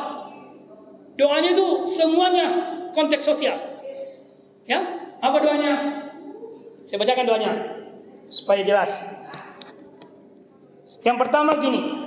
[1.20, 2.46] Doanya itu semuanya
[2.96, 3.56] konteks sosial.
[4.64, 4.80] Ya,
[5.20, 5.72] apa doanya?
[6.88, 7.52] Saya bacakan doanya
[8.32, 9.04] supaya jelas.
[11.04, 12.06] Yang pertama gini.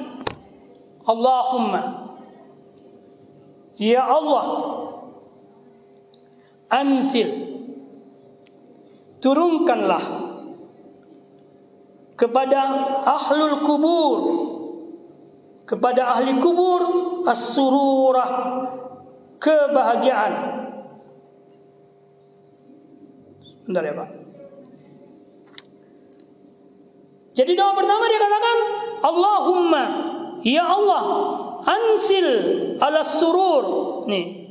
[1.10, 1.82] Allahumma
[3.80, 4.46] Ya Allah
[6.70, 7.59] Ansil
[9.20, 10.04] Turunkanlah
[12.16, 12.60] Kepada
[13.04, 14.20] ahlul kubur
[15.68, 16.82] Kepada ahli kubur
[17.28, 18.30] As-sururah
[19.40, 20.34] Kebahagiaan
[23.68, 24.20] Bentar ya Pak
[27.40, 28.58] Jadi doa pertama dia katakan,
[29.00, 29.84] Allahumma,
[30.44, 31.04] ya Allah,
[31.64, 32.28] ansil
[32.84, 33.64] ala surur.
[34.12, 34.49] Nih.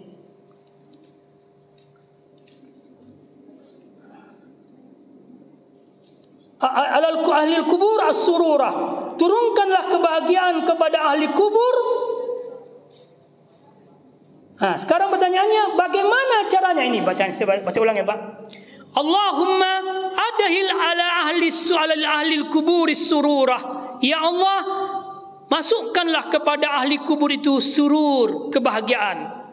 [6.59, 8.75] Alal ahli kubur as-sururah.
[9.15, 11.75] Turunkanlah kebahagiaan kepada ahli kubur.
[14.59, 16.99] Nah, sekarang pertanyaannya bagaimana caranya ini?
[16.99, 18.19] Baca saya baca ulang ya, Pak.
[18.91, 19.73] Allahumma
[20.19, 23.95] adahil ala ahli ala ahli kubur sururah.
[24.03, 24.61] Ya Allah,
[25.47, 29.47] masukkanlah kepada ahli kubur itu surur, kebahagiaan.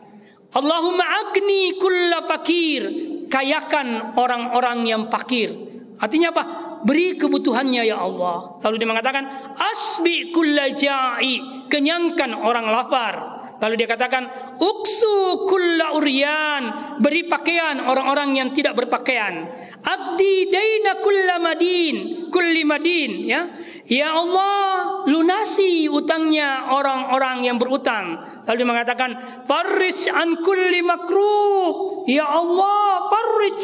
[0.58, 2.82] Allahumma agni kulla fakir,
[3.30, 5.54] kayakan orang-orang yang fakir.
[6.02, 6.44] Artinya apa?
[6.86, 8.62] Beri kebutuhannya ya Allah.
[8.62, 9.26] Lalu dia mengatakan,
[9.58, 13.14] asbi kulla ja'i, kenyangkan orang lapar.
[13.58, 16.64] Lalu dia katakan, uksu kulla uryan,
[17.02, 19.50] beri pakaian orang-orang yang tidak berpakaian.
[19.82, 23.42] Abdi daina kulla madin, kulli madin, ya.
[23.90, 28.18] Ya Allah, lunasi utangnya orang-orang yang berutang.
[28.46, 29.10] Lalu dia mengatakan,
[29.50, 32.06] farij an kulli makruh.
[32.06, 33.62] Ya Allah, farij.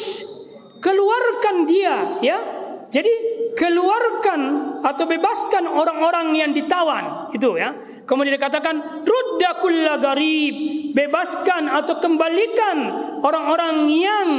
[0.81, 1.95] Keluarkan dia,
[2.25, 2.60] ya.
[2.91, 3.13] Jadi
[3.55, 4.41] keluarkan
[4.83, 7.71] atau bebaskan orang-orang yang ditawan, itu ya.
[8.03, 10.55] Kemudian dikatakan rudda kulla garib,
[10.91, 12.77] bebaskan atau kembalikan
[13.23, 14.29] orang-orang yang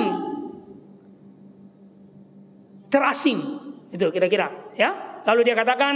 [2.93, 3.41] terasing.
[3.89, 5.25] Itu kira-kira, ya.
[5.25, 5.95] Lalu dia katakan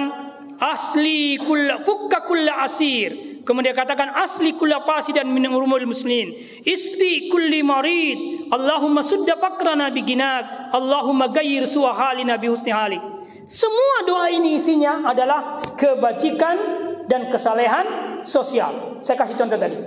[0.57, 3.36] asli kulla fukka kulla asir.
[3.47, 4.83] Kemudian dia katakan asli kulla
[5.15, 6.35] dan min umurul muslimin.
[6.67, 8.51] Isbi kulli marid.
[8.51, 10.75] Allahumma sudda fakrana biginak.
[10.75, 12.99] Allahumma gayyir suwa halina bi husni halik.
[13.47, 16.59] Semua doa ini isinya adalah kebajikan
[17.07, 18.99] dan kesalehan sosial.
[19.07, 19.79] Saya kasih contoh tadi.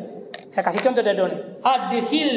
[0.48, 1.36] Saya kasih contoh dari Doni.
[1.60, 2.32] Adhil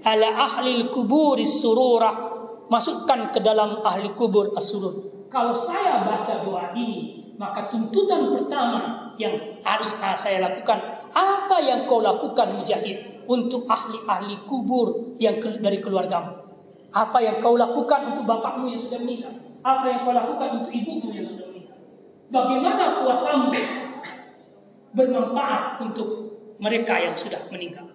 [0.00, 2.32] ala ahli kubur surura.
[2.72, 5.28] Masukkan ke dalam ahli kubur asurur.
[5.28, 10.78] Kalau saya baca doa ini, maka tuntutan pertama yang harus saya lakukan,
[11.14, 16.44] apa yang kau lakukan mujahid untuk ahli-ahli kubur yang dari keluargamu?
[16.94, 19.34] Apa yang kau lakukan untuk bapakmu yang sudah meninggal?
[19.64, 21.78] Apa yang kau lakukan untuk ibumu yang sudah meninggal?
[22.30, 23.50] Bagaimana puasamu
[24.94, 26.08] bermanfaat untuk
[26.62, 27.90] mereka yang sudah meninggal.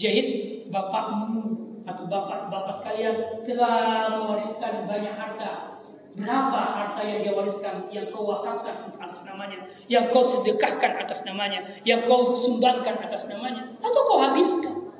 [0.00, 0.26] Jahid
[0.72, 1.52] bapakmu
[1.84, 5.71] atau bapak-bapak sekalian telah mewariskan banyak harta
[6.12, 11.64] Berapa harta yang dia wariskan yang kau wakafkan atas namanya, yang kau sedekahkan atas namanya,
[11.88, 14.92] yang kau sumbangkan atas namanya, atau kau habiskan?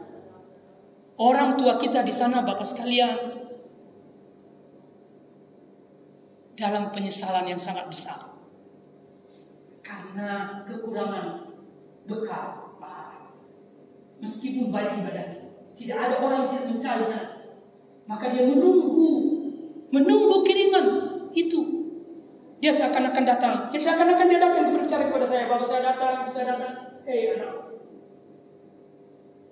[1.21, 3.45] Orang tua kita di sana Bapak sekalian
[6.57, 8.33] dalam penyesalan yang sangat besar
[9.85, 11.53] karena kekurangan
[12.09, 12.63] bekal.
[14.23, 15.27] Meskipun banyak ibadah,
[15.75, 17.29] tidak ada orang yang tidak menyesal di sana.
[18.07, 19.11] Maka dia menunggu
[19.91, 21.02] menunggu kiriman
[21.35, 21.61] itu.
[22.63, 23.55] Dia seakan-akan datang.
[23.75, 25.51] Dia seakan-akan dia datang berbicara kepada saya.
[25.51, 26.73] Bapak saya datang, saya datang.
[27.03, 27.75] Hei anak.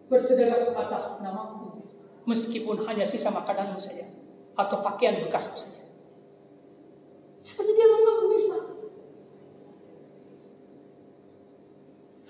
[0.06, 1.82] Bersedekah atas namaku.
[2.30, 4.06] Meskipun hanya sisa makananmu saja.
[4.54, 5.82] Atau pakaian bekasmu saja.
[7.42, 8.64] Seperti dia menunggu Islam.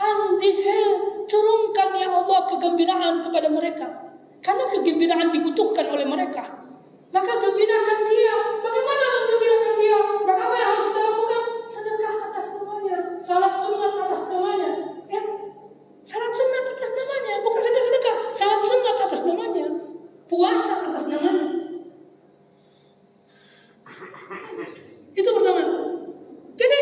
[0.00, 0.90] Antihel
[1.28, 3.88] turunkan ya Allah kegembiraan kepada mereka.
[4.40, 6.59] Karena kegembiraan dibutuhkan oleh mereka.
[7.10, 8.36] Maka gembirakan dia.
[8.62, 9.98] Bagaimana menggembirakan dia?
[10.22, 11.42] Maka apa yang harus kita lakukan?
[11.66, 12.96] Sedekah atas namanya.
[13.18, 14.70] Salat sunat atas namanya.
[15.10, 15.22] Ya?
[16.06, 17.34] Salat sunat atas namanya.
[17.42, 18.16] Bukan saja sedekah.
[18.30, 19.66] Salat sunat atas namanya.
[20.30, 21.46] Puasa atas namanya.
[25.10, 25.62] Itu pertama.
[26.54, 26.78] Jadi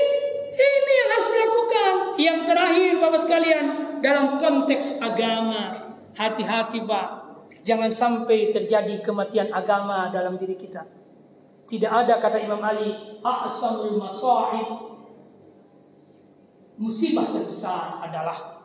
[0.53, 1.93] ini yang harus dilakukan.
[2.21, 3.67] Yang terakhir Bapak sekalian.
[4.05, 5.97] Dalam konteks agama.
[6.13, 7.28] Hati-hati Pak.
[7.69, 10.89] Jangan sampai terjadi kematian agama dalam diri kita.
[11.69, 14.69] Tidak ada kata Imam Ali, a'samul masa'ib.
[16.81, 18.65] Musibah terbesar adalah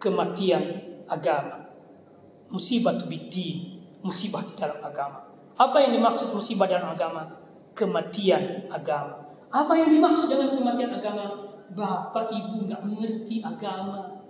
[0.00, 1.68] kematian agama.
[2.48, 5.28] Musibah biddin, musibah di dalam agama.
[5.60, 7.28] Apa yang dimaksud musibah dalam agama?
[7.76, 9.28] Kematian agama.
[9.52, 11.52] Apa yang dimaksud dengan kematian agama?
[11.76, 14.24] Bapak ibu nggak mengerti agama.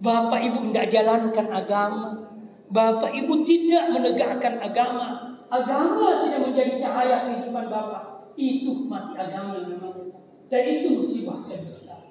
[0.00, 2.32] Bapak ibu nggak jalankan agama.
[2.70, 5.36] Bapak ibu tidak menegakkan agama.
[5.52, 8.32] Agama tidak menjadi cahaya kehidupan Bapak.
[8.34, 10.18] Itu mati agama namanya.
[10.50, 12.04] Dan itu musibah besar.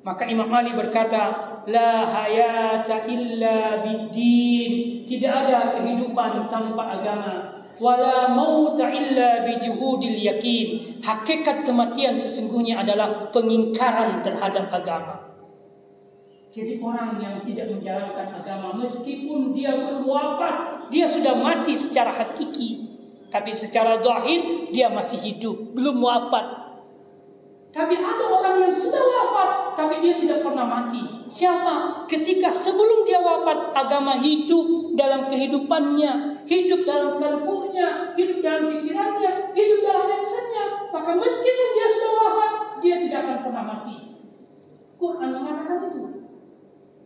[0.00, 5.04] Maka Imam Ali berkata, La hayata illa biddin.
[5.04, 7.60] Tidak ada kehidupan tanpa agama.
[7.76, 10.98] Wala mauta illa bijuhudil yakin.
[11.04, 15.19] Hakikat kematian sesungguhnya adalah pengingkaran terhadap agama.
[16.50, 22.90] Jadi orang yang tidak menjalankan agama meskipun dia belum wafat, dia sudah mati secara hakiki.
[23.30, 26.46] Tapi secara zahir dia masih hidup, belum wafat.
[27.70, 31.22] Tapi ada orang yang sudah wafat, tapi dia tidak pernah mati.
[31.30, 32.02] Siapa?
[32.10, 39.78] Ketika sebelum dia wafat, agama hidup dalam kehidupannya, hidup dalam kalbunya, hidup dalam pikirannya, hidup
[39.86, 40.90] dalam aksennya.
[40.90, 42.52] Maka meskipun dia sudah wafat,
[42.82, 43.96] dia tidak akan pernah mati.
[44.98, 46.19] Quran mengatakan itu.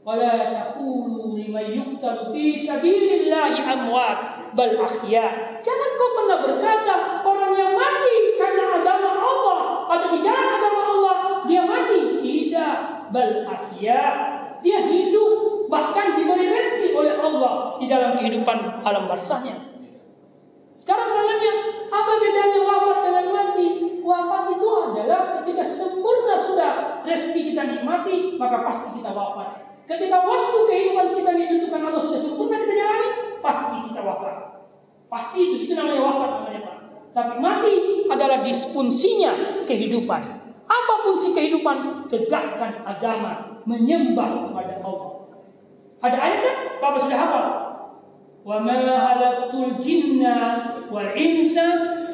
[0.05, 4.17] ولا تقولوا لمن يقتل في سبيل الله أموات
[4.57, 9.59] بل أحياء Jangan kau pernah berkata orang yang mati karena agama Allah
[9.91, 11.99] atau di jalan agama Allah dia mati.
[12.23, 12.75] Tidak,
[13.11, 14.03] bal ahya.
[14.63, 19.67] Dia hidup bahkan diberi rezeki oleh Allah di dalam kehidupan alam barzahnya.
[20.79, 21.53] Sekarang pertanyaannya,
[21.91, 23.67] apa bedanya wafat dengan mati?
[23.99, 26.71] Wafat itu adalah ketika sempurna sudah
[27.03, 29.62] rezeki kita nikmati, maka pasti kita wafat.
[29.84, 33.08] Ketika waktu kehidupan kita ditentukan Allah sudah sempurna kita jalani,
[33.44, 34.36] pasti kita wafat.
[35.12, 36.76] Pasti itu, itu namanya wafat namanya Pak.
[37.14, 37.72] Tapi mati
[38.08, 40.22] adalah disfungsinya kehidupan.
[40.64, 42.08] Apa fungsi kehidupan?
[42.08, 45.12] Tegakkan agama, menyembah kepada Allah.
[46.00, 46.56] Ada ayat kan?
[46.80, 47.46] Bapak sudah hafal.
[48.44, 50.36] Wa ma halaktul jinna
[50.88, 51.64] wal insa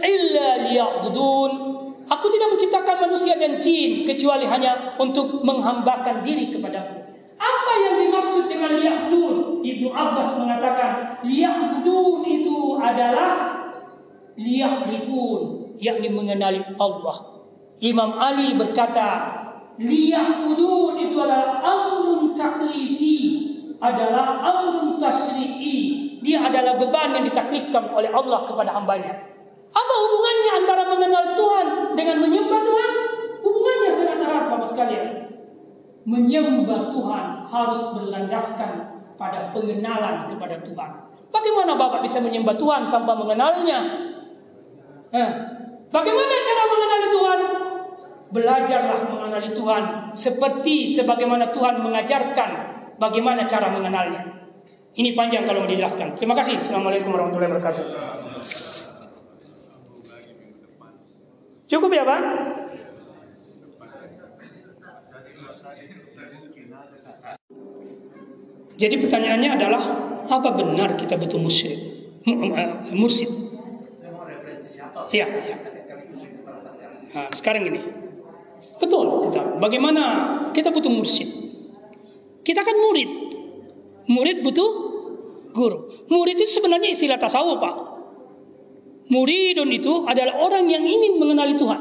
[0.03, 1.53] illa liya'budun.
[2.11, 7.00] Aku tidak menciptakan manusia dan jin kecuali hanya untuk menghambakan diri kepadamu.
[7.41, 9.65] Apa yang dimaksud dengan liya'budun?
[9.65, 13.33] Ibnu Abbas mengatakan liya'budun itu adalah
[14.37, 15.41] liya'rifun,
[15.81, 17.17] yakni mengenali Allah.
[17.81, 19.41] Imam Ali berkata
[19.81, 23.19] liya'budun itu adalah amrun taklifi,
[23.81, 25.97] adalah amrun tasri'i.
[26.21, 29.17] Dia adalah beban yang ditaklifkan oleh Allah kepada hambanya.
[29.73, 32.91] Apa hubungannya antara mengenal Tuhan dengan menyembah Tuhan?
[33.41, 35.20] Hubungannya sangat erat Bapak sekalian
[36.05, 38.73] menyembah Tuhan harus berlandaskan
[39.21, 40.91] pada pengenalan kepada Tuhan.
[41.31, 43.79] Bagaimana Bapak bisa menyembah Tuhan tanpa mengenalnya?
[45.13, 45.31] Eh,
[45.93, 47.41] bagaimana cara mengenali Tuhan?
[48.31, 49.83] Belajarlah mengenali Tuhan
[50.15, 52.51] seperti sebagaimana Tuhan mengajarkan
[52.97, 54.23] bagaimana cara mengenalnya.
[54.95, 56.19] Ini panjang kalau mau dijelaskan.
[56.19, 56.59] Terima kasih.
[56.59, 57.85] Assalamualaikum warahmatullahi wabarakatuh.
[61.71, 62.21] Cukup ya Pak?
[68.81, 69.83] Jadi pertanyaannya adalah
[70.25, 71.77] apa benar kita betul musyrik?
[72.97, 73.29] Mursid.
[75.11, 75.27] Iya.
[75.27, 75.57] Ya.
[77.11, 77.81] Nah, sekarang gini.
[78.81, 79.61] Betul kita.
[79.61, 80.03] Bagaimana
[80.57, 81.29] kita butuh mursyid?
[82.41, 83.11] Kita kan murid.
[84.09, 84.71] Murid butuh
[85.53, 86.09] guru.
[86.09, 87.77] Murid itu sebenarnya istilah tasawuf, Pak.
[89.11, 91.81] Muridun itu adalah orang yang ingin mengenali Tuhan.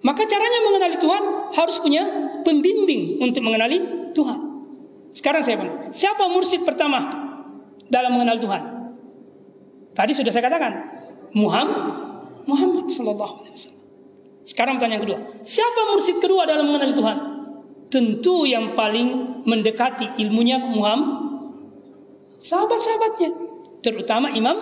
[0.00, 1.22] Maka caranya mengenali Tuhan
[1.52, 4.38] harus punya pembimbing untuk mengenali Tuhan.
[5.10, 7.02] Sekarang saya bilang, siapa mursyid pertama
[7.90, 8.62] dalam mengenal Tuhan?
[9.94, 10.72] Tadi sudah saya katakan,
[11.34, 12.10] Muhammad
[12.46, 13.82] Muhammad sallallahu alaihi wasallam.
[14.46, 17.18] Sekarang pertanyaan kedua, siapa mursyid kedua dalam mengenal Tuhan?
[17.90, 21.26] Tentu yang paling mendekati ilmunya Muhammad
[22.38, 23.30] sahabat-sahabatnya,
[23.82, 24.56] terutama Imam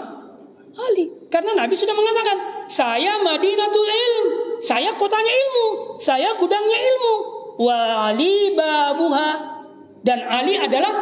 [0.79, 1.11] Ali.
[1.29, 4.27] Karena Nabi sudah mengatakan, saya Madinatul Ilm,
[4.65, 7.38] saya kotanya ilmu, saya gudangnya ilmu.
[7.59, 9.31] Wali babuha
[10.07, 10.95] dan Ali adalah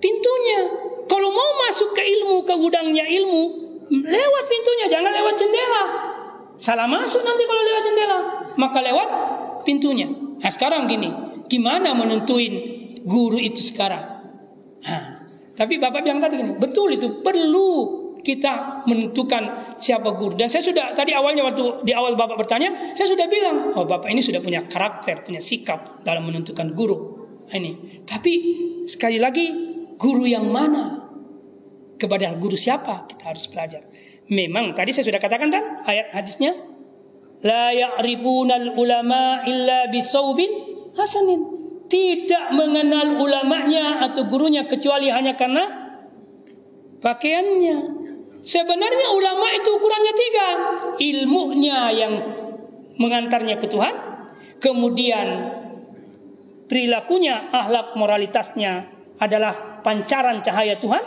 [0.00, 0.60] pintunya.
[1.04, 3.42] Kalau mau masuk ke ilmu, ke gudangnya ilmu,
[3.92, 5.82] lewat pintunya, jangan lewat jendela.
[6.58, 8.18] Salah masuk nanti kalau lewat jendela,
[8.56, 9.08] maka lewat
[9.64, 10.08] pintunya.
[10.40, 11.08] Nah sekarang gini,
[11.48, 12.52] gimana menentuin
[13.04, 14.20] guru itu sekarang?
[14.84, 15.24] Nah,
[15.56, 20.34] tapi Bapak bilang tadi gini, betul itu perlu kita menentukan siapa guru.
[20.34, 24.10] Dan saya sudah tadi awalnya waktu di awal Bapak bertanya, saya sudah bilang, oh Bapak
[24.10, 27.18] ini sudah punya karakter, punya sikap dalam menentukan guru.
[27.48, 28.04] Nah, ini.
[28.04, 28.32] Tapi
[28.84, 29.46] sekali lagi
[29.96, 31.08] guru yang mana?
[31.98, 33.82] Kepada guru siapa kita harus belajar.
[34.30, 36.54] Memang tadi saya sudah katakan kan ayat hadisnya
[37.42, 40.50] la ya'rifunal ulama illa bisawbin
[40.94, 41.58] hasanin.
[41.88, 45.64] Tidak mengenal ulamanya atau gurunya kecuali hanya karena
[47.00, 47.97] pakaiannya.
[48.42, 50.48] Sebenarnya ulama itu ukurannya tiga.
[50.98, 52.12] Ilmunya yang
[52.98, 53.94] mengantarnya ke Tuhan.
[54.58, 55.26] Kemudian
[56.66, 61.02] perilakunya, ahlak moralitasnya adalah pancaran cahaya Tuhan.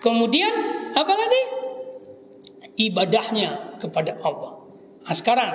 [0.00, 0.52] Kemudian
[0.92, 1.42] apa lagi?
[2.76, 4.60] Ibadahnya kepada Allah.
[5.06, 5.50] Nah, sekarang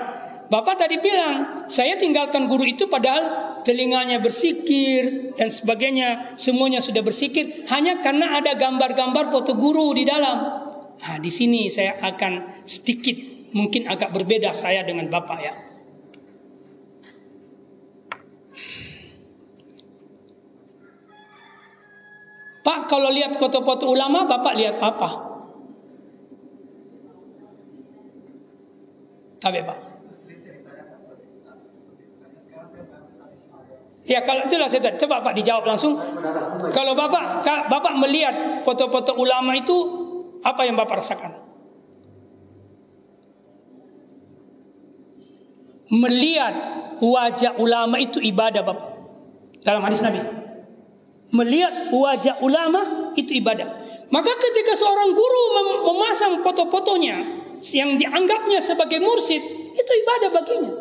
[0.52, 3.23] Bapak tadi bilang, saya tinggalkan guru itu padahal
[3.64, 10.68] telinganya bersikir dan sebagainya, semuanya sudah bersikir hanya karena ada gambar-gambar foto guru di dalam.
[11.02, 13.18] Nah, di sini saya akan sedikit
[13.57, 15.53] mungkin agak berbeda saya dengan Bapak ya.
[22.61, 25.10] Pak, kalau lihat foto-foto ulama, Bapak lihat apa?
[29.41, 29.80] Tapi Pak.
[34.02, 35.98] Ya kalau itulah saya coba Pak dijawab langsung.
[36.73, 40.01] Kalau Bapak Bapak melihat foto-foto ulama itu
[40.41, 41.31] apa yang Bapak rasakan?
[45.91, 46.53] Melihat
[47.03, 48.88] wajah ulama itu ibadah Bapak.
[49.61, 50.23] Dalam hadis Nabi.
[51.31, 53.68] Melihat wajah ulama itu ibadah.
[54.11, 55.43] Maka ketika seorang guru
[55.88, 59.39] memasang foto-fotonya yang dianggapnya sebagai mursid,
[59.72, 60.72] itu ibadah baginya.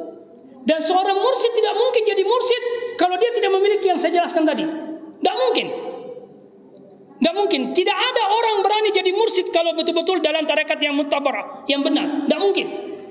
[0.67, 2.63] Dan seorang mursid tidak mungkin jadi mursid
[2.99, 4.65] kalau dia tidak memiliki yang saya jelaskan tadi.
[4.67, 5.67] Tidak mungkin.
[7.21, 7.77] Tidak mungkin.
[7.77, 12.25] Tidak ada orang berani jadi mursid kalau betul-betul dalam tarekat yang mutabarah, yang benar.
[12.25, 12.67] Tidak mungkin.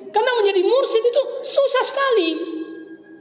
[0.10, 2.30] Karena menjadi mursid itu susah sekali.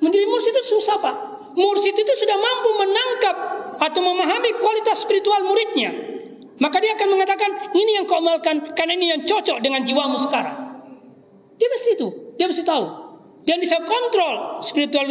[0.01, 1.17] Menjadi mursid itu susah pak.
[1.53, 3.37] Mursid itu sudah mampu menangkap
[3.85, 5.93] atau memahami kualitas spiritual muridnya.
[6.57, 10.57] Maka dia akan mengatakan ini yang kau amalkan karena ini yang cocok dengan jiwamu sekarang.
[11.61, 12.09] Dia mesti itu.
[12.41, 12.85] Dia mesti tahu.
[13.45, 15.05] Dia bisa kontrol spiritual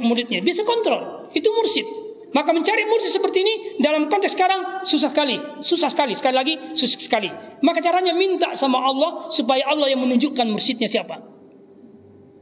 [0.00, 0.40] muridnya.
[0.40, 1.28] Bisa kontrol.
[1.36, 1.99] Itu mursid.
[2.30, 5.34] Maka mencari mursyid seperti ini dalam konteks sekarang susah sekali,
[5.66, 7.30] susah sekali, sekali lagi susah sekali.
[7.62, 11.18] Maka caranya minta sama Allah supaya Allah yang menunjukkan mursyidnya siapa.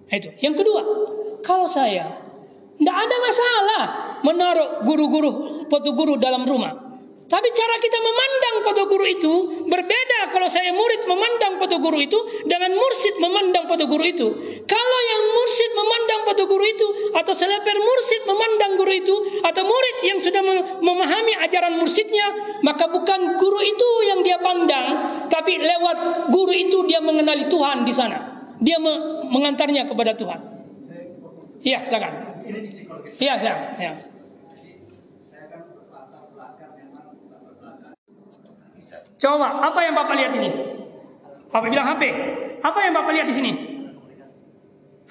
[0.09, 0.29] Nah, itu.
[0.41, 0.81] Yang kedua,
[1.41, 2.05] kalau saya
[2.77, 3.83] tidak ada masalah
[4.25, 5.31] menaruh guru-guru
[5.69, 6.88] foto guru dalam rumah.
[7.29, 9.35] Tapi cara kita memandang foto guru itu
[9.69, 12.17] berbeda kalau saya murid memandang foto guru itu
[12.49, 14.27] dengan mursid memandang foto guru itu.
[14.65, 19.15] Kalau yang mursid memandang foto guru itu atau seleper mursid memandang guru itu
[19.45, 20.41] atau murid yang sudah
[20.81, 22.33] memahami ajaran mursidnya,
[22.65, 24.87] maka bukan guru itu yang dia pandang,
[25.29, 28.25] tapi lewat guru itu dia mengenali Tuhan di sana.
[28.57, 28.81] Dia
[29.29, 30.41] mengantarnya kepada Tuhan.
[31.61, 32.13] Iya, silakan.
[33.21, 33.57] Iya, saya.
[33.77, 33.93] Ya.
[39.19, 40.51] Coba, apa yang Bapak lihat ini?
[41.51, 42.03] Bapak bilang HP.
[42.63, 43.53] Apa yang Bapak lihat di sini?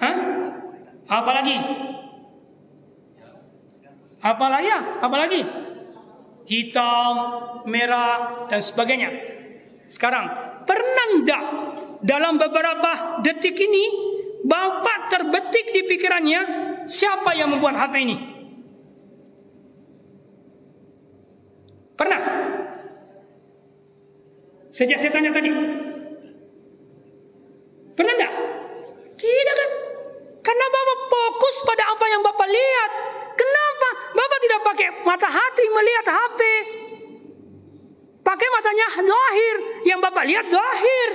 [0.00, 0.16] Hah?
[1.08, 1.56] Apa lagi?
[4.24, 4.80] Apa lagi ya?
[5.04, 5.40] Apa lagi?
[6.48, 7.14] Hitam,
[7.68, 9.12] merah, dan sebagainya.
[9.84, 10.24] Sekarang,
[10.64, 11.44] pernah enggak
[12.00, 13.84] dalam beberapa detik ini
[14.48, 16.40] Bapak terbetik di pikirannya
[16.88, 18.16] siapa yang membuat HP ini?
[21.98, 22.37] Pernah?
[24.78, 25.50] Sejak saya tanya tadi.
[27.98, 28.32] Pernah enggak?
[29.18, 29.70] Tidak kan?
[30.38, 32.90] Karena Bapak fokus pada apa yang Bapak lihat.
[33.34, 33.88] Kenapa?
[34.14, 36.40] Bapak tidak pakai mata hati melihat HP.
[38.22, 39.56] Pakai matanya zahir.
[39.82, 41.08] Yang Bapak lihat zahir.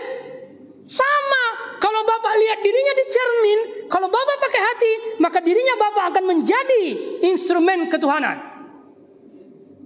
[0.84, 1.46] Sama.
[1.80, 3.60] Kalau Bapak lihat dirinya di cermin.
[3.88, 4.92] Kalau Bapak pakai hati.
[5.24, 6.84] Maka dirinya Bapak akan menjadi
[7.24, 8.53] instrumen ketuhanan.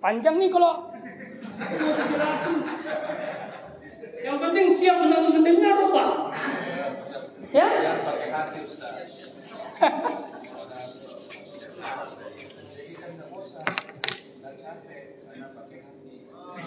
[0.03, 0.91] Panjang nih kalau
[4.21, 6.09] yang penting siap mendengar Pak.
[7.55, 7.67] Ya?
[9.79, 10.27] Ah.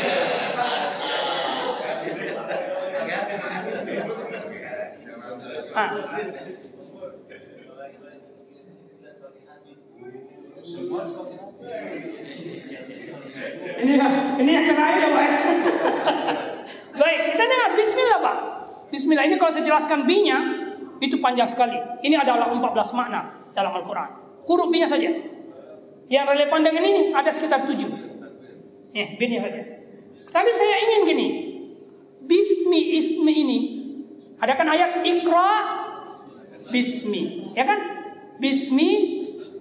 [13.78, 13.94] Ini
[14.42, 15.28] ini yang terakhir ya Pak.
[16.98, 18.36] Baik, kita dengar Bismillah Pak.
[18.90, 20.38] Bismillah ini kalau saya jelaskan B-nya
[20.98, 21.78] itu panjang sekali.
[22.02, 24.10] Ini adalah 14 makna dalam Al-Quran.
[24.50, 25.14] Huruf B-nya saja.
[26.08, 27.78] Yang relevan dengan ini ada sekitar 7.
[28.96, 29.62] Ya, B-nya saja.
[30.32, 31.28] Tapi saya ingin gini.
[32.26, 33.77] Bismi ismi ini.
[34.38, 35.50] Ada kan ayat Iqra
[36.68, 37.52] Bismi.
[37.56, 37.80] Ya kan?
[38.38, 38.90] Bismi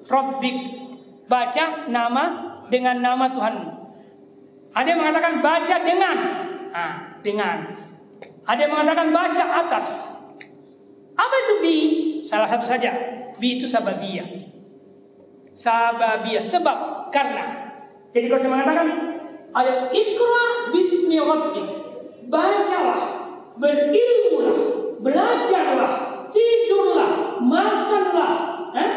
[0.06, 0.58] Rabbik.
[1.28, 2.24] Baca nama
[2.72, 3.72] dengan nama Tuhanmu.
[4.72, 6.18] Ada yang mengatakan baca dengan.
[6.72, 6.94] Nah,
[7.26, 7.58] dengan.
[8.48, 10.16] Ada yang mengatakan baca atas.
[11.18, 11.78] Apa itu bi?
[12.22, 12.94] Salah satu saja.
[13.42, 14.28] Bi itu sababiyah.
[15.58, 16.44] Sababiyah.
[16.44, 17.10] Sebab.
[17.10, 17.74] Karena.
[18.14, 18.88] Jadi kalau saya mengatakan.
[19.58, 21.68] Ayat ikra bismi rabbik.
[22.30, 23.17] Bacalah.
[23.58, 24.58] Berilmulah.
[25.02, 25.94] Belajarlah.
[26.30, 27.12] Tidurlah.
[27.42, 28.34] Makanlah.
[28.74, 28.92] Eh?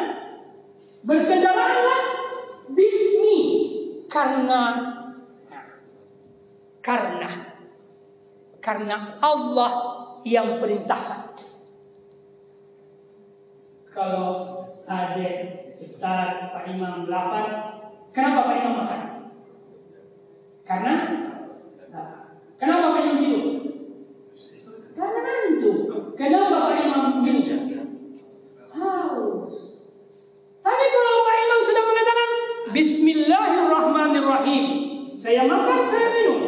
[1.05, 2.01] Berkendaraanlah.
[2.73, 3.39] Bismi.
[4.07, 4.91] Karena
[6.81, 7.31] karena
[8.61, 9.73] karena Allah
[10.25, 11.33] yang perintahkan.
[13.91, 15.29] Kalau ada
[15.81, 19.03] Ustaz Pak Imam 8, kenapa Pak Imam makan?
[20.65, 20.93] Karena
[22.57, 23.70] kenapa Pak Imam tidur?
[25.01, 25.71] Karena itu.
[26.13, 27.73] Kenapa Pak Imam minum?
[28.77, 29.57] Haus.
[30.61, 32.29] Tapi kalau Pak Imam sudah mengatakan
[32.71, 34.65] Bismillahirrahmanirrahim,
[35.17, 36.41] saya makan, saya minum.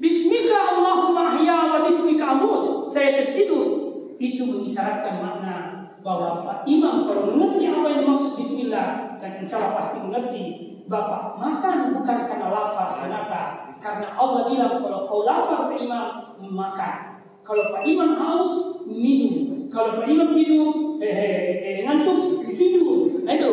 [0.00, 2.88] Bismika Allahumma ahya wa bismika amut.
[2.88, 3.84] Saya tertidur.
[4.16, 5.56] Itu mengisyaratkan makna
[6.00, 10.44] bahwa Pak Imam kalau mengerti apa yang dimaksud Bismillah dan insya Allah pasti mengerti.
[10.84, 17.13] Bapak makan bukan karena lapar semata, karena Allah bilang kalau kau lapar Pak Imam makan.
[17.44, 19.68] Kalau Pak Imam haus minum.
[19.68, 23.20] Kalau Pak Imam tidur eh, eh, eh, ngantuk tidur.
[23.20, 23.52] Nah itu.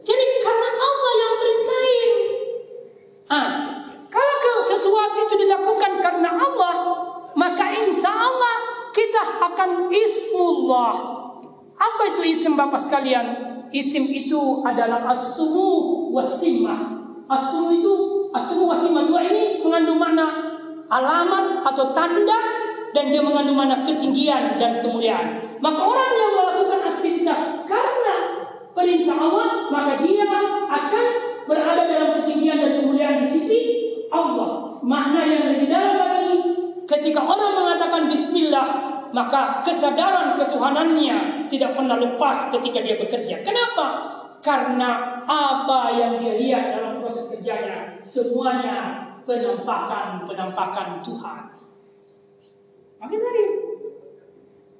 [0.00, 2.12] Jadi karena Allah yang perintahin.
[3.28, 3.48] Ah,
[4.08, 6.74] kalau sesuatu itu dilakukan karena Allah,
[7.36, 8.56] maka insya Allah
[8.96, 10.94] kita akan ismullah.
[11.76, 13.26] Apa itu isim Bapak sekalian?
[13.68, 16.96] Isim itu adalah as-sumu wasimah.
[17.28, 17.94] As-sumu itu,
[18.32, 20.26] as-sumu wasimah dua ini mengandung makna
[20.88, 22.57] alamat atau tanda
[22.92, 25.58] dan dia mengandung makna ketinggian dan kemuliaan.
[25.58, 28.16] Maka orang yang melakukan aktivitas karena
[28.72, 30.28] perintah Allah, maka dia
[30.70, 31.04] akan
[31.50, 33.60] berada dalam ketinggian dan kemuliaan di sisi
[34.12, 34.78] Allah.
[34.78, 36.34] Makna yang lebih dalam lagi,
[36.86, 38.68] ketika orang mengatakan Bismillah,
[39.10, 43.42] maka kesadaran ketuhanannya tidak pernah lepas ketika dia bekerja.
[43.42, 44.16] Kenapa?
[44.38, 51.57] Karena apa yang dia lihat dalam proses kerjanya, semuanya penampakan-penampakan Tuhan.
[52.98, 53.42] Makin tadi,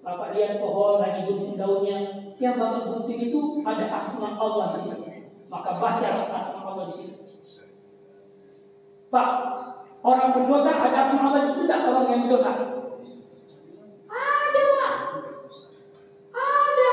[0.02, 5.04] Bapak lihat pohon lagi gunting daunnya, yang Bapak gunting itu ada asma Allah di situ.
[5.46, 7.14] Maka baca asma Allah di situ.
[9.08, 9.28] Pak,
[10.04, 12.50] orang berdosa ada asma Allah di situ tidak orang yang berdosa?
[14.08, 14.94] Ada Pak.
[16.36, 16.92] Ada.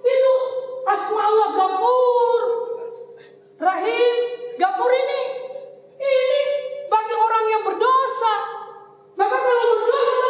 [0.00, 0.32] Itu
[0.88, 2.42] asma Allah Gapur.
[3.60, 4.14] Rahim.
[4.56, 5.20] Gapur ini.
[6.00, 6.40] Ini
[6.88, 8.34] bagi orang yang berdosa.
[9.16, 10.21] Maka kalau berdosa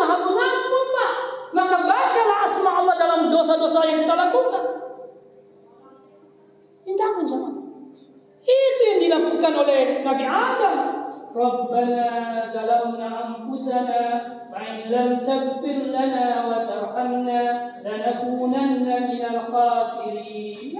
[0.00, 1.12] maha pengampun Pak.
[1.56, 4.64] Maka bacalah asma Allah dalam dosa-dosa yang kita lakukan.
[6.86, 7.66] Minta ampun sama
[8.46, 10.76] itu yang dilakukan oleh Nabi Adam.
[11.36, 12.08] Rabbana
[12.48, 14.02] zalamna anfusana
[14.86, 17.40] lam taghfir lana wa tarhamna
[17.82, 20.78] lanakunanna minal khasirin.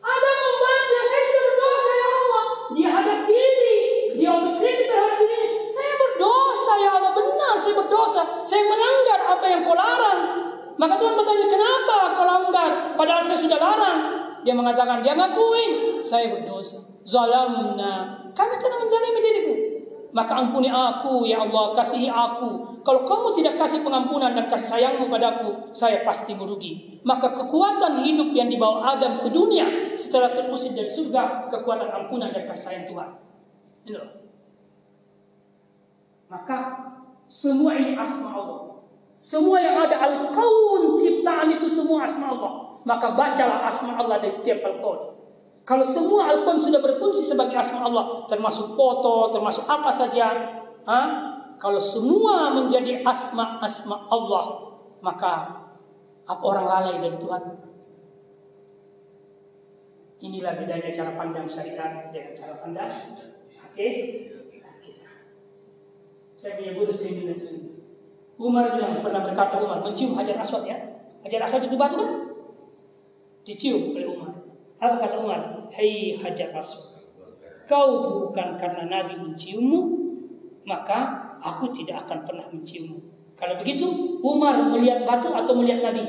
[0.00, 2.44] Adam membaca sudah berdosa ya Allah.
[2.72, 3.78] Dia hadap diri,
[4.16, 5.59] dia otokritik terhadap diri.
[6.70, 8.22] Berdosa ya Allah, benar saya berdosa.
[8.46, 10.20] Saya melanggar apa yang kau larang.
[10.78, 12.70] Maka Tuhan bertanya, kenapa kau langgar?
[12.94, 14.00] Padahal saya sudah larang.
[14.46, 16.78] Dia mengatakan, dia ngakuin saya berdosa.
[17.02, 18.22] Zalamna.
[18.30, 19.54] Kami telah menzalimi dirimu.
[20.14, 22.82] Maka ampuni aku ya Allah, kasihi aku.
[22.86, 27.02] Kalau kamu tidak kasih pengampunan dan kasih sayangmu padaku, saya pasti merugi.
[27.02, 32.46] Maka kekuatan hidup yang dibawa Adam ke dunia setelah terusir dari surga, kekuatan ampunan dan
[32.46, 33.10] kasih sayang Tuhan.
[33.86, 34.19] Ini loh.
[36.30, 36.56] Maka
[37.26, 38.60] semua ini asma Allah.
[39.20, 42.52] Semua yang ada al-kaun ciptaan itu semua asma Allah.
[42.86, 45.18] Maka bacalah asma Allah dari setiap al-kaun.
[45.66, 50.26] Kalau semua al sudah berfungsi sebagai asma Allah, termasuk foto, termasuk apa saja,
[50.88, 51.00] ha?
[51.60, 54.74] kalau semua menjadi asma-asma Allah,
[55.04, 55.62] maka
[56.24, 57.42] apa orang lalai dari Tuhan?
[60.20, 62.92] Inilah bedanya cara pandang syariat dengan cara pandang.
[63.70, 63.88] Oke?
[66.40, 67.36] Saya punya guru saya
[68.40, 70.72] Umar bilang pernah berkata Umar mencium hajar aswad ya.
[71.20, 72.32] Hajar aswad itu batu kan?
[73.44, 74.32] Dicium oleh Umar.
[74.80, 75.68] Apa kata Umar?
[75.76, 77.04] Hei hajar aswad.
[77.68, 79.80] Kau bukan karena Nabi menciummu,
[80.64, 82.96] maka aku tidak akan pernah menciummu.
[83.36, 86.08] Kalau begitu, Umar melihat batu atau melihat Nabi?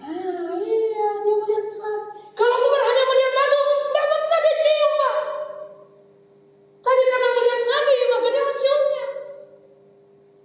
[0.00, 2.32] Ah, iya, dia melihat Nabi.
[2.32, 5.16] Kalau Umar hanya melihat batu, tidak pernah dia cium, Pak.
[6.80, 8.05] Tapi karena melihat Nabi.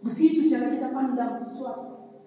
[0.02, 2.18] Begitu cara kita pandang sesuatu.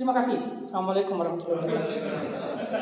[0.00, 0.64] Terima kasih.
[0.64, 2.72] Assalamualaikum warahmatullahi wabarakatuh.